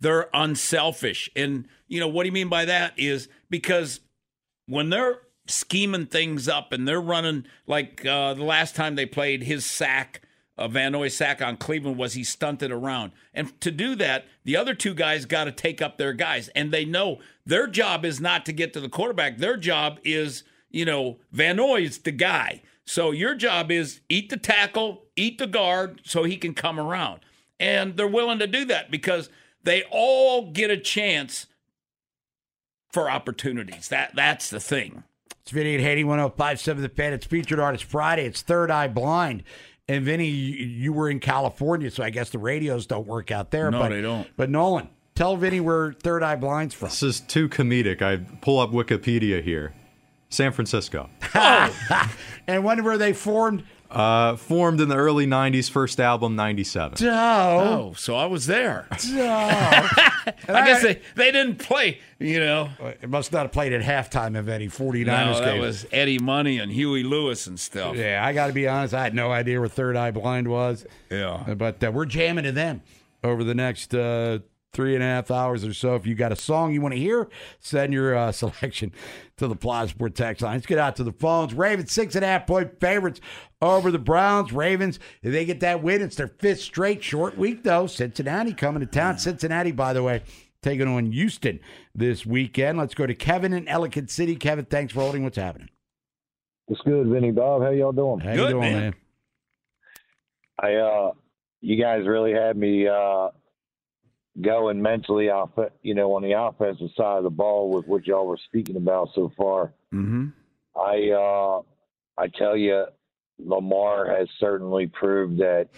they're 0.00 0.30
unselfish. 0.32 1.30
And 1.36 1.68
you 1.86 2.00
know 2.00 2.08
what 2.08 2.22
do 2.22 2.28
you 2.28 2.32
mean 2.32 2.48
by 2.48 2.64
that? 2.64 2.94
Is 2.98 3.28
because 3.50 4.00
when 4.66 4.90
they're 4.90 5.20
scheming 5.46 6.06
things 6.06 6.48
up 6.48 6.72
and 6.72 6.86
they're 6.88 7.00
running 7.00 7.44
like 7.66 8.04
uh, 8.06 8.34
the 8.34 8.44
last 8.44 8.74
time 8.74 8.94
they 8.94 9.06
played 9.06 9.42
his 9.42 9.64
sack. 9.64 10.22
Uh, 10.56 10.68
Van 10.68 11.10
sack 11.10 11.42
on 11.42 11.56
Cleveland 11.56 11.98
was 11.98 12.14
he 12.14 12.22
stunted 12.22 12.70
around. 12.70 13.10
And 13.32 13.60
to 13.60 13.72
do 13.72 13.96
that, 13.96 14.26
the 14.44 14.56
other 14.56 14.74
two 14.74 14.94
guys 14.94 15.26
got 15.26 15.44
to 15.44 15.52
take 15.52 15.82
up 15.82 15.98
their 15.98 16.12
guys. 16.12 16.48
And 16.54 16.72
they 16.72 16.84
know 16.84 17.18
their 17.44 17.66
job 17.66 18.04
is 18.04 18.20
not 18.20 18.46
to 18.46 18.52
get 18.52 18.72
to 18.74 18.80
the 18.80 18.88
quarterback. 18.88 19.38
Their 19.38 19.56
job 19.56 19.98
is, 20.04 20.44
you 20.70 20.84
know, 20.84 21.18
Van 21.32 21.56
Noy's 21.56 21.98
the 21.98 22.12
guy. 22.12 22.62
So 22.84 23.10
your 23.10 23.34
job 23.34 23.72
is 23.72 24.00
eat 24.08 24.30
the 24.30 24.36
tackle, 24.36 25.04
eat 25.16 25.38
the 25.38 25.46
guard 25.48 26.02
so 26.04 26.22
he 26.22 26.36
can 26.36 26.54
come 26.54 26.78
around. 26.78 27.20
And 27.58 27.96
they're 27.96 28.06
willing 28.06 28.38
to 28.38 28.46
do 28.46 28.64
that 28.66 28.90
because 28.90 29.30
they 29.64 29.82
all 29.90 30.52
get 30.52 30.70
a 30.70 30.76
chance 30.76 31.46
for 32.92 33.10
opportunities. 33.10 33.88
That 33.88 34.14
that's 34.14 34.50
the 34.50 34.60
thing. 34.60 35.02
It's 35.44 35.52
Vinny 35.52 35.74
and 35.74 35.84
Haney, 35.84 36.04
1057 36.04 36.82
The 36.82 36.88
Fan. 36.88 37.12
It's 37.12 37.26
Featured 37.26 37.60
Artist 37.60 37.84
Friday. 37.84 38.24
It's 38.24 38.40
Third 38.40 38.70
Eye 38.70 38.88
Blind. 38.88 39.42
And 39.86 40.02
Vinny, 40.02 40.26
you, 40.26 40.64
you 40.64 40.92
were 40.94 41.10
in 41.10 41.20
California, 41.20 41.90
so 41.90 42.02
I 42.02 42.08
guess 42.08 42.30
the 42.30 42.38
radios 42.38 42.86
don't 42.86 43.06
work 43.06 43.30
out 43.30 43.50
there. 43.50 43.70
No, 43.70 43.80
but, 43.80 43.90
they 43.90 44.00
don't. 44.00 44.26
But 44.38 44.48
Nolan, 44.48 44.88
tell 45.14 45.36
Vinny 45.36 45.60
where 45.60 45.92
Third 45.92 46.22
Eye 46.22 46.36
Blind's 46.36 46.74
from. 46.74 46.88
This 46.88 47.02
is 47.02 47.20
too 47.20 47.50
comedic. 47.50 48.00
I 48.00 48.24
pull 48.40 48.58
up 48.58 48.70
Wikipedia 48.70 49.44
here. 49.44 49.74
San 50.30 50.50
Francisco. 50.50 51.10
and 51.34 52.64
when 52.64 52.82
were 52.82 52.96
they 52.96 53.12
formed? 53.12 53.64
Uh, 53.94 54.34
formed 54.36 54.80
in 54.80 54.88
the 54.88 54.96
early 54.96 55.26
90s, 55.26 55.70
first 55.70 56.00
album 56.00 56.34
97. 56.34 56.98
Oh, 57.08 57.92
so 57.96 58.16
I 58.16 58.26
was 58.26 58.46
there. 58.46 58.88
I 58.90 60.32
I 60.48 60.66
guess 60.66 60.82
they, 60.82 61.00
they 61.14 61.30
didn't 61.30 61.58
play, 61.60 62.00
you 62.18 62.40
know. 62.40 62.70
It 63.00 63.08
must 63.08 63.30
not 63.32 63.42
have 63.42 63.52
played 63.52 63.72
at 63.72 63.82
halftime 63.82 64.38
of 64.38 64.48
any 64.48 64.66
49ers 64.68 65.06
No, 65.06 65.38
that 65.40 65.44
game. 65.52 65.60
was 65.60 65.86
Eddie 65.92 66.18
Money 66.18 66.58
and 66.58 66.72
Huey 66.72 67.04
Lewis 67.04 67.46
and 67.46 67.58
stuff. 67.60 67.96
Yeah, 67.96 68.20
I 68.24 68.32
got 68.32 68.48
to 68.48 68.52
be 68.52 68.66
honest. 68.66 68.94
I 68.94 69.02
had 69.04 69.14
no 69.14 69.30
idea 69.30 69.60
where 69.60 69.68
Third 69.68 69.96
Eye 69.96 70.10
Blind 70.10 70.48
was. 70.48 70.84
Yeah. 71.10 71.54
But 71.56 71.82
uh, 71.84 71.92
we're 71.92 72.06
jamming 72.06 72.44
to 72.44 72.52
them 72.52 72.82
over 73.22 73.44
the 73.44 73.54
next 73.54 73.94
uh, 73.94 74.40
three 74.74 74.94
and 74.94 75.02
a 75.02 75.06
half 75.06 75.30
hours 75.30 75.64
or 75.64 75.72
so. 75.72 75.94
If 75.94 76.06
you 76.06 76.14
got 76.14 76.32
a 76.32 76.36
song 76.36 76.74
you 76.74 76.80
want 76.80 76.94
to 76.94 77.00
hear, 77.00 77.28
send 77.60 77.92
your 77.92 78.14
uh, 78.14 78.32
selection 78.32 78.92
to 79.38 79.48
the 79.48 79.56
Plaza 79.56 79.90
Sport 79.90 80.14
text 80.14 80.42
line. 80.42 80.54
Let's 80.54 80.66
get 80.66 80.78
out 80.78 80.96
to 80.96 81.04
the 81.04 81.12
phones. 81.12 81.54
Ravens, 81.54 81.92
six 81.92 82.14
and 82.14 82.24
a 82.24 82.28
half 82.28 82.46
point 82.46 82.78
favorites 82.80 83.20
over 83.62 83.90
the 83.90 83.98
Browns. 83.98 84.52
Ravens, 84.52 84.98
if 85.22 85.32
they 85.32 85.44
get 85.44 85.60
that 85.60 85.82
win, 85.82 86.02
it's 86.02 86.16
their 86.16 86.28
fifth 86.28 86.60
straight 86.60 87.02
short 87.02 87.38
week, 87.38 87.62
though. 87.62 87.86
Cincinnati 87.86 88.52
coming 88.52 88.80
to 88.80 88.86
town. 88.86 89.18
Cincinnati, 89.18 89.72
by 89.72 89.92
the 89.92 90.02
way, 90.02 90.22
taking 90.62 90.88
on 90.88 91.12
Houston 91.12 91.60
this 91.94 92.26
weekend. 92.26 92.76
Let's 92.78 92.94
go 92.94 93.06
to 93.06 93.14
Kevin 93.14 93.52
in 93.52 93.66
Ellicott 93.68 94.10
City. 94.10 94.36
Kevin, 94.36 94.66
thanks 94.66 94.92
for 94.92 95.00
holding. 95.00 95.24
What's 95.24 95.38
happening? 95.38 95.70
What's 96.66 96.82
good, 96.82 97.06
Vinny 97.08 97.30
Bob? 97.30 97.62
How 97.62 97.70
y'all 97.70 97.92
doing? 97.92 98.20
How 98.20 98.32
you 98.32 98.48
doing, 98.48 98.72
man? 98.72 98.94
I 100.58 100.74
uh 100.74 101.10
you 101.60 101.82
guys 101.82 102.06
really 102.06 102.32
had 102.32 102.56
me 102.56 102.86
uh 102.86 103.28
going 104.40 104.82
mentally 104.82 105.30
off 105.30 105.50
you 105.82 105.94
know, 105.94 106.14
on 106.14 106.22
the 106.22 106.32
offensive 106.32 106.90
side 106.96 107.18
of 107.18 107.24
the 107.24 107.30
ball 107.30 107.70
with 107.70 107.86
what 107.86 108.06
y'all 108.06 108.26
were 108.26 108.38
speaking 108.46 108.76
about 108.76 109.10
so 109.14 109.30
far. 109.36 109.72
Mm-hmm. 109.92 110.26
I 110.76 111.10
uh 111.10 111.62
I 112.20 112.28
tell 112.28 112.56
you 112.56 112.86
Lamar 113.38 114.06
has 114.16 114.28
certainly 114.38 114.86
proved 114.86 115.38
that 115.38 115.68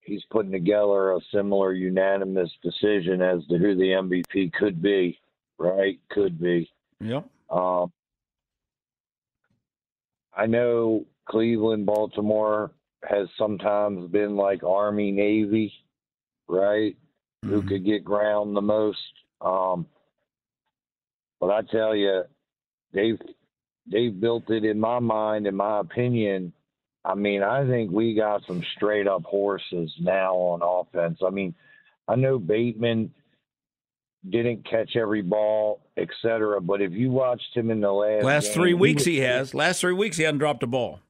he's 0.00 0.22
putting 0.30 0.52
together 0.52 1.12
a 1.12 1.20
similar 1.32 1.72
unanimous 1.72 2.50
decision 2.62 3.22
as 3.22 3.44
to 3.46 3.58
who 3.58 3.74
the 3.74 3.82
MVP 3.82 4.52
could 4.52 4.82
be, 4.82 5.18
right? 5.58 5.98
Could 6.10 6.40
be. 6.40 6.70
Yep. 7.00 7.28
Um, 7.50 7.92
I 10.34 10.46
know 10.46 11.06
Cleveland, 11.28 11.86
Baltimore 11.86 12.72
has 13.08 13.28
sometimes 13.38 14.10
been 14.10 14.36
like 14.36 14.62
Army, 14.62 15.12
Navy, 15.12 15.72
right? 16.48 16.96
Who 17.44 17.62
could 17.62 17.84
get 17.84 18.04
ground 18.04 18.56
the 18.56 18.60
most. 18.62 18.98
Um, 19.40 19.86
but 21.40 21.50
I 21.50 21.62
tell 21.62 21.94
you, 21.96 22.22
they've 22.92 23.18
they've 23.90 24.18
built 24.18 24.48
it 24.48 24.64
in 24.64 24.78
my 24.78 25.00
mind, 25.00 25.46
in 25.48 25.56
my 25.56 25.80
opinion. 25.80 26.52
I 27.04 27.16
mean, 27.16 27.42
I 27.42 27.66
think 27.66 27.90
we 27.90 28.14
got 28.14 28.42
some 28.46 28.62
straight 28.76 29.08
up 29.08 29.24
horses 29.24 29.92
now 30.00 30.34
on 30.36 30.60
offense. 30.62 31.18
I 31.26 31.30
mean, 31.30 31.52
I 32.06 32.14
know 32.14 32.38
Bateman 32.38 33.12
didn't 34.30 34.64
catch 34.70 34.94
every 34.94 35.22
ball, 35.22 35.80
et 35.96 36.06
cetera, 36.22 36.60
but 36.60 36.80
if 36.80 36.92
you 36.92 37.10
watched 37.10 37.56
him 37.56 37.72
in 37.72 37.80
the 37.80 37.90
last 37.90 38.22
Last 38.24 38.44
game, 38.44 38.54
three 38.54 38.74
weeks 38.74 39.00
was- 39.00 39.06
he 39.06 39.18
has. 39.18 39.52
Last 39.52 39.80
three 39.80 39.94
weeks 39.94 40.16
he 40.16 40.22
hadn't 40.22 40.38
dropped 40.38 40.62
a 40.62 40.68
ball. 40.68 41.00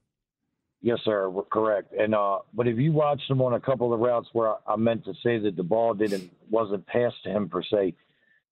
Yes, 0.83 0.99
sir. 1.05 1.29
we're 1.29 1.43
Correct. 1.43 1.93
And 1.97 2.13
uh, 2.13 2.39
but 2.53 2.67
if 2.67 2.77
you 2.77 2.91
watched 2.91 3.31
him 3.31 3.41
on 3.41 3.53
a 3.53 3.59
couple 3.59 3.93
of 3.93 4.01
routes 4.01 4.27
where 4.33 4.49
I, 4.49 4.55
I 4.67 4.75
meant 4.75 5.05
to 5.05 5.13
say 5.23 5.39
that 5.39 5.55
the 5.55 5.63
ball 5.63 5.93
didn't 5.93 6.29
wasn't 6.51 6.85
passed 6.85 7.23
to 7.23 7.29
him 7.29 7.47
per 7.47 7.63
se, 7.63 7.95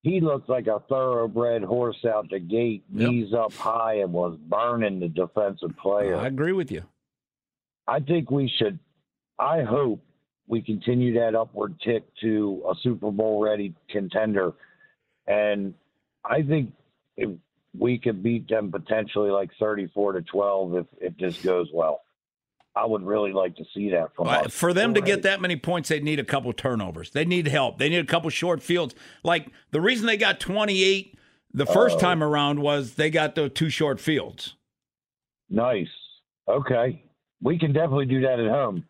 he 0.02 0.22
looked 0.22 0.48
like 0.48 0.67
a 0.67 0.80
thoroughbred 0.88 1.62
horse 1.62 2.06
out 2.06 2.30
the 2.30 2.39
gate, 2.39 2.86
knees 2.89 3.34
up 3.34 3.54
high, 3.54 3.96
and 3.96 4.13
was 4.13 4.38
burning 4.48 5.02
the 5.02 5.10
defensive 5.10 5.76
player. 5.78 6.15
I 6.15 6.28
agree 6.28 6.54
with 6.54 6.72
you. 6.72 6.84
I 7.86 8.00
think 8.00 8.32
we 8.32 8.50
should. 8.58 8.80
I 9.38 9.63
hope 9.63 10.02
we 10.48 10.62
continue 10.62 11.20
that 11.20 11.36
upward 11.36 11.82
tick 11.82 12.06
to 12.22 12.63
a 12.70 12.76
Super 12.82 13.12
Bowl 13.12 13.44
ready 13.44 13.76
contender, 13.89 14.54
and 15.28 15.74
I 16.24 16.44
think 16.44 16.72
if 17.17 17.30
we 17.78 17.98
could 17.98 18.24
beat 18.24 18.48
them 18.48 18.72
potentially 18.72 19.32
like 19.32 19.50
thirty-four 19.60 20.13
to 20.13 20.22
twelve 20.22 20.76
if 20.76 20.86
if 21.02 21.17
this 21.17 21.41
goes 21.41 21.67
well. 21.74 22.00
I 22.75 22.86
would 22.86 23.03
really 23.03 23.34
like 23.34 23.55
to 23.57 23.65
see 23.73 23.89
that 23.91 24.15
from 24.15 24.27
Uh, 24.27 24.43
us. 24.43 24.53
For 24.53 24.73
them 24.73 24.93
to 24.93 25.01
get 25.01 25.23
that 25.23 25.41
many 25.41 25.57
points, 25.57 25.89
they 25.89 25.99
need 25.99 26.19
a 26.19 26.23
couple 26.23 26.53
turnovers. 26.53 27.12
They 27.12 27.25
need 27.25 27.47
help. 27.47 27.77
They 27.79 27.89
need 27.89 27.97
a 27.99 28.05
couple 28.05 28.29
short 28.29 28.62
fields. 28.63 28.95
Like 29.23 29.47
the 29.71 29.81
reason 29.81 30.07
they 30.07 30.15
got 30.17 30.39
28 30.39 31.17
the 31.53 31.65
first 31.65 31.97
Oh. 31.97 31.99
time 31.99 32.23
around 32.23 32.62
was 32.62 32.95
they 32.95 33.10
got 33.10 33.36
the 33.36 33.49
two 33.49 33.69
short 33.69 33.99
fields. 33.99 34.55
Nice. 35.49 35.89
Okay. 36.47 37.03
We 37.41 37.60
can 37.60 37.73
definitely 37.73 38.05
do 38.05 38.21
that 38.21 38.39
at 38.39 38.49
home. 38.49 38.86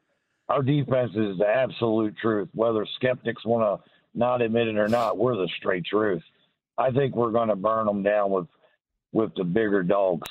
Our 0.48 0.62
defense 0.62 1.12
is 1.15 1.39
the 1.39 1.48
absolute 1.48 2.15
truth. 2.17 2.50
Whether 2.54 2.86
skeptics 2.98 3.44
want 3.46 3.82
to 3.82 3.89
not 4.13 4.41
admit 4.44 4.67
it 4.67 4.78
or 4.78 4.89
not, 4.89 5.17
we're 5.17 5.36
the 5.38 5.48
straight 5.58 5.86
truth. 5.86 6.22
I 6.78 6.91
think 6.91 7.15
we're 7.15 7.32
going 7.32 7.48
to 7.50 7.56
burn 7.56 7.86
them 7.88 8.04
down 8.04 8.30
with 8.30 8.48
with 9.13 9.34
the 9.36 9.44
bigger 9.44 9.82
dogs. 9.84 10.30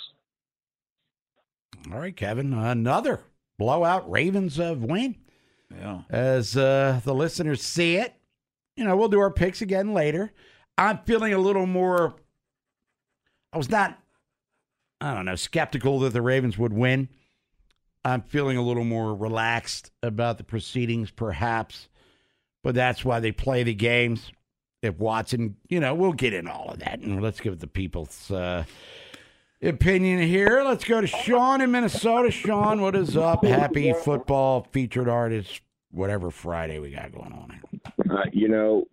All 1.93 1.99
right, 1.99 2.17
Kevin. 2.17 2.53
Another 2.53 3.21
blowout 3.61 4.11
Ravens 4.11 4.59
uh, 4.59 4.75
win. 4.77 5.17
Yeah. 5.71 6.01
As 6.09 6.57
uh, 6.57 7.01
the 7.05 7.15
listeners 7.15 7.63
see 7.63 7.97
it, 7.97 8.15
you 8.75 8.85
know, 8.85 8.97
we'll 8.97 9.11
do 9.11 9.21
our 9.21 9.31
picks 9.31 9.61
again 9.61 9.93
later. 9.93 10.33
I'm 10.79 11.01
feeling 11.05 11.35
a 11.35 11.39
little 11.39 11.67
more. 11.67 12.17
I 13.53 13.59
was 13.59 13.69
not, 13.69 13.99
I 15.03 15.13
don't 15.13 15.27
know, 15.27 15.35
skeptical 15.35 16.01
that 16.01 16.15
the 16.15 16.23
Ravens 16.23 16.57
would 16.57 16.73
win. 16.73 17.11
I'm 18.03 18.23
feeling 18.23 18.57
a 18.57 18.63
little 18.63 18.85
more 18.85 19.15
relaxed 19.15 19.91
about 20.03 20.39
the 20.39 20.45
proceedings, 20.45 21.11
perhaps, 21.11 21.91
but 22.65 22.75
that's 22.75 23.05
why 23.05 23.21
they 23.21 23.31
play 23.31 23.63
the 23.63 23.75
games. 23.75 24.33
If 24.81 24.97
Watson, 24.99 25.57
you 25.69 25.81
know, 25.81 25.95
we'll 25.95 26.15
get 26.15 26.33
in 26.33 26.49
all 26.49 26.71
of 26.71 26.79
that, 26.79 27.01
and 27.01 27.21
let's 27.21 27.41
give 27.41 27.59
the 27.59 27.67
people's 27.67 28.31
uh, 28.31 28.65
opinion 29.63 30.21
here. 30.21 30.63
Let's 30.65 30.85
go 30.85 31.01
to 31.01 31.07
Sean 31.07 31.61
in 31.61 31.71
Minnesota. 31.71 32.31
Sean, 32.31 32.81
what 32.81 32.97
is 32.97 33.17
up? 33.17 33.45
Happy 33.45 33.93
football 33.93 34.67
featured 34.73 35.09
artist, 35.09 35.61
whatever 35.91 36.31
Friday 36.31 36.79
we 36.79 36.91
got 36.91 37.13
going 37.13 37.33
on 37.33 37.51
here. 37.51 37.81
Uh, 38.11 38.25
you 38.33 38.49
know, 38.49 38.85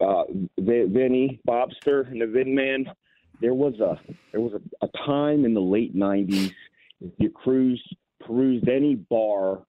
uh, 0.00 0.24
Vinny 0.58 1.40
Bobster 1.48 2.10
and 2.10 2.20
the 2.20 2.26
Vin 2.26 2.54
Man. 2.54 2.86
There 3.40 3.54
was 3.54 3.74
a 3.80 4.00
there 4.32 4.40
was 4.40 4.52
a, 4.52 4.86
a 4.86 4.88
time 5.06 5.44
in 5.44 5.54
the 5.54 5.60
late 5.60 5.94
'90s. 5.94 6.52
If 7.00 7.12
you 7.18 7.30
cruised 7.30 7.96
perused 8.24 8.68
any 8.68 8.94
bar 8.94 9.64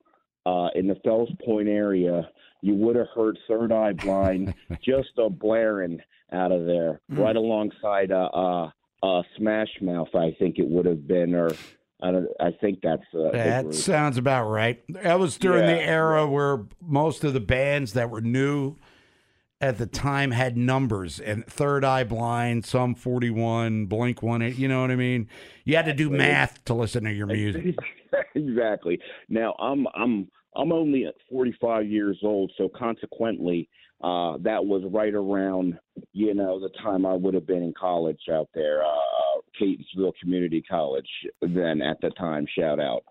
uh, 0.46 0.70
in 0.76 0.88
the 0.88 0.96
Fells 1.04 1.30
Point 1.44 1.68
area, 1.68 2.30
you 2.62 2.76
would 2.76 2.96
have 2.96 3.08
heard 3.14 3.38
Third 3.48 3.72
Eye 3.72 3.94
Blind 3.94 4.54
just 4.84 5.10
a 5.18 5.30
blaring 5.30 6.00
out 6.32 6.52
of 6.52 6.66
there, 6.66 7.02
Hmm. 7.10 7.20
right 7.20 7.36
alongside 7.36 8.12
uh, 8.12 8.70
uh, 9.06 9.24
Smash 9.38 9.70
Mouth. 9.82 10.10
I 10.16 10.36
think 10.40 10.58
it 10.58 10.68
would 10.68 10.86
have 10.86 11.08
been, 11.08 11.36
or 11.36 11.52
I 12.02 12.12
don't. 12.12 12.28
I 12.40 12.52
think 12.60 12.80
that's 12.82 13.04
uh, 13.14 13.32
That 13.32 13.74
sounds 13.74 14.18
about 14.18 14.50
right. 14.50 14.82
That 14.90 15.20
was 15.20 15.38
during 15.38 15.66
the 15.66 15.82
era 15.82 16.28
where 16.28 16.66
most 16.82 17.24
of 17.24 17.34
the 17.34 17.40
bands 17.40 17.94
that 17.94 18.10
were 18.10 18.22
new 18.22 18.76
at 19.62 19.78
the 19.78 19.86
time 19.86 20.32
had 20.32 20.58
numbers 20.58 21.20
and 21.20 21.46
Third 21.46 21.86
Eye 21.86 22.04
Blind, 22.04 22.66
Sum 22.66 22.94
41, 22.94 23.86
Blink 23.86 24.22
One. 24.22 24.42
You 24.42 24.68
know 24.68 24.82
what 24.82 24.92
I 24.92 24.96
mean? 24.96 25.30
You 25.64 25.76
had 25.76 25.86
to 25.86 25.94
do 25.94 26.10
math 26.10 26.64
to 26.66 26.74
listen 26.74 27.04
to 27.06 27.14
your 27.14 27.28
music. 27.28 27.76
exactly. 28.36 29.00
Now 29.30 29.56
I'm 29.60 29.88
I'm 29.96 30.30
I'm 30.56 30.72
only 30.72 31.06
at 31.06 31.16
45 31.30 31.88
years 31.88 32.18
old, 32.24 32.52
so 32.58 32.70
consequently, 32.70 33.70
uh, 34.06 34.38
that 34.42 34.64
was 34.64 34.84
right 34.92 35.16
around 35.16 35.80
you 36.14 36.36
know 36.36 36.60
the 36.60 36.70
time 36.84 37.08
I 37.08 37.14
would 37.14 37.34
have 37.34 37.48
been 37.48 37.64
in 37.64 37.74
college 37.74 38.22
out 38.32 38.50
there, 38.54 38.84
uh, 38.84 39.42
Catonsville 39.60 40.14
Community 40.22 40.62
College. 40.62 41.10
Then 41.42 41.82
at 41.82 42.00
the 42.02 42.12
time, 42.12 42.46
shout 42.58 42.80
out. 42.80 43.04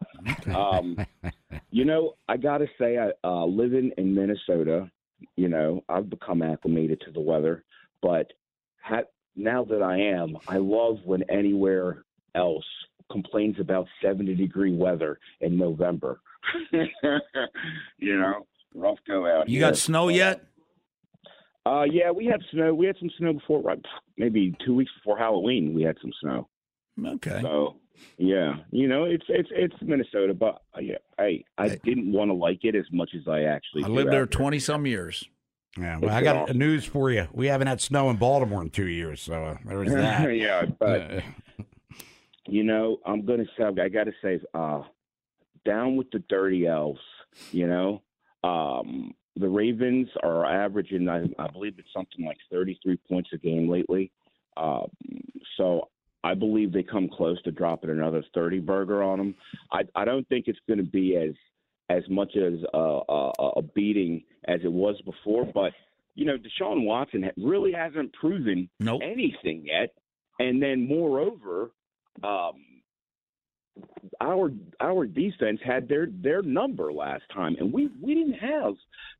Um, 0.55 0.97
you 1.71 1.85
know, 1.85 2.15
I 2.29 2.37
gotta 2.37 2.67
say, 2.79 2.97
I 2.97 3.11
uh, 3.27 3.45
living 3.45 3.91
in 3.99 4.15
Minnesota, 4.15 4.89
you 5.35 5.49
know, 5.49 5.83
I've 5.89 6.09
become 6.09 6.43
acclimated 6.43 7.01
to 7.07 7.11
the 7.11 7.21
weather, 7.21 7.65
but 8.01 8.33
ha- 8.81 9.09
now 9.35 9.65
that 9.65 9.83
I 9.83 9.99
am, 9.99 10.39
I 10.47 10.59
love 10.59 10.99
when 11.05 11.29
anywhere 11.29 12.05
else 12.37 12.67
complains 13.11 13.59
about 13.59 13.89
70 14.01 14.37
degree 14.37 14.77
weather 14.77 15.19
in 15.41 15.59
November. 15.59 16.21
you 17.99 18.19
know, 18.21 18.47
rough 18.77 18.99
go 19.09 19.27
out. 19.27 19.49
You 19.49 19.59
here. 19.59 19.71
got 19.71 19.77
snow 19.77 20.09
yet? 20.09 20.45
Uh, 21.67 21.85
yeah, 21.91 22.11
we 22.11 22.27
had 22.27 22.41
snow. 22.51 22.75
We 22.75 22.87
had 22.87 22.97
some 22.99 23.11
snow 23.19 23.33
before, 23.33 23.63
right? 23.63 23.81
Maybe 24.19 24.55
two 24.65 24.75
weeks 24.75 24.93
before 24.99 25.17
Halloween, 25.17 25.73
we 25.75 25.83
had 25.83 25.97
some 26.01 26.13
snow. 26.21 26.49
Okay. 27.05 27.41
So, 27.43 27.77
yeah, 28.19 28.57
you 28.71 28.87
know, 28.87 29.05
it's 29.05 29.25
it's 29.29 29.49
it's 29.53 29.75
Minnesota, 29.81 30.35
but 30.35 30.63
uh, 30.77 30.81
yeah, 30.81 30.99
I 31.19 31.43
I 31.57 31.81
didn't 31.85 32.13
want 32.13 32.31
to 32.31 32.35
like 32.35 32.65
it 32.65 32.75
as 32.75 32.85
much 32.93 33.11
as 33.15 33.27
I 33.27 33.43
actually. 33.45 33.85
I 33.85 33.89
lived 33.89 34.13
there 34.13 34.27
20 34.27 34.59
some 34.59 34.87
years. 34.87 35.25
Yeah, 35.79 35.99
well, 35.99 36.15
I 36.15 36.23
got 36.23 36.51
a 36.51 36.55
news 36.55 36.85
for 36.85 37.11
you. 37.11 37.27
We 37.33 37.49
haven't 37.49 37.67
had 37.67 37.81
snow 37.81 38.09
in 38.11 38.17
Baltimore 38.17 38.63
in 38.63 38.71
two 38.71 38.87
years, 38.87 39.21
so 39.21 39.45
uh, 39.45 39.57
there 39.65 39.79
was 39.79 39.89
that. 39.93 40.37
yeah, 40.37 40.67
but 40.79 41.25
you 42.47 42.63
know, 42.63 42.99
I'm 43.07 43.25
gonna 43.25 43.47
say 43.57 43.65
I 43.65 43.89
got 43.89 44.05
to 44.05 44.13
say, 44.23 44.39
uh, 44.53 44.83
down 45.65 45.97
with 45.97 46.11
the 46.11 46.21
dirty 46.29 46.67
elves. 46.67 47.01
You 47.51 47.67
know, 47.67 48.03
um, 48.45 49.15
the 49.37 49.49
Ravens 49.49 50.09
are 50.23 50.45
averaging, 50.47 51.09
I, 51.09 51.25
I 51.39 51.49
believe 51.49 51.75
it's 51.79 51.89
something 51.95 52.25
like 52.25 52.39
33 52.51 52.99
points 53.09 53.31
a 53.33 53.39
game 53.39 53.69
lately. 53.69 54.11
Um, 54.57 54.89
so 55.57 55.89
I 56.23 56.35
believe 56.35 56.73
they 56.73 56.83
come 56.83 57.09
close 57.09 57.41
to 57.43 57.51
dropping 57.51 57.91
another 57.91 58.25
30 58.35 58.61
burger 58.61 59.03
on 59.03 59.19
them. 59.19 59.35
I, 59.73 59.83
I 59.95 60.05
don't 60.05 60.27
think 60.29 60.45
it's 60.47 60.59
going 60.67 60.79
to 60.79 60.85
be 60.85 61.17
as 61.17 61.35
as 61.91 62.03
much 62.09 62.35
as 62.35 62.55
a, 62.73 62.79
a, 62.79 63.31
a 63.57 63.63
beating 63.63 64.25
as 64.49 64.61
it 64.65 64.73
was 64.73 64.99
before, 65.05 65.45
but 65.45 65.73
you 66.15 66.25
know, 66.25 66.37
Deshaun 66.39 66.85
Watson 66.85 67.31
really 67.37 67.73
hasn't 67.73 68.13
proven 68.15 68.69
nope. 68.81 69.03
anything 69.05 69.67
yet. 69.67 69.93
And 70.39 70.63
then, 70.63 70.89
moreover, 70.89 71.73
um, 72.23 72.55
our 74.21 74.51
our 74.81 75.07
defense 75.07 75.61
had 75.65 75.89
their 75.89 76.07
their 76.11 76.43
number 76.43 76.93
last 76.93 77.25
time, 77.33 77.57
and 77.59 77.73
we 77.73 77.89
we 78.01 78.15
didn't 78.15 78.35
have 78.35 78.75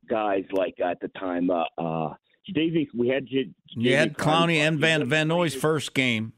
guys 0.09 0.43
like 0.51 0.79
at 0.79 0.99
the 0.99 1.07
time. 1.09 1.49
Uh, 1.49 1.63
uh, 1.77 2.13
Davey, 2.53 2.87
we 2.95 3.07
had 3.07 3.25
J- 3.27 3.51
You 3.75 3.95
had 3.95 4.17
Clowney 4.17 4.57
and 4.57 4.79
Van 4.79 5.07
Van 5.09 5.27
Noy's 5.27 5.55
first 5.55 5.93
game. 5.93 6.33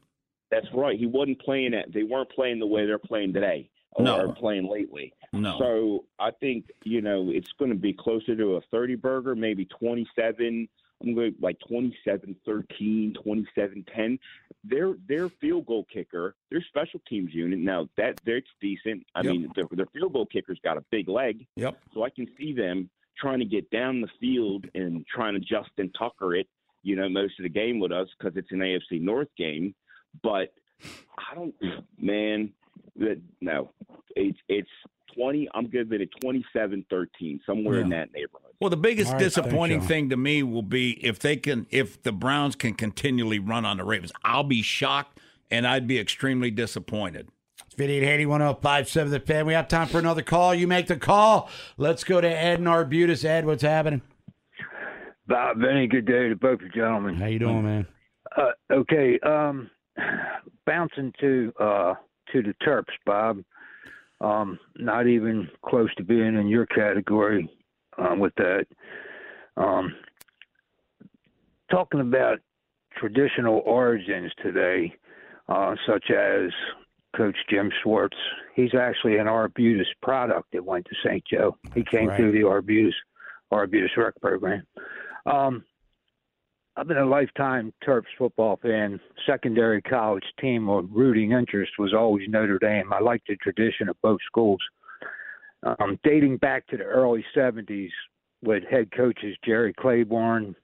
That's 0.50 0.66
right. 0.72 0.98
He 0.98 1.06
wasn't 1.06 1.40
playing 1.40 1.74
it. 1.74 1.92
They 1.92 2.02
weren't 2.04 2.30
playing 2.30 2.58
the 2.58 2.66
way 2.66 2.86
they're 2.86 2.98
playing 2.98 3.34
today 3.34 3.68
or 3.92 4.04
No. 4.04 4.32
playing 4.32 4.66
lately. 4.66 5.12
No. 5.34 5.58
So 5.58 6.04
I 6.18 6.30
think 6.30 6.66
you 6.84 7.02
know 7.02 7.30
it's 7.30 7.52
going 7.58 7.70
to 7.70 7.76
be 7.76 7.92
closer 7.92 8.34
to 8.34 8.56
a 8.56 8.60
30 8.70 8.94
burger, 8.96 9.34
maybe 9.36 9.66
27. 9.66 10.68
I'm 11.02 11.14
going 11.14 11.34
like 11.40 11.58
27 11.68 12.36
13, 12.44 13.14
27 13.22 13.84
10. 13.94 14.18
Their 14.64 14.94
their 15.08 15.28
field 15.28 15.66
goal 15.66 15.86
kicker, 15.92 16.34
their 16.50 16.62
special 16.62 17.00
teams 17.08 17.32
unit. 17.32 17.58
Now 17.60 17.88
that 17.96 18.20
that's 18.26 18.46
decent. 18.60 19.06
I 19.14 19.22
Yep. 19.22 19.32
mean, 19.32 19.52
their, 19.54 19.64
their 19.70 19.86
field 19.86 20.12
goal 20.12 20.26
kicker's 20.26 20.58
got 20.62 20.76
a 20.76 20.84
big 20.90 21.08
leg. 21.08 21.46
Yep. 21.56 21.78
So 21.94 22.02
I 22.02 22.10
can 22.10 22.26
see 22.38 22.52
them 22.52 22.90
trying 23.16 23.38
to 23.38 23.44
get 23.44 23.70
down 23.70 24.00
the 24.00 24.08
field 24.20 24.66
and 24.74 25.04
trying 25.06 25.34
to 25.34 25.40
Justin 25.40 25.90
Tucker 25.98 26.34
it, 26.34 26.48
you 26.82 26.96
know, 26.96 27.08
most 27.08 27.38
of 27.38 27.42
the 27.44 27.48
game 27.48 27.78
with 27.80 27.92
us 27.92 28.08
because 28.18 28.36
it's 28.36 28.50
an 28.52 28.58
AFC 28.58 29.00
North 29.00 29.28
game. 29.36 29.74
But 30.22 30.52
I 31.18 31.34
don't, 31.34 31.54
man, 32.00 32.52
that 32.98 33.20
no, 33.40 33.70
it's 34.16 34.38
it's 34.48 34.70
twenty. 35.14 35.48
I'm 35.54 35.66
giving 35.68 36.00
it 36.00 36.10
27-13, 36.22 37.40
somewhere 37.46 37.80
in 37.80 37.88
that 37.90 38.12
neighborhood. 38.12 38.52
Well, 38.60 38.70
the 38.70 38.76
biggest 38.76 39.08
All 39.08 39.14
right, 39.14 39.22
disappointing 39.22 39.80
thing 39.82 40.10
to 40.10 40.16
me 40.16 40.42
will 40.42 40.62
be 40.62 41.04
if 41.04 41.18
they 41.18 41.36
can, 41.36 41.66
if 41.70 42.02
the 42.02 42.12
Browns 42.12 42.56
can 42.56 42.74
continually 42.74 43.38
run 43.38 43.64
on 43.64 43.76
the 43.76 43.84
Ravens. 43.84 44.12
I'll 44.24 44.44
be 44.44 44.62
shocked 44.62 45.20
and 45.50 45.66
I'd 45.66 45.86
be 45.86 45.98
extremely 45.98 46.50
disappointed. 46.50 47.28
It's 47.66 47.74
Vinny 47.74 47.98
and 47.98 48.06
Haynes, 48.06 48.26
1057 48.26 49.12
The 49.12 49.20
Fan. 49.20 49.46
We 49.46 49.52
have 49.52 49.68
time 49.68 49.88
for 49.88 49.98
another 49.98 50.22
call. 50.22 50.54
You 50.54 50.66
make 50.66 50.86
the 50.86 50.96
call. 50.96 51.48
Let's 51.76 52.04
go 52.04 52.20
to 52.20 52.28
Ed 52.28 52.58
in 52.58 52.66
Arbutus. 52.66 53.24
Ed, 53.24 53.46
what's 53.46 53.62
happening? 53.62 54.02
Bob, 55.26 55.60
Benny, 55.60 55.86
good 55.86 56.06
day 56.06 56.28
to 56.28 56.36
both 56.36 56.60
you 56.62 56.70
gentlemen. 56.70 57.14
How 57.14 57.26
you 57.26 57.38
doing, 57.38 57.62
man? 57.62 57.86
Uh, 58.36 58.50
okay, 58.72 59.18
um, 59.20 59.70
bouncing 60.66 61.12
to 61.20 61.52
uh, 61.60 61.94
to 62.32 62.42
the 62.42 62.54
Terps, 62.64 62.84
Bob. 63.06 63.42
Um, 64.20 64.58
not 64.76 65.06
even 65.06 65.48
close 65.64 65.94
to 65.94 66.02
being 66.04 66.36
in 66.36 66.48
your 66.48 66.66
category 66.66 67.48
um, 67.98 68.18
with 68.18 68.34
that. 68.36 68.66
Um, 69.56 69.94
talking 71.70 72.00
about 72.00 72.38
traditional 72.96 73.62
origins 73.64 74.32
today, 74.42 74.92
uh, 75.48 75.76
such 75.86 76.10
as 76.10 76.50
Coach 77.16 77.36
Jim 77.48 77.70
Schwartz. 77.82 78.16
He's 78.54 78.74
actually 78.74 79.18
an 79.18 79.28
Arbutus 79.28 79.86
product 80.02 80.48
that 80.52 80.64
went 80.64 80.86
to 80.86 80.96
St. 81.04 81.22
Joe. 81.30 81.56
He 81.74 81.84
came 81.84 82.08
Right. 82.08 82.16
through 82.16 82.32
the 82.32 82.42
Arbutus 82.44 82.94
Arbutus 83.50 83.96
rec 83.96 84.14
program. 84.20 84.62
Um, 85.26 85.64
I've 86.78 86.86
been 86.86 86.96
a 86.96 87.04
lifetime 87.04 87.72
Terps 87.84 88.04
football 88.16 88.56
fan. 88.62 89.00
Secondary 89.26 89.82
college 89.82 90.22
team 90.40 90.68
or 90.68 90.82
rooting 90.82 91.32
interest 91.32 91.72
was 91.76 91.92
always 91.92 92.28
Notre 92.28 92.60
Dame. 92.60 92.92
I 92.92 93.00
like 93.00 93.20
the 93.26 93.34
tradition 93.36 93.88
of 93.88 94.00
both 94.00 94.20
schools. 94.24 94.60
Um, 95.64 95.98
dating 96.04 96.36
back 96.36 96.68
to 96.68 96.76
the 96.76 96.84
early 96.84 97.24
70s 97.36 97.90
with 98.44 98.62
head 98.70 98.90
coaches 98.96 99.36
Jerry 99.44 99.74
Claiborne, 99.80 100.54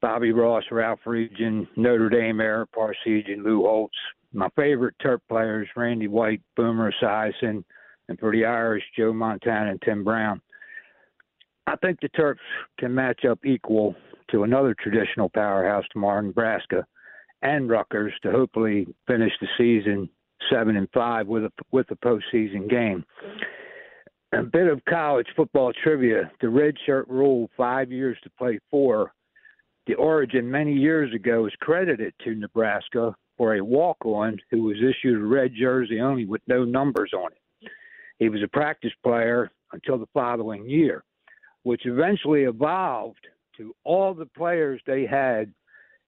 Bobby 0.00 0.30
Ross, 0.30 0.62
Ralph 0.70 1.00
Friedgen, 1.04 1.66
Notre 1.74 2.10
Dame, 2.10 2.40
Ara 2.40 2.68
Parseghian, 2.68 3.42
Lou 3.42 3.62
Holtz. 3.62 3.96
My 4.32 4.48
favorite 4.54 4.94
Terp 5.04 5.18
players, 5.28 5.68
Randy 5.74 6.06
White, 6.06 6.42
Boomer 6.54 6.92
Esiason, 6.92 7.64
and 8.08 8.18
for 8.20 8.30
the 8.30 8.44
Irish, 8.44 8.84
Joe 8.96 9.12
Montana 9.12 9.72
and 9.72 9.82
Tim 9.82 10.04
Brown. 10.04 10.40
I 11.66 11.76
think 11.76 12.00
the 12.00 12.08
Terps 12.10 12.36
can 12.78 12.94
match 12.94 13.24
up 13.24 13.44
equal 13.44 13.94
to 14.30 14.42
another 14.42 14.74
traditional 14.78 15.28
powerhouse 15.30 15.84
tomorrow, 15.92 16.20
Nebraska, 16.20 16.86
and 17.42 17.68
Rutgers 17.68 18.12
to 18.22 18.30
hopefully 18.30 18.86
finish 19.06 19.32
the 19.40 19.48
season 19.58 20.08
seven 20.50 20.76
and 20.76 20.88
five 20.92 21.26
with 21.26 21.44
a 21.44 21.50
with 21.72 21.90
a 21.90 21.96
postseason 21.96 22.68
game. 22.68 23.04
A 24.32 24.42
bit 24.42 24.66
of 24.66 24.84
college 24.86 25.26
football 25.36 25.72
trivia: 25.82 26.30
the 26.40 26.48
red 26.48 26.74
shirt 26.84 27.08
rule, 27.08 27.48
five 27.56 27.92
years 27.92 28.16
to 28.24 28.30
play 28.38 28.58
four. 28.70 29.12
The 29.86 29.94
origin 29.94 30.50
many 30.50 30.72
years 30.72 31.14
ago 31.14 31.46
is 31.46 31.52
credited 31.60 32.14
to 32.24 32.34
Nebraska 32.34 33.14
for 33.36 33.54
a 33.54 33.64
walk-on 33.64 34.38
who 34.50 34.62
was 34.62 34.76
issued 34.78 35.20
a 35.20 35.24
red 35.24 35.52
jersey 35.58 36.00
only 36.00 36.24
with 36.24 36.40
no 36.46 36.64
numbers 36.64 37.12
on 37.14 37.32
it. 37.32 37.70
He 38.18 38.28
was 38.28 38.42
a 38.42 38.48
practice 38.48 38.92
player 39.02 39.50
until 39.72 39.98
the 39.98 40.06
following 40.14 40.68
year, 40.68 41.04
which 41.64 41.86
eventually 41.86 42.44
evolved 42.44 43.26
to 43.56 43.74
all 43.84 44.14
the 44.14 44.26
players 44.26 44.80
they 44.86 45.04
had 45.04 45.52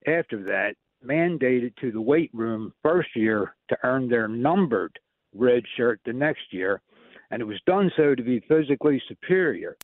after 0.07 0.41
that 0.43 0.75
mandated 1.05 1.75
to 1.77 1.91
the 1.91 2.01
weight 2.01 2.31
room 2.33 2.73
first 2.81 3.09
year 3.15 3.55
to 3.69 3.77
earn 3.83 4.07
their 4.07 4.27
numbered 4.27 4.97
red 5.35 5.63
shirt 5.75 5.99
the 6.05 6.13
next 6.13 6.51
year, 6.51 6.81
and 7.29 7.41
it 7.41 7.45
was 7.45 7.59
done 7.65 7.91
so 7.95 8.15
to 8.15 8.23
be 8.23 8.39
physically 8.47 9.01
superior. 9.07 9.75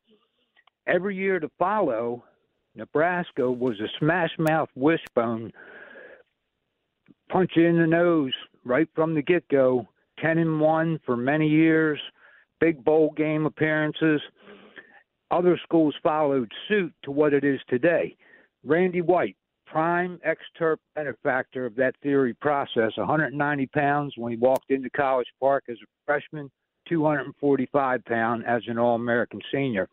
Every 0.88 1.16
year 1.16 1.40
to 1.40 1.50
follow, 1.60 2.24
Nebraska 2.76 3.50
was 3.50 3.80
a 3.80 3.88
smash 4.00 4.32
mouth 4.40 4.70
wishbone, 4.76 5.52
punch 7.30 7.52
in 7.56 7.78
the 7.78 7.88
nose 7.88 8.34
right 8.66 8.88
from 8.96 9.14
the 9.14 9.22
get 9.22 9.48
go. 9.50 9.88
10 10.20 10.38
and 10.38 10.60
1 10.62 11.00
for 11.06 11.18
many 11.18 11.47
years, 11.47 12.00
big 12.60 12.84
bowl 12.84 13.12
game 13.18 13.45
appearances. 13.45 14.22
Other 15.32 15.59
schools 15.63 15.95
followed 16.03 16.51
suit 16.67 16.93
to 17.03 17.11
what 17.11 17.34
it 17.34 17.43
is 17.43 17.59
today. 17.67 18.15
Randy 18.63 19.01
White, 19.01 19.36
prime 19.65 20.19
ex 20.24 20.41
Terp 20.59 20.78
benefactor 20.95 21.65
of 21.65 21.76
that 21.76 21.95
theory 22.03 22.34
process, 22.36 22.91
190 22.95 23.67
pounds 23.67 24.13
when 24.17 24.32
he 24.32 24.38
walked 24.38 24.69
into 24.69 24.89
College 24.91 25.28
Park 25.39 25.63
as 25.69 25.78
a 25.82 25.88
freshman, 26.05 26.51
245 26.88 28.05
pound 28.05 28.45
as 28.45 28.61
an 28.67 28.78
All 28.78 28.95
American 28.95 29.39
senior. 29.51 29.88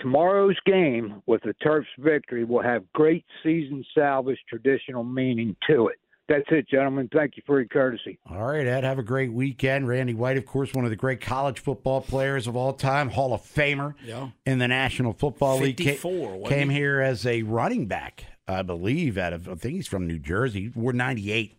Tomorrow's 0.00 0.58
game 0.66 1.22
with 1.26 1.42
the 1.42 1.54
Terps 1.64 1.86
victory 1.98 2.44
will 2.44 2.62
have 2.62 2.90
great 2.92 3.24
season 3.42 3.84
salvage 3.94 4.38
traditional 4.48 5.04
meaning 5.04 5.56
to 5.68 5.88
it. 5.88 5.96
That's 6.28 6.44
it, 6.50 6.68
gentlemen. 6.68 7.08
Thank 7.12 7.36
you 7.36 7.42
for 7.46 7.60
your 7.60 7.68
courtesy. 7.68 8.18
All 8.28 8.44
right, 8.46 8.66
Ed. 8.66 8.82
Have 8.82 8.98
a 8.98 9.02
great 9.04 9.32
weekend. 9.32 9.86
Randy 9.86 10.12
White, 10.12 10.36
of 10.36 10.44
course, 10.44 10.74
one 10.74 10.84
of 10.84 10.90
the 10.90 10.96
great 10.96 11.20
college 11.20 11.60
football 11.60 12.00
players 12.00 12.48
of 12.48 12.56
all 12.56 12.72
time, 12.72 13.10
Hall 13.10 13.32
of 13.32 13.42
Famer 13.42 13.94
Yeah. 14.04 14.30
in 14.44 14.58
the 14.58 14.66
National 14.66 15.12
Football 15.12 15.58
League. 15.60 15.76
Ca- 15.78 15.84
54, 15.96 16.48
Came 16.48 16.70
he? 16.70 16.78
here 16.78 17.00
as 17.00 17.24
a 17.26 17.42
running 17.42 17.86
back, 17.86 18.24
I 18.48 18.62
believe, 18.62 19.16
out 19.16 19.32
of 19.34 19.48
I 19.48 19.54
think 19.54 19.74
he's 19.76 19.86
from 19.86 20.08
New 20.08 20.18
Jersey. 20.18 20.62
He 20.62 20.68
wore 20.74 20.92
98 20.92 21.56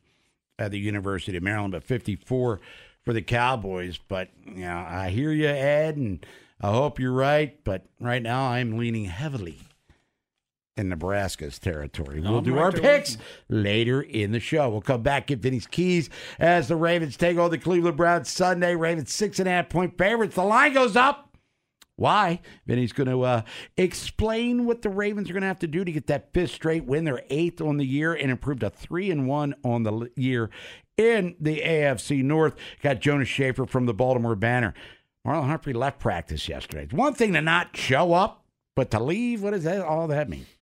at 0.60 0.72
the 0.72 0.80
University 0.80 1.38
of 1.38 1.44
Maryland, 1.44 1.72
but 1.72 1.84
54 1.84 2.60
for 3.06 3.14
the 3.14 3.22
Cowboys. 3.22 3.98
But 3.98 4.28
you 4.46 4.66
know, 4.66 4.86
I 4.86 5.12
hear 5.12 5.32
you, 5.32 5.48
Ed, 5.48 5.96
and 5.96 6.26
I 6.60 6.72
hope 6.72 7.00
you're 7.00 7.14
right. 7.14 7.58
But 7.64 7.86
right 8.02 8.22
now, 8.22 8.50
I'm 8.50 8.78
leaning 8.78 9.06
heavily 9.06 9.60
in 10.78 10.90
Nebraska's 10.90 11.60
territory. 11.60 12.22
We'll 12.22 12.38
I'm 12.38 12.44
do 12.44 12.56
right 12.56 12.64
our 12.64 12.72
picks 12.72 13.18
later 13.50 14.02
in 14.02 14.32
the 14.32 14.40
show. 14.40 14.70
We'll 14.70 14.82
come 14.82 15.02
back, 15.02 15.28
get 15.28 15.40
Vinny's 15.40 15.68
keys 15.68 16.10
as 16.40 16.68
the 16.68 16.76
Ravens 16.76 17.18
take 17.18 17.38
on 17.38 17.52
the 17.52 17.58
Cleveland 17.58 17.98
Browns 17.98 18.30
Sunday. 18.30 18.76
Ravens 18.76 19.14
six 19.14 19.40
and 19.40 19.48
a 19.48 19.52
half 19.52 19.70
point 19.70 19.98
favorites. 19.98 20.36
The 20.36 20.44
line 20.44 20.74
goes 20.74 20.96
up. 20.96 21.28
Why? 21.98 22.42
Vinny's 22.68 22.94
going 22.94 23.10
to 23.10 23.24
uh, 23.24 23.42
explain 23.76 24.66
what 24.66 24.84
the 24.84 24.90
Ravens 24.90 25.30
are 25.30 25.34
going 25.34 25.42
to 25.42 25.48
have 25.48 25.60
to 25.60 25.68
do 25.68 25.84
to 25.84 25.92
get 25.92 26.06
that 26.08 26.32
fifth 26.32 26.52
straight 26.52 26.86
win. 26.86 27.06
They're 27.06 27.24
eighth 27.32 27.60
on 27.60 27.78
the 27.78 27.86
year 27.86 28.14
and 28.14 28.30
improved 28.30 28.60
to 28.60 28.70
three 28.70 29.10
and 29.10 29.28
one 29.28 29.56
on 29.64 29.82
the 29.82 30.12
year 30.16 30.52
in 30.96 31.36
the 31.40 31.60
AFC 31.60 32.24
North. 32.24 32.56
Got 32.84 33.02
Jonas 33.02 33.28
Shaffer 33.28 33.66
from 33.66 33.88
the 33.88 33.96
Baltimore 33.96 34.36
Banner. 34.36 34.76
Marlon 35.26 35.48
Humphrey 35.48 35.74
left 35.74 36.00
practice 36.00 36.48
yesterday. 36.48 36.84
It's 36.84 36.94
one 36.94 37.16
thing 37.16 37.34
to 37.34 37.42
not 37.42 37.76
show 37.76 38.14
up, 38.14 38.46
but 38.76 38.92
to 38.92 39.00
leave, 39.00 39.42
what 39.42 39.52
does 39.52 39.64
that 39.64 39.82
all 39.82 40.08
that 40.08 40.30
mean? 40.30 40.46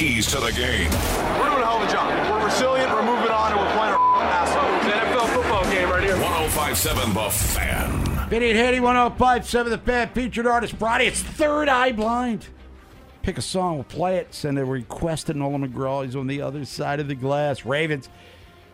Keys 0.00 0.26
to 0.28 0.40
the 0.40 0.50
game. 0.52 0.90
We're 1.38 1.50
doing 1.50 1.62
a 1.62 1.66
hell 1.66 1.76
of 1.76 1.86
a 1.86 1.92
job. 1.92 2.30
We're 2.30 2.46
resilient, 2.46 2.90
we're 2.90 3.02
moving 3.02 3.30
on, 3.30 3.52
and 3.52 3.60
we're 3.60 3.72
playing 3.74 3.92
our 3.92 4.22
ass 4.22 4.56
off. 4.56 4.86
It's 4.86 4.94
an 4.94 5.06
NFL 5.12 5.34
football 5.34 5.64
game 5.64 5.90
right 5.90 6.02
here. 6.02 6.16
1057 6.16 7.12
The 7.12 7.28
Fan. 7.28 8.28
Vinny 8.30 8.48
and 8.52 8.58
Haynes, 8.58 8.80
1057 8.80 9.70
The 9.70 9.76
Fan, 9.76 10.08
featured 10.14 10.46
artist 10.46 10.72
Friday. 10.76 11.06
It's 11.06 11.20
Third 11.22 11.68
Eye 11.68 11.92
Blind. 11.92 12.48
Pick 13.20 13.36
a 13.36 13.42
song, 13.42 13.74
we'll 13.74 13.84
play 13.84 14.16
it. 14.16 14.32
Send 14.32 14.58
a 14.58 14.64
request 14.64 15.26
to 15.26 15.34
Nolan 15.34 15.70
McGraw. 15.70 16.02
He's 16.06 16.16
on 16.16 16.28
the 16.28 16.40
other 16.40 16.64
side 16.64 16.98
of 16.98 17.06
the 17.06 17.14
glass. 17.14 17.66
Ravens, 17.66 18.08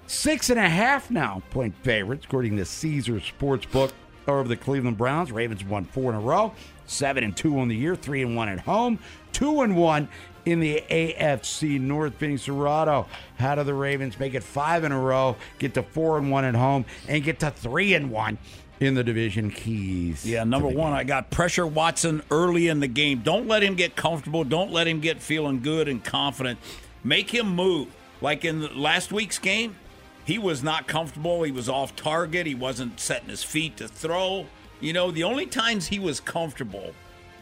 six 0.06 0.48
and 0.48 0.60
a 0.60 0.68
half 0.68 1.10
now 1.10 1.42
point 1.50 1.74
favorites, 1.82 2.24
according 2.24 2.56
to 2.58 2.64
Caesar 2.64 3.14
Sportsbook 3.14 3.90
over 4.28 4.46
the 4.46 4.56
Cleveland 4.56 4.96
Browns. 4.96 5.32
Ravens 5.32 5.64
won 5.64 5.86
four 5.86 6.12
in 6.12 6.16
a 6.18 6.20
row, 6.20 6.52
seven 6.86 7.24
and 7.24 7.36
two 7.36 7.58
on 7.58 7.66
the 7.66 7.74
year, 7.74 7.96
three 7.96 8.22
and 8.22 8.36
one 8.36 8.48
at 8.48 8.60
home, 8.60 9.00
two 9.32 9.62
and 9.62 9.76
one 9.76 10.08
in 10.46 10.60
the 10.60 10.82
AFC 10.88 11.78
North. 11.78 12.14
Vinny 12.14 12.36
Cerrato, 12.36 13.06
how 13.38 13.56
do 13.56 13.64
the 13.64 13.74
Ravens 13.74 14.18
make 14.18 14.32
it 14.32 14.42
five 14.42 14.84
in 14.84 14.92
a 14.92 14.98
row, 14.98 15.36
get 15.58 15.74
to 15.74 15.82
four 15.82 16.16
and 16.16 16.30
one 16.30 16.44
at 16.44 16.54
home, 16.54 16.86
and 17.08 17.22
get 17.22 17.40
to 17.40 17.50
three 17.50 17.92
and 17.92 18.10
one 18.10 18.38
in 18.80 18.94
the 18.94 19.04
division 19.04 19.50
keys? 19.50 20.24
Yeah, 20.24 20.44
number 20.44 20.68
one, 20.68 20.92
I 20.92 21.04
got 21.04 21.30
pressure 21.30 21.66
Watson 21.66 22.22
early 22.30 22.68
in 22.68 22.80
the 22.80 22.88
game. 22.88 23.20
Don't 23.22 23.46
let 23.46 23.62
him 23.62 23.74
get 23.74 23.96
comfortable. 23.96 24.44
Don't 24.44 24.72
let 24.72 24.86
him 24.86 25.00
get 25.00 25.20
feeling 25.20 25.60
good 25.60 25.88
and 25.88 26.02
confident. 26.02 26.58
Make 27.04 27.34
him 27.34 27.54
move. 27.54 27.88
Like 28.22 28.44
in 28.44 28.80
last 28.80 29.12
week's 29.12 29.38
game, 29.38 29.76
he 30.24 30.38
was 30.38 30.62
not 30.62 30.86
comfortable. 30.86 31.42
He 31.42 31.52
was 31.52 31.68
off 31.68 31.94
target. 31.94 32.46
He 32.46 32.54
wasn't 32.54 32.98
setting 32.98 33.28
his 33.28 33.42
feet 33.42 33.76
to 33.76 33.88
throw. 33.88 34.46
You 34.80 34.92
know, 34.92 35.10
the 35.10 35.24
only 35.24 35.46
times 35.46 35.86
he 35.86 35.98
was 35.98 36.20
comfortable 36.20 36.92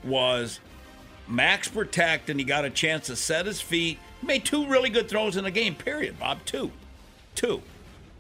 was 0.03 0.61
max 1.29 1.69
protect 1.69 2.31
and 2.31 2.39
he 2.39 2.45
got 2.45 2.65
a 2.65 2.71
chance 2.71 3.07
to 3.07 3.17
set 3.17 3.47
his 3.47 3.61
feet. 3.61 3.99
Made 4.23 4.45
two 4.45 4.67
really 4.67 4.91
good 4.91 5.09
throws 5.09 5.37
in 5.37 5.45
the 5.45 5.51
game, 5.51 5.75
period, 5.75 6.19
Bob. 6.19 6.45
Two. 6.45 6.71
Two. 7.35 7.63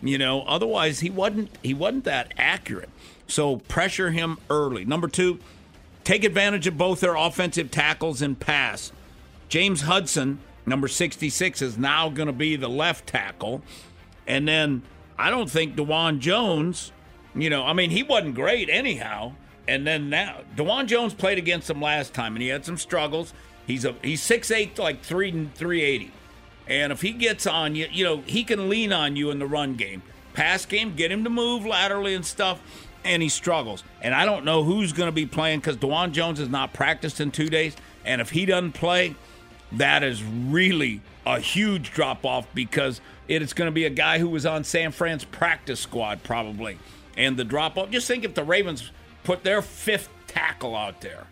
You 0.02 0.18
know, 0.18 0.42
otherwise 0.42 1.00
he 1.00 1.10
wasn't 1.10 1.50
he 1.62 1.72
wasn't 1.72 2.04
that 2.04 2.32
accurate. 2.36 2.90
So 3.26 3.56
pressure 3.56 4.10
him 4.10 4.38
early. 4.50 4.84
Number 4.84 5.08
two, 5.08 5.38
take 6.04 6.24
advantage 6.24 6.66
of 6.66 6.76
both 6.76 7.00
their 7.00 7.14
offensive 7.14 7.70
tackles 7.70 8.20
and 8.20 8.38
pass. 8.38 8.92
James 9.48 9.82
Hudson, 9.82 10.40
number 10.66 10.88
66, 10.88 11.62
is 11.62 11.78
now 11.78 12.08
going 12.08 12.26
to 12.26 12.32
be 12.32 12.56
the 12.56 12.68
left 12.68 13.06
tackle. 13.06 13.62
And 14.26 14.46
then 14.46 14.82
I 15.18 15.30
don't 15.30 15.50
think 15.50 15.76
Dawand 15.76 16.18
Jones, 16.18 16.92
you 17.34 17.48
know, 17.48 17.64
I 17.64 17.72
mean, 17.72 17.90
he 17.90 18.02
wasn't 18.02 18.34
great 18.34 18.68
anyhow. 18.68 19.32
And 19.66 19.86
then 19.86 20.10
now, 20.10 20.40
Dawand 20.56 20.86
Jones 20.86 21.14
played 21.14 21.38
against 21.38 21.70
him 21.70 21.80
last 21.80 22.12
time, 22.12 22.34
and 22.34 22.42
he 22.42 22.48
had 22.48 22.64
some 22.64 22.76
struggles. 22.76 23.32
He's 23.66 23.84
a 23.84 23.94
he's 24.02 24.22
six 24.22 24.50
eight, 24.50 24.78
like 24.78 25.02
three 25.02 25.48
three 25.54 25.82
eighty, 25.82 26.12
and 26.68 26.92
if 26.92 27.00
he 27.00 27.12
gets 27.12 27.46
on 27.46 27.74
you, 27.74 27.88
you 27.90 28.04
know, 28.04 28.22
he 28.26 28.44
can 28.44 28.68
lean 28.68 28.92
on 28.92 29.16
you 29.16 29.30
in 29.30 29.38
the 29.38 29.46
run 29.46 29.74
game, 29.74 30.02
pass 30.34 30.66
game, 30.66 30.94
get 30.94 31.10
him 31.10 31.24
to 31.24 31.30
move 31.30 31.64
laterally 31.64 32.14
and 32.14 32.24
stuff. 32.26 32.60
And 33.06 33.22
he 33.22 33.28
struggles. 33.28 33.84
And 34.00 34.14
I 34.14 34.24
don't 34.24 34.46
know 34.46 34.64
who's 34.64 34.94
going 34.94 35.08
to 35.08 35.12
be 35.12 35.26
playing 35.26 35.60
because 35.60 35.76
Dawand 35.76 36.12
Jones 36.12 36.38
has 36.38 36.48
not 36.48 36.72
practiced 36.72 37.20
in 37.20 37.30
two 37.30 37.50
days. 37.50 37.76
And 38.02 38.22
if 38.22 38.30
he 38.30 38.46
doesn't 38.46 38.72
play, 38.72 39.14
that 39.72 40.02
is 40.02 40.22
really 40.22 41.02
a 41.26 41.38
huge 41.38 41.90
drop 41.90 42.24
off 42.24 42.46
because 42.54 43.02
it 43.28 43.42
is 43.42 43.52
going 43.52 43.66
to 43.66 43.72
be 43.72 43.84
a 43.84 43.90
guy 43.90 44.18
who 44.18 44.28
was 44.28 44.46
on 44.46 44.64
San 44.64 44.90
Fran's 44.90 45.24
practice 45.24 45.80
squad 45.80 46.22
probably. 46.22 46.78
And 47.16 47.36
the 47.36 47.44
drop 47.44 47.76
off, 47.76 47.90
just 47.90 48.08
think 48.08 48.24
if 48.24 48.34
the 48.34 48.42
Ravens 48.42 48.90
put 49.24 49.42
their 49.42 49.62
fifth 49.62 50.08
tackle 50.28 50.76
out 50.76 51.00
there, 51.00 51.24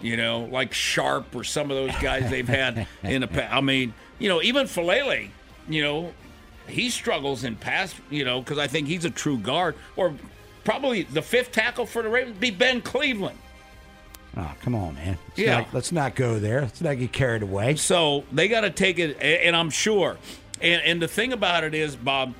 you 0.00 0.16
know, 0.16 0.48
like 0.50 0.72
Sharp 0.72 1.34
or 1.34 1.44
some 1.44 1.70
of 1.70 1.76
those 1.76 1.96
guys 2.02 2.30
they've 2.30 2.48
had 2.48 2.86
in 3.02 3.22
the 3.22 3.28
past. 3.28 3.54
I 3.54 3.60
mean, 3.60 3.94
you 4.18 4.28
know, 4.28 4.42
even 4.42 4.66
Faalele, 4.66 5.30
you 5.68 5.82
know, 5.82 6.12
he 6.66 6.90
struggles 6.90 7.44
in 7.44 7.56
pass, 7.56 7.94
you 8.10 8.24
know, 8.24 8.40
because 8.40 8.58
I 8.58 8.66
think 8.66 8.86
he's 8.86 9.04
a 9.04 9.10
true 9.10 9.38
guard. 9.38 9.74
Or 9.96 10.14
probably 10.64 11.02
the 11.02 11.22
fifth 11.22 11.52
tackle 11.52 11.86
for 11.86 12.02
the 12.02 12.08
Ravens 12.08 12.36
be 12.38 12.50
Ben 12.50 12.80
Cleveland. 12.80 13.38
Oh, 14.36 14.54
come 14.62 14.74
on, 14.74 14.94
man. 14.94 15.18
Let's 15.28 15.38
Yeah. 15.38 15.58
Not, 15.58 15.74
let's 15.74 15.92
not 15.92 16.14
go 16.14 16.38
there. 16.38 16.62
Let's 16.62 16.80
not 16.80 16.98
get 16.98 17.12
carried 17.12 17.42
away. 17.42 17.76
So 17.76 18.24
they 18.32 18.48
got 18.48 18.62
to 18.62 18.70
take 18.70 18.98
it, 18.98 19.20
and 19.20 19.54
I'm 19.54 19.70
sure. 19.70 20.16
And, 20.60 20.82
and 20.82 21.02
the 21.02 21.08
thing 21.08 21.32
about 21.32 21.64
it 21.64 21.74
is, 21.74 21.96
Bob, 21.96 22.34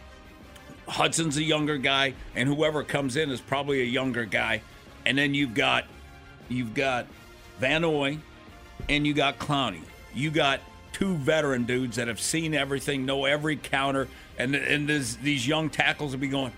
Hudson's 0.89 1.37
a 1.37 1.43
younger 1.43 1.77
guy, 1.77 2.15
and 2.35 2.49
whoever 2.49 2.83
comes 2.83 3.17
in 3.17 3.31
is 3.31 3.41
probably 3.41 3.83
a 3.83 3.87
younger 3.87 4.25
guy. 4.25 4.63
And 5.05 5.19
then 5.19 5.35
you've 5.35 5.55
got, 5.55 5.85
you've 6.49 6.75
got 6.75 7.07
Van 7.59 7.83
Noy, 7.83 8.19
and 8.89 9.07
you 9.07 9.15
got 9.15 9.39
Clowney. 9.39 9.83
You 10.15 10.31
got 10.31 10.61
two 10.93 11.15
veteran 11.17 11.65
dudes 11.65 11.97
that 11.97 12.09
have 12.09 12.21
seen 12.21 12.55
everything, 12.55 13.07
know 13.07 13.25
every 13.25 13.57
counter, 13.57 14.09
and 14.39 14.55
and 14.55 14.89
this, 14.89 15.17
these 15.17 15.47
young 15.47 15.71
tackles 15.71 16.13
will 16.13 16.21
be 16.21 16.29
going, 16.29 16.53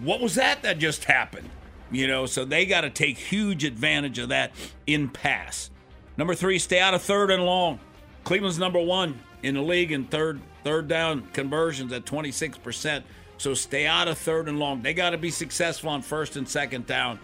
what 0.00 0.20
was 0.20 0.34
that 0.36 0.62
that 0.62 0.78
just 0.78 1.04
happened? 1.04 1.48
You 1.90 2.06
know, 2.06 2.26
so 2.26 2.44
they 2.44 2.66
got 2.66 2.82
to 2.82 2.90
take 2.90 3.18
huge 3.18 3.64
advantage 3.64 4.18
of 4.18 4.28
that 4.28 4.52
in 4.86 5.08
pass. 5.08 5.70
Number 6.16 6.34
three, 6.34 6.58
stay 6.58 6.80
out 6.80 6.94
of 6.94 7.02
third 7.02 7.30
and 7.30 7.44
long. 7.44 7.80
Cleveland's 8.24 8.58
number 8.58 8.80
one 8.80 9.20
in 9.42 9.54
the 9.54 9.62
league 9.62 9.92
in 9.92 10.04
third 10.04 10.40
third 10.62 10.88
down 10.88 11.26
conversions 11.32 11.92
at 11.92 12.04
26%. 12.04 13.02
So 13.38 13.54
stay 13.54 13.86
out 13.86 14.06
of 14.08 14.18
third 14.18 14.48
and 14.48 14.58
long. 14.58 14.82
They 14.82 14.92
got 14.92 15.10
to 15.10 15.18
be 15.18 15.30
successful 15.30 15.90
on 15.90 16.02
first 16.02 16.36
and 16.36 16.46
second 16.46 16.86
down 16.86 17.18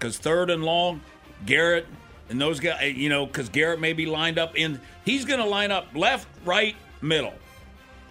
because 0.00 0.16
third 0.16 0.50
and 0.50 0.64
long, 0.64 1.02
Garrett 1.44 1.86
and 2.30 2.40
those 2.40 2.58
guys, 2.58 2.78
eh, 2.80 2.86
you 2.86 3.08
know, 3.08 3.26
because 3.26 3.48
Garrett 3.50 3.80
may 3.80 3.92
be 3.92 4.06
lined 4.06 4.38
up 4.38 4.56
in, 4.56 4.80
he's 5.04 5.24
going 5.24 5.40
to 5.40 5.46
line 5.46 5.70
up 5.70 5.88
left, 5.94 6.26
right, 6.44 6.74
middle. 7.02 7.34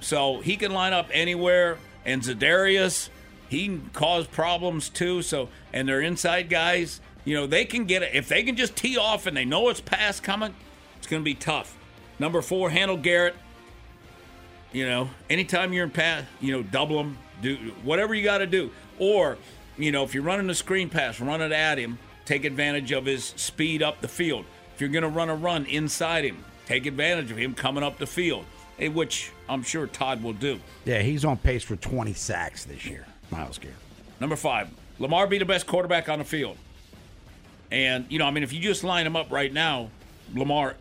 So 0.02 0.40
he 0.42 0.56
can 0.56 0.72
line 0.72 0.94
up 0.94 1.10
anywhere. 1.12 1.78
And 2.06 2.22
Za'Darius, 2.22 3.10
he 3.50 3.66
can 3.66 3.90
cause 3.94 4.28
problems 4.28 4.90
too. 4.90 5.22
So, 5.22 5.50
and 5.74 5.88
their 5.88 6.02
inside 6.02 6.50
guys, 6.50 7.02
you 7.26 7.36
know, 7.36 7.48
they 7.48 7.66
can 7.66 7.86
get 7.86 8.04
it. 8.04 8.14
If 8.14 8.30
they 8.30 8.44
can 8.44 8.56
just 8.56 8.76
tee 8.76 8.98
off 8.98 9.26
and 9.26 9.36
they 9.36 9.46
know 9.46 9.70
it's 9.70 9.82
pass 9.82 10.20
coming, 10.20 10.54
it's 10.98 11.08
going 11.08 11.22
to 11.22 11.26
be 11.26 11.36
tough. 11.36 11.76
Number 12.20 12.42
four, 12.42 12.70
handle 12.70 12.98
Garrett. 12.98 13.36
You 14.72 14.88
know, 14.88 15.10
anytime 15.30 15.74
you're 15.74 15.86
in 15.86 15.92
pass, 15.92 16.26
you 16.40 16.52
know, 16.52 16.62
double 16.62 16.98
them, 16.98 17.18
do 17.42 17.56
whatever 17.84 18.14
you 18.14 18.24
got 18.24 18.40
to 18.40 18.48
do. 18.48 18.70
Or, 19.00 19.38
you 19.80 19.92
know, 19.92 20.04
if 20.04 20.14
you're 20.14 20.24
running 20.24 20.50
a 20.50 20.56
screen 20.56 20.90
pass, 20.90 21.20
run 21.20 21.42
it 21.42 21.52
at 21.52 21.78
him, 21.78 21.98
take 22.26 22.46
advantage 22.46 22.92
of 22.92 23.06
his 23.06 23.24
speed 23.26 23.82
up 23.82 24.02
the 24.02 24.08
field. 24.08 24.46
If 24.76 24.82
you're 24.82 24.90
going 24.90 25.04
to 25.04 25.10
run 25.10 25.30
a 25.30 25.36
run 25.36 25.66
inside 25.66 26.26
him, 26.26 26.44
take 26.66 26.86
advantage 26.86 27.32
of 27.32 27.38
him 27.38 27.54
coming 27.54 27.84
up 27.84 27.98
the 27.98 28.06
field. 28.08 28.46
eh, 28.78 28.88
which 28.88 29.32
I'm 29.48 29.64
sure 29.64 29.88
Todd 29.88 30.22
will 30.24 30.34
do. 30.34 30.60
Yeah, 30.86 31.02
he's 31.02 31.26
on 31.26 31.38
pace 31.38 31.64
for 31.64 31.76
20 31.76 32.14
sacks 32.14 32.66
this 32.66 32.86
year, 32.86 33.06
Myles 33.32 33.58
Garrett. 33.58 33.78
Number 34.20 34.36
five, 34.36 34.70
Lamar 35.00 35.28
be 35.28 35.38
the 35.38 35.46
best 35.46 35.66
quarterback 35.66 36.08
on 36.10 36.20
the 36.20 36.26
field. 36.26 36.58
And, 37.72 38.06
you 38.10 38.20
know, 38.20 38.26
I 38.26 38.32
mean, 38.32 38.44
if 38.44 38.52
you 38.54 38.60
just 38.60 38.84
line 38.84 39.06
him 39.06 39.16
up 39.16 39.32
right 39.32 39.52
now, 39.52 39.90
Lamar, 40.34 40.76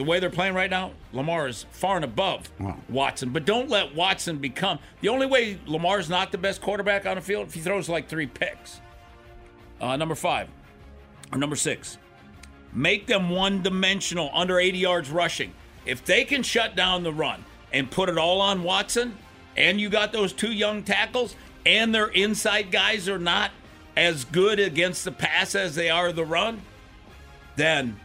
the 0.00 0.04
way 0.04 0.18
they're 0.18 0.30
playing 0.30 0.54
right 0.54 0.70
now, 0.70 0.92
Lamar 1.12 1.46
is 1.46 1.66
far 1.72 1.96
and 1.96 2.06
above 2.06 2.50
Watson. 2.88 3.34
But 3.34 3.44
don't 3.44 3.68
let 3.68 3.94
Watson 3.94 4.38
become 4.38 4.78
the 5.02 5.10
only 5.10 5.26
way 5.26 5.58
Lamar's 5.66 6.08
not 6.08 6.32
the 6.32 6.38
best 6.38 6.62
quarterback 6.62 7.04
on 7.04 7.16
the 7.16 7.20
field 7.20 7.48
if 7.48 7.52
he 7.52 7.60
throws 7.60 7.86
like 7.86 8.08
three 8.08 8.26
picks. 8.26 8.80
Uh, 9.78 9.98
number 9.98 10.14
five, 10.14 10.48
or 11.30 11.36
number 11.36 11.54
six, 11.54 11.98
make 12.72 13.08
them 13.08 13.28
one 13.28 13.60
dimensional, 13.60 14.30
under 14.32 14.58
80 14.58 14.78
yards 14.78 15.10
rushing. 15.10 15.52
If 15.84 16.02
they 16.06 16.24
can 16.24 16.42
shut 16.42 16.74
down 16.74 17.02
the 17.02 17.12
run 17.12 17.44
and 17.70 17.90
put 17.90 18.08
it 18.08 18.16
all 18.16 18.40
on 18.40 18.62
Watson, 18.62 19.18
and 19.54 19.78
you 19.78 19.90
got 19.90 20.14
those 20.14 20.32
two 20.32 20.50
young 20.50 20.82
tackles, 20.82 21.36
and 21.66 21.94
their 21.94 22.08
inside 22.08 22.70
guys 22.70 23.06
are 23.06 23.18
not 23.18 23.50
as 23.98 24.24
good 24.24 24.60
against 24.60 25.04
the 25.04 25.12
pass 25.12 25.54
as 25.54 25.74
they 25.74 25.90
are 25.90 26.10
the 26.10 26.24
run, 26.24 26.62
then 27.56 28.00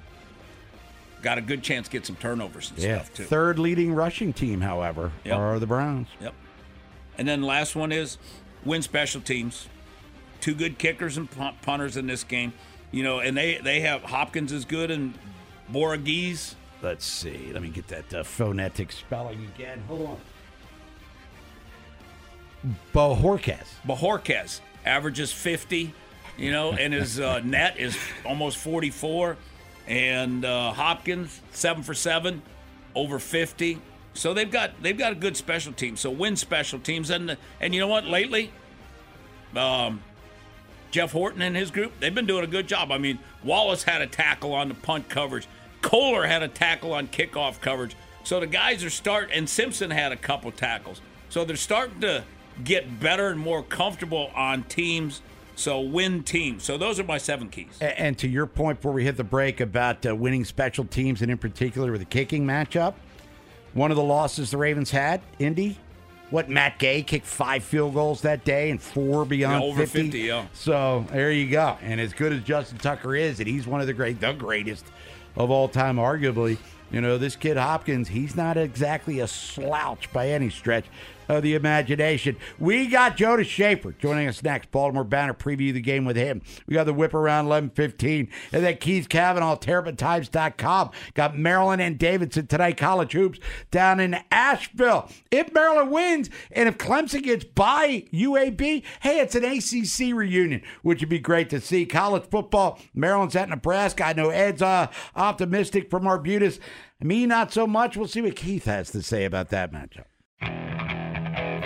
got 1.25 1.37
a 1.39 1.41
good 1.41 1.63
chance 1.63 1.87
to 1.87 1.91
get 1.91 2.05
some 2.05 2.15
turnovers 2.15 2.69
and 2.69 2.79
Yeah, 2.79 2.99
stuff 2.99 3.13
too. 3.15 3.23
third 3.23 3.57
leading 3.57 3.93
rushing 3.95 4.31
team, 4.31 4.61
however, 4.61 5.11
Yep. 5.23 5.35
are 5.37 5.57
the 5.59 5.65
Browns. 5.65 6.07
Yep. 6.21 6.33
And 7.17 7.27
then 7.27 7.41
the 7.41 7.47
last 7.47 7.75
one 7.75 7.91
is 7.91 8.19
win 8.63 8.83
special 8.83 9.19
teams. 9.21 9.67
Two 10.39 10.53
good 10.53 10.77
kickers 10.77 11.17
and 11.17 11.27
punters 11.63 11.97
in 11.97 12.05
this 12.05 12.23
game. 12.23 12.53
You 12.91 13.03
know, 13.03 13.19
and 13.19 13.35
they 13.35 13.57
they 13.57 13.79
have 13.81 14.03
Hopkins 14.03 14.51
is 14.51 14.65
good 14.65 14.91
and 14.91 15.15
Boragese. 15.73 16.53
Let's 16.83 17.05
see. 17.05 17.49
Let 17.51 17.63
me 17.63 17.69
get 17.69 17.87
that 17.87 18.13
uh, 18.13 18.23
phonetic 18.23 18.91
spelling 18.91 19.49
again. 19.55 19.81
Hold 19.87 20.07
on. 20.07 20.17
Bojorquez. 22.93 23.65
Bojorquez 23.87 24.59
averages 24.85 25.31
50, 25.31 25.93
you 26.37 26.51
know, 26.51 26.73
and 26.73 26.93
his 26.93 27.19
uh, 27.19 27.39
net 27.39 27.79
is 27.79 27.97
almost 28.23 28.57
44. 28.57 29.37
And 29.87 30.43
uh, 30.43 30.73
Hopkins, 30.73 31.41
seven 31.51 31.83
for 31.83 31.93
seven, 31.93 32.41
over 32.95 33.19
50. 33.19 33.79
So 34.13 34.33
they've 34.33 34.49
got 34.49 34.71
they've 34.81 34.97
got 34.97 35.11
a 35.11 35.15
good 35.15 35.35
special 35.35 35.73
team. 35.73 35.97
So 35.97 36.09
win 36.09 36.35
special 36.35 36.79
teams, 36.79 37.09
and 37.09 37.37
and 37.59 37.73
you 37.73 37.81
know 37.81 37.87
what? 37.87 38.05
Lately, 38.05 38.51
um, 39.55 40.01
Jeff 40.91 41.11
Horton 41.11 41.41
and 41.41 41.55
his 41.55 41.69
group 41.69 41.91
they've 41.99 42.15
been 42.15 42.25
doing 42.25 42.43
a 42.43 42.47
good 42.47 42.67
job. 42.67 42.91
I 42.91 42.97
mean, 42.97 43.19
Wallace 43.43 43.83
had 43.83 44.01
a 44.01 44.07
tackle 44.07 44.53
on 44.53 44.69
the 44.69 44.75
punt 44.75 45.09
coverage. 45.09 45.47
Kohler 45.81 46.25
had 46.25 46.41
a 46.41 46.47
tackle 46.47 46.93
on 46.93 47.07
kickoff 47.07 47.61
coverage. 47.61 47.95
So 48.23 48.39
the 48.39 48.47
guys 48.47 48.83
are 48.83 48.89
start 48.89 49.29
and 49.31 49.47
Simpson 49.47 49.91
had 49.91 50.11
a 50.11 50.15
couple 50.15 50.51
tackles. 50.51 51.01
So 51.29 51.45
they're 51.45 51.55
starting 51.55 52.01
to 52.01 52.23
get 52.63 52.99
better 52.99 53.27
and 53.27 53.39
more 53.39 53.61
comfortable 53.61 54.31
on 54.33 54.63
teams. 54.63 55.21
So 55.55 55.79
win 55.79 56.23
teams. 56.23 56.63
So 56.63 56.77
those 56.77 56.99
are 56.99 57.03
my 57.03 57.17
seven 57.17 57.49
keys. 57.49 57.77
A- 57.81 57.99
And 57.99 58.17
to 58.19 58.27
your 58.27 58.45
point 58.45 58.79
before 58.79 58.91
we 58.93 59.03
hit 59.05 59.17
the 59.17 59.23
break 59.23 59.59
about 59.61 60.05
uh, 60.05 60.15
winning 60.15 60.45
special 60.45 60.85
teams 60.85 61.21
and 61.21 61.31
in 61.31 61.37
particular 61.37 61.91
with 61.91 62.01
the 62.01 62.05
kicking 62.05 62.45
matchup, 62.45 62.93
one 63.73 63.91
of 63.91 63.97
the 63.97 64.03
losses 64.03 64.51
the 64.51 64.57
Ravens 64.57 64.91
had, 64.91 65.21
Indy, 65.39 65.77
what 66.29 66.49
Matt 66.49 66.79
Gay 66.79 67.01
kicked 67.03 67.25
five 67.25 67.63
field 67.63 67.93
goals 67.93 68.21
that 68.21 68.43
day 68.45 68.69
and 68.69 68.81
four 68.81 69.25
beyond 69.25 69.61
Yeah, 69.63 69.67
over 69.69 69.81
50. 69.81 70.03
50, 70.03 70.19
yeah. 70.19 70.45
So 70.53 71.05
there 71.11 71.31
you 71.31 71.49
go. 71.49 71.77
And 71.81 71.99
as 72.01 72.13
good 72.13 72.33
as 72.33 72.41
Justin 72.43 72.77
Tucker 72.77 73.15
is, 73.15 73.39
and 73.39 73.47
he's 73.47 73.67
one 73.67 73.81
of 73.81 73.87
the 73.87 73.93
great, 73.93 74.19
the 74.19 74.33
greatest 74.33 74.85
of 75.35 75.51
all 75.51 75.67
time, 75.67 75.97
arguably. 75.97 76.57
You 76.91 77.01
know, 77.01 77.17
this 77.17 77.35
kid 77.35 77.57
Hopkins, 77.57 78.07
he's 78.07 78.35
not 78.35 78.57
exactly 78.57 79.19
a 79.19 79.27
slouch 79.27 80.11
by 80.13 80.29
any 80.29 80.49
stretch 80.49 80.85
of 81.27 81.43
the 81.43 81.55
imagination. 81.55 82.37
We 82.59 82.87
got 82.87 83.17
Jonas 83.17 83.47
Shaffer 83.47 83.93
joining 83.93 84.27
us 84.27 84.43
next. 84.43 84.71
Baltimore 84.71 85.03
Banner 85.03 85.33
preview 85.33 85.73
the 85.73 85.81
game 85.81 86.05
with 86.05 86.15
him. 86.15 86.41
We 86.67 86.73
got 86.73 86.85
the 86.85 86.93
whip 86.93 87.13
around 87.13 87.45
11:15, 87.45 88.29
and 88.51 88.63
then 88.63 88.77
Keith 88.77 89.09
Kavanaugh, 89.09 89.57
TerrapinTimes.com. 89.57 90.91
Got 91.13 91.37
Maryland 91.37 91.81
and 91.81 91.97
Davidson 91.97 92.47
tonight. 92.47 92.77
College 92.77 93.13
hoops 93.13 93.39
down 93.71 93.99
in 93.99 94.17
Asheville. 94.31 95.09
If 95.31 95.53
Maryland 95.53 95.91
wins, 95.91 96.29
and 96.51 96.69
if 96.69 96.77
Clemson 96.77 97.23
gets 97.23 97.45
by 97.45 98.05
UAB, 98.13 98.83
hey, 99.01 99.19
it's 99.19 99.35
an 99.35 99.43
ACC 99.43 100.15
reunion, 100.15 100.61
which 100.81 101.01
would 101.01 101.09
be 101.09 101.19
great 101.19 101.49
to 101.49 101.59
see. 101.59 101.85
College 101.85 102.23
football, 102.29 102.79
Maryland's 102.93 103.35
at 103.35 103.49
Nebraska. 103.49 104.05
I 104.05 104.13
know 104.13 104.29
Ed's 104.29 104.61
uh, 104.61 104.87
optimistic 105.15 105.89
from 105.89 106.07
Arbutus. 106.07 106.59
Me, 107.01 107.25
not 107.25 107.51
so 107.51 107.67
much. 107.67 107.97
We'll 107.97 108.07
see 108.07 108.21
what 108.21 108.35
Keith 108.35 108.65
has 108.65 108.91
to 108.91 109.01
say 109.01 109.25
about 109.25 109.49
that 109.49 109.71
matchup. 109.71 110.05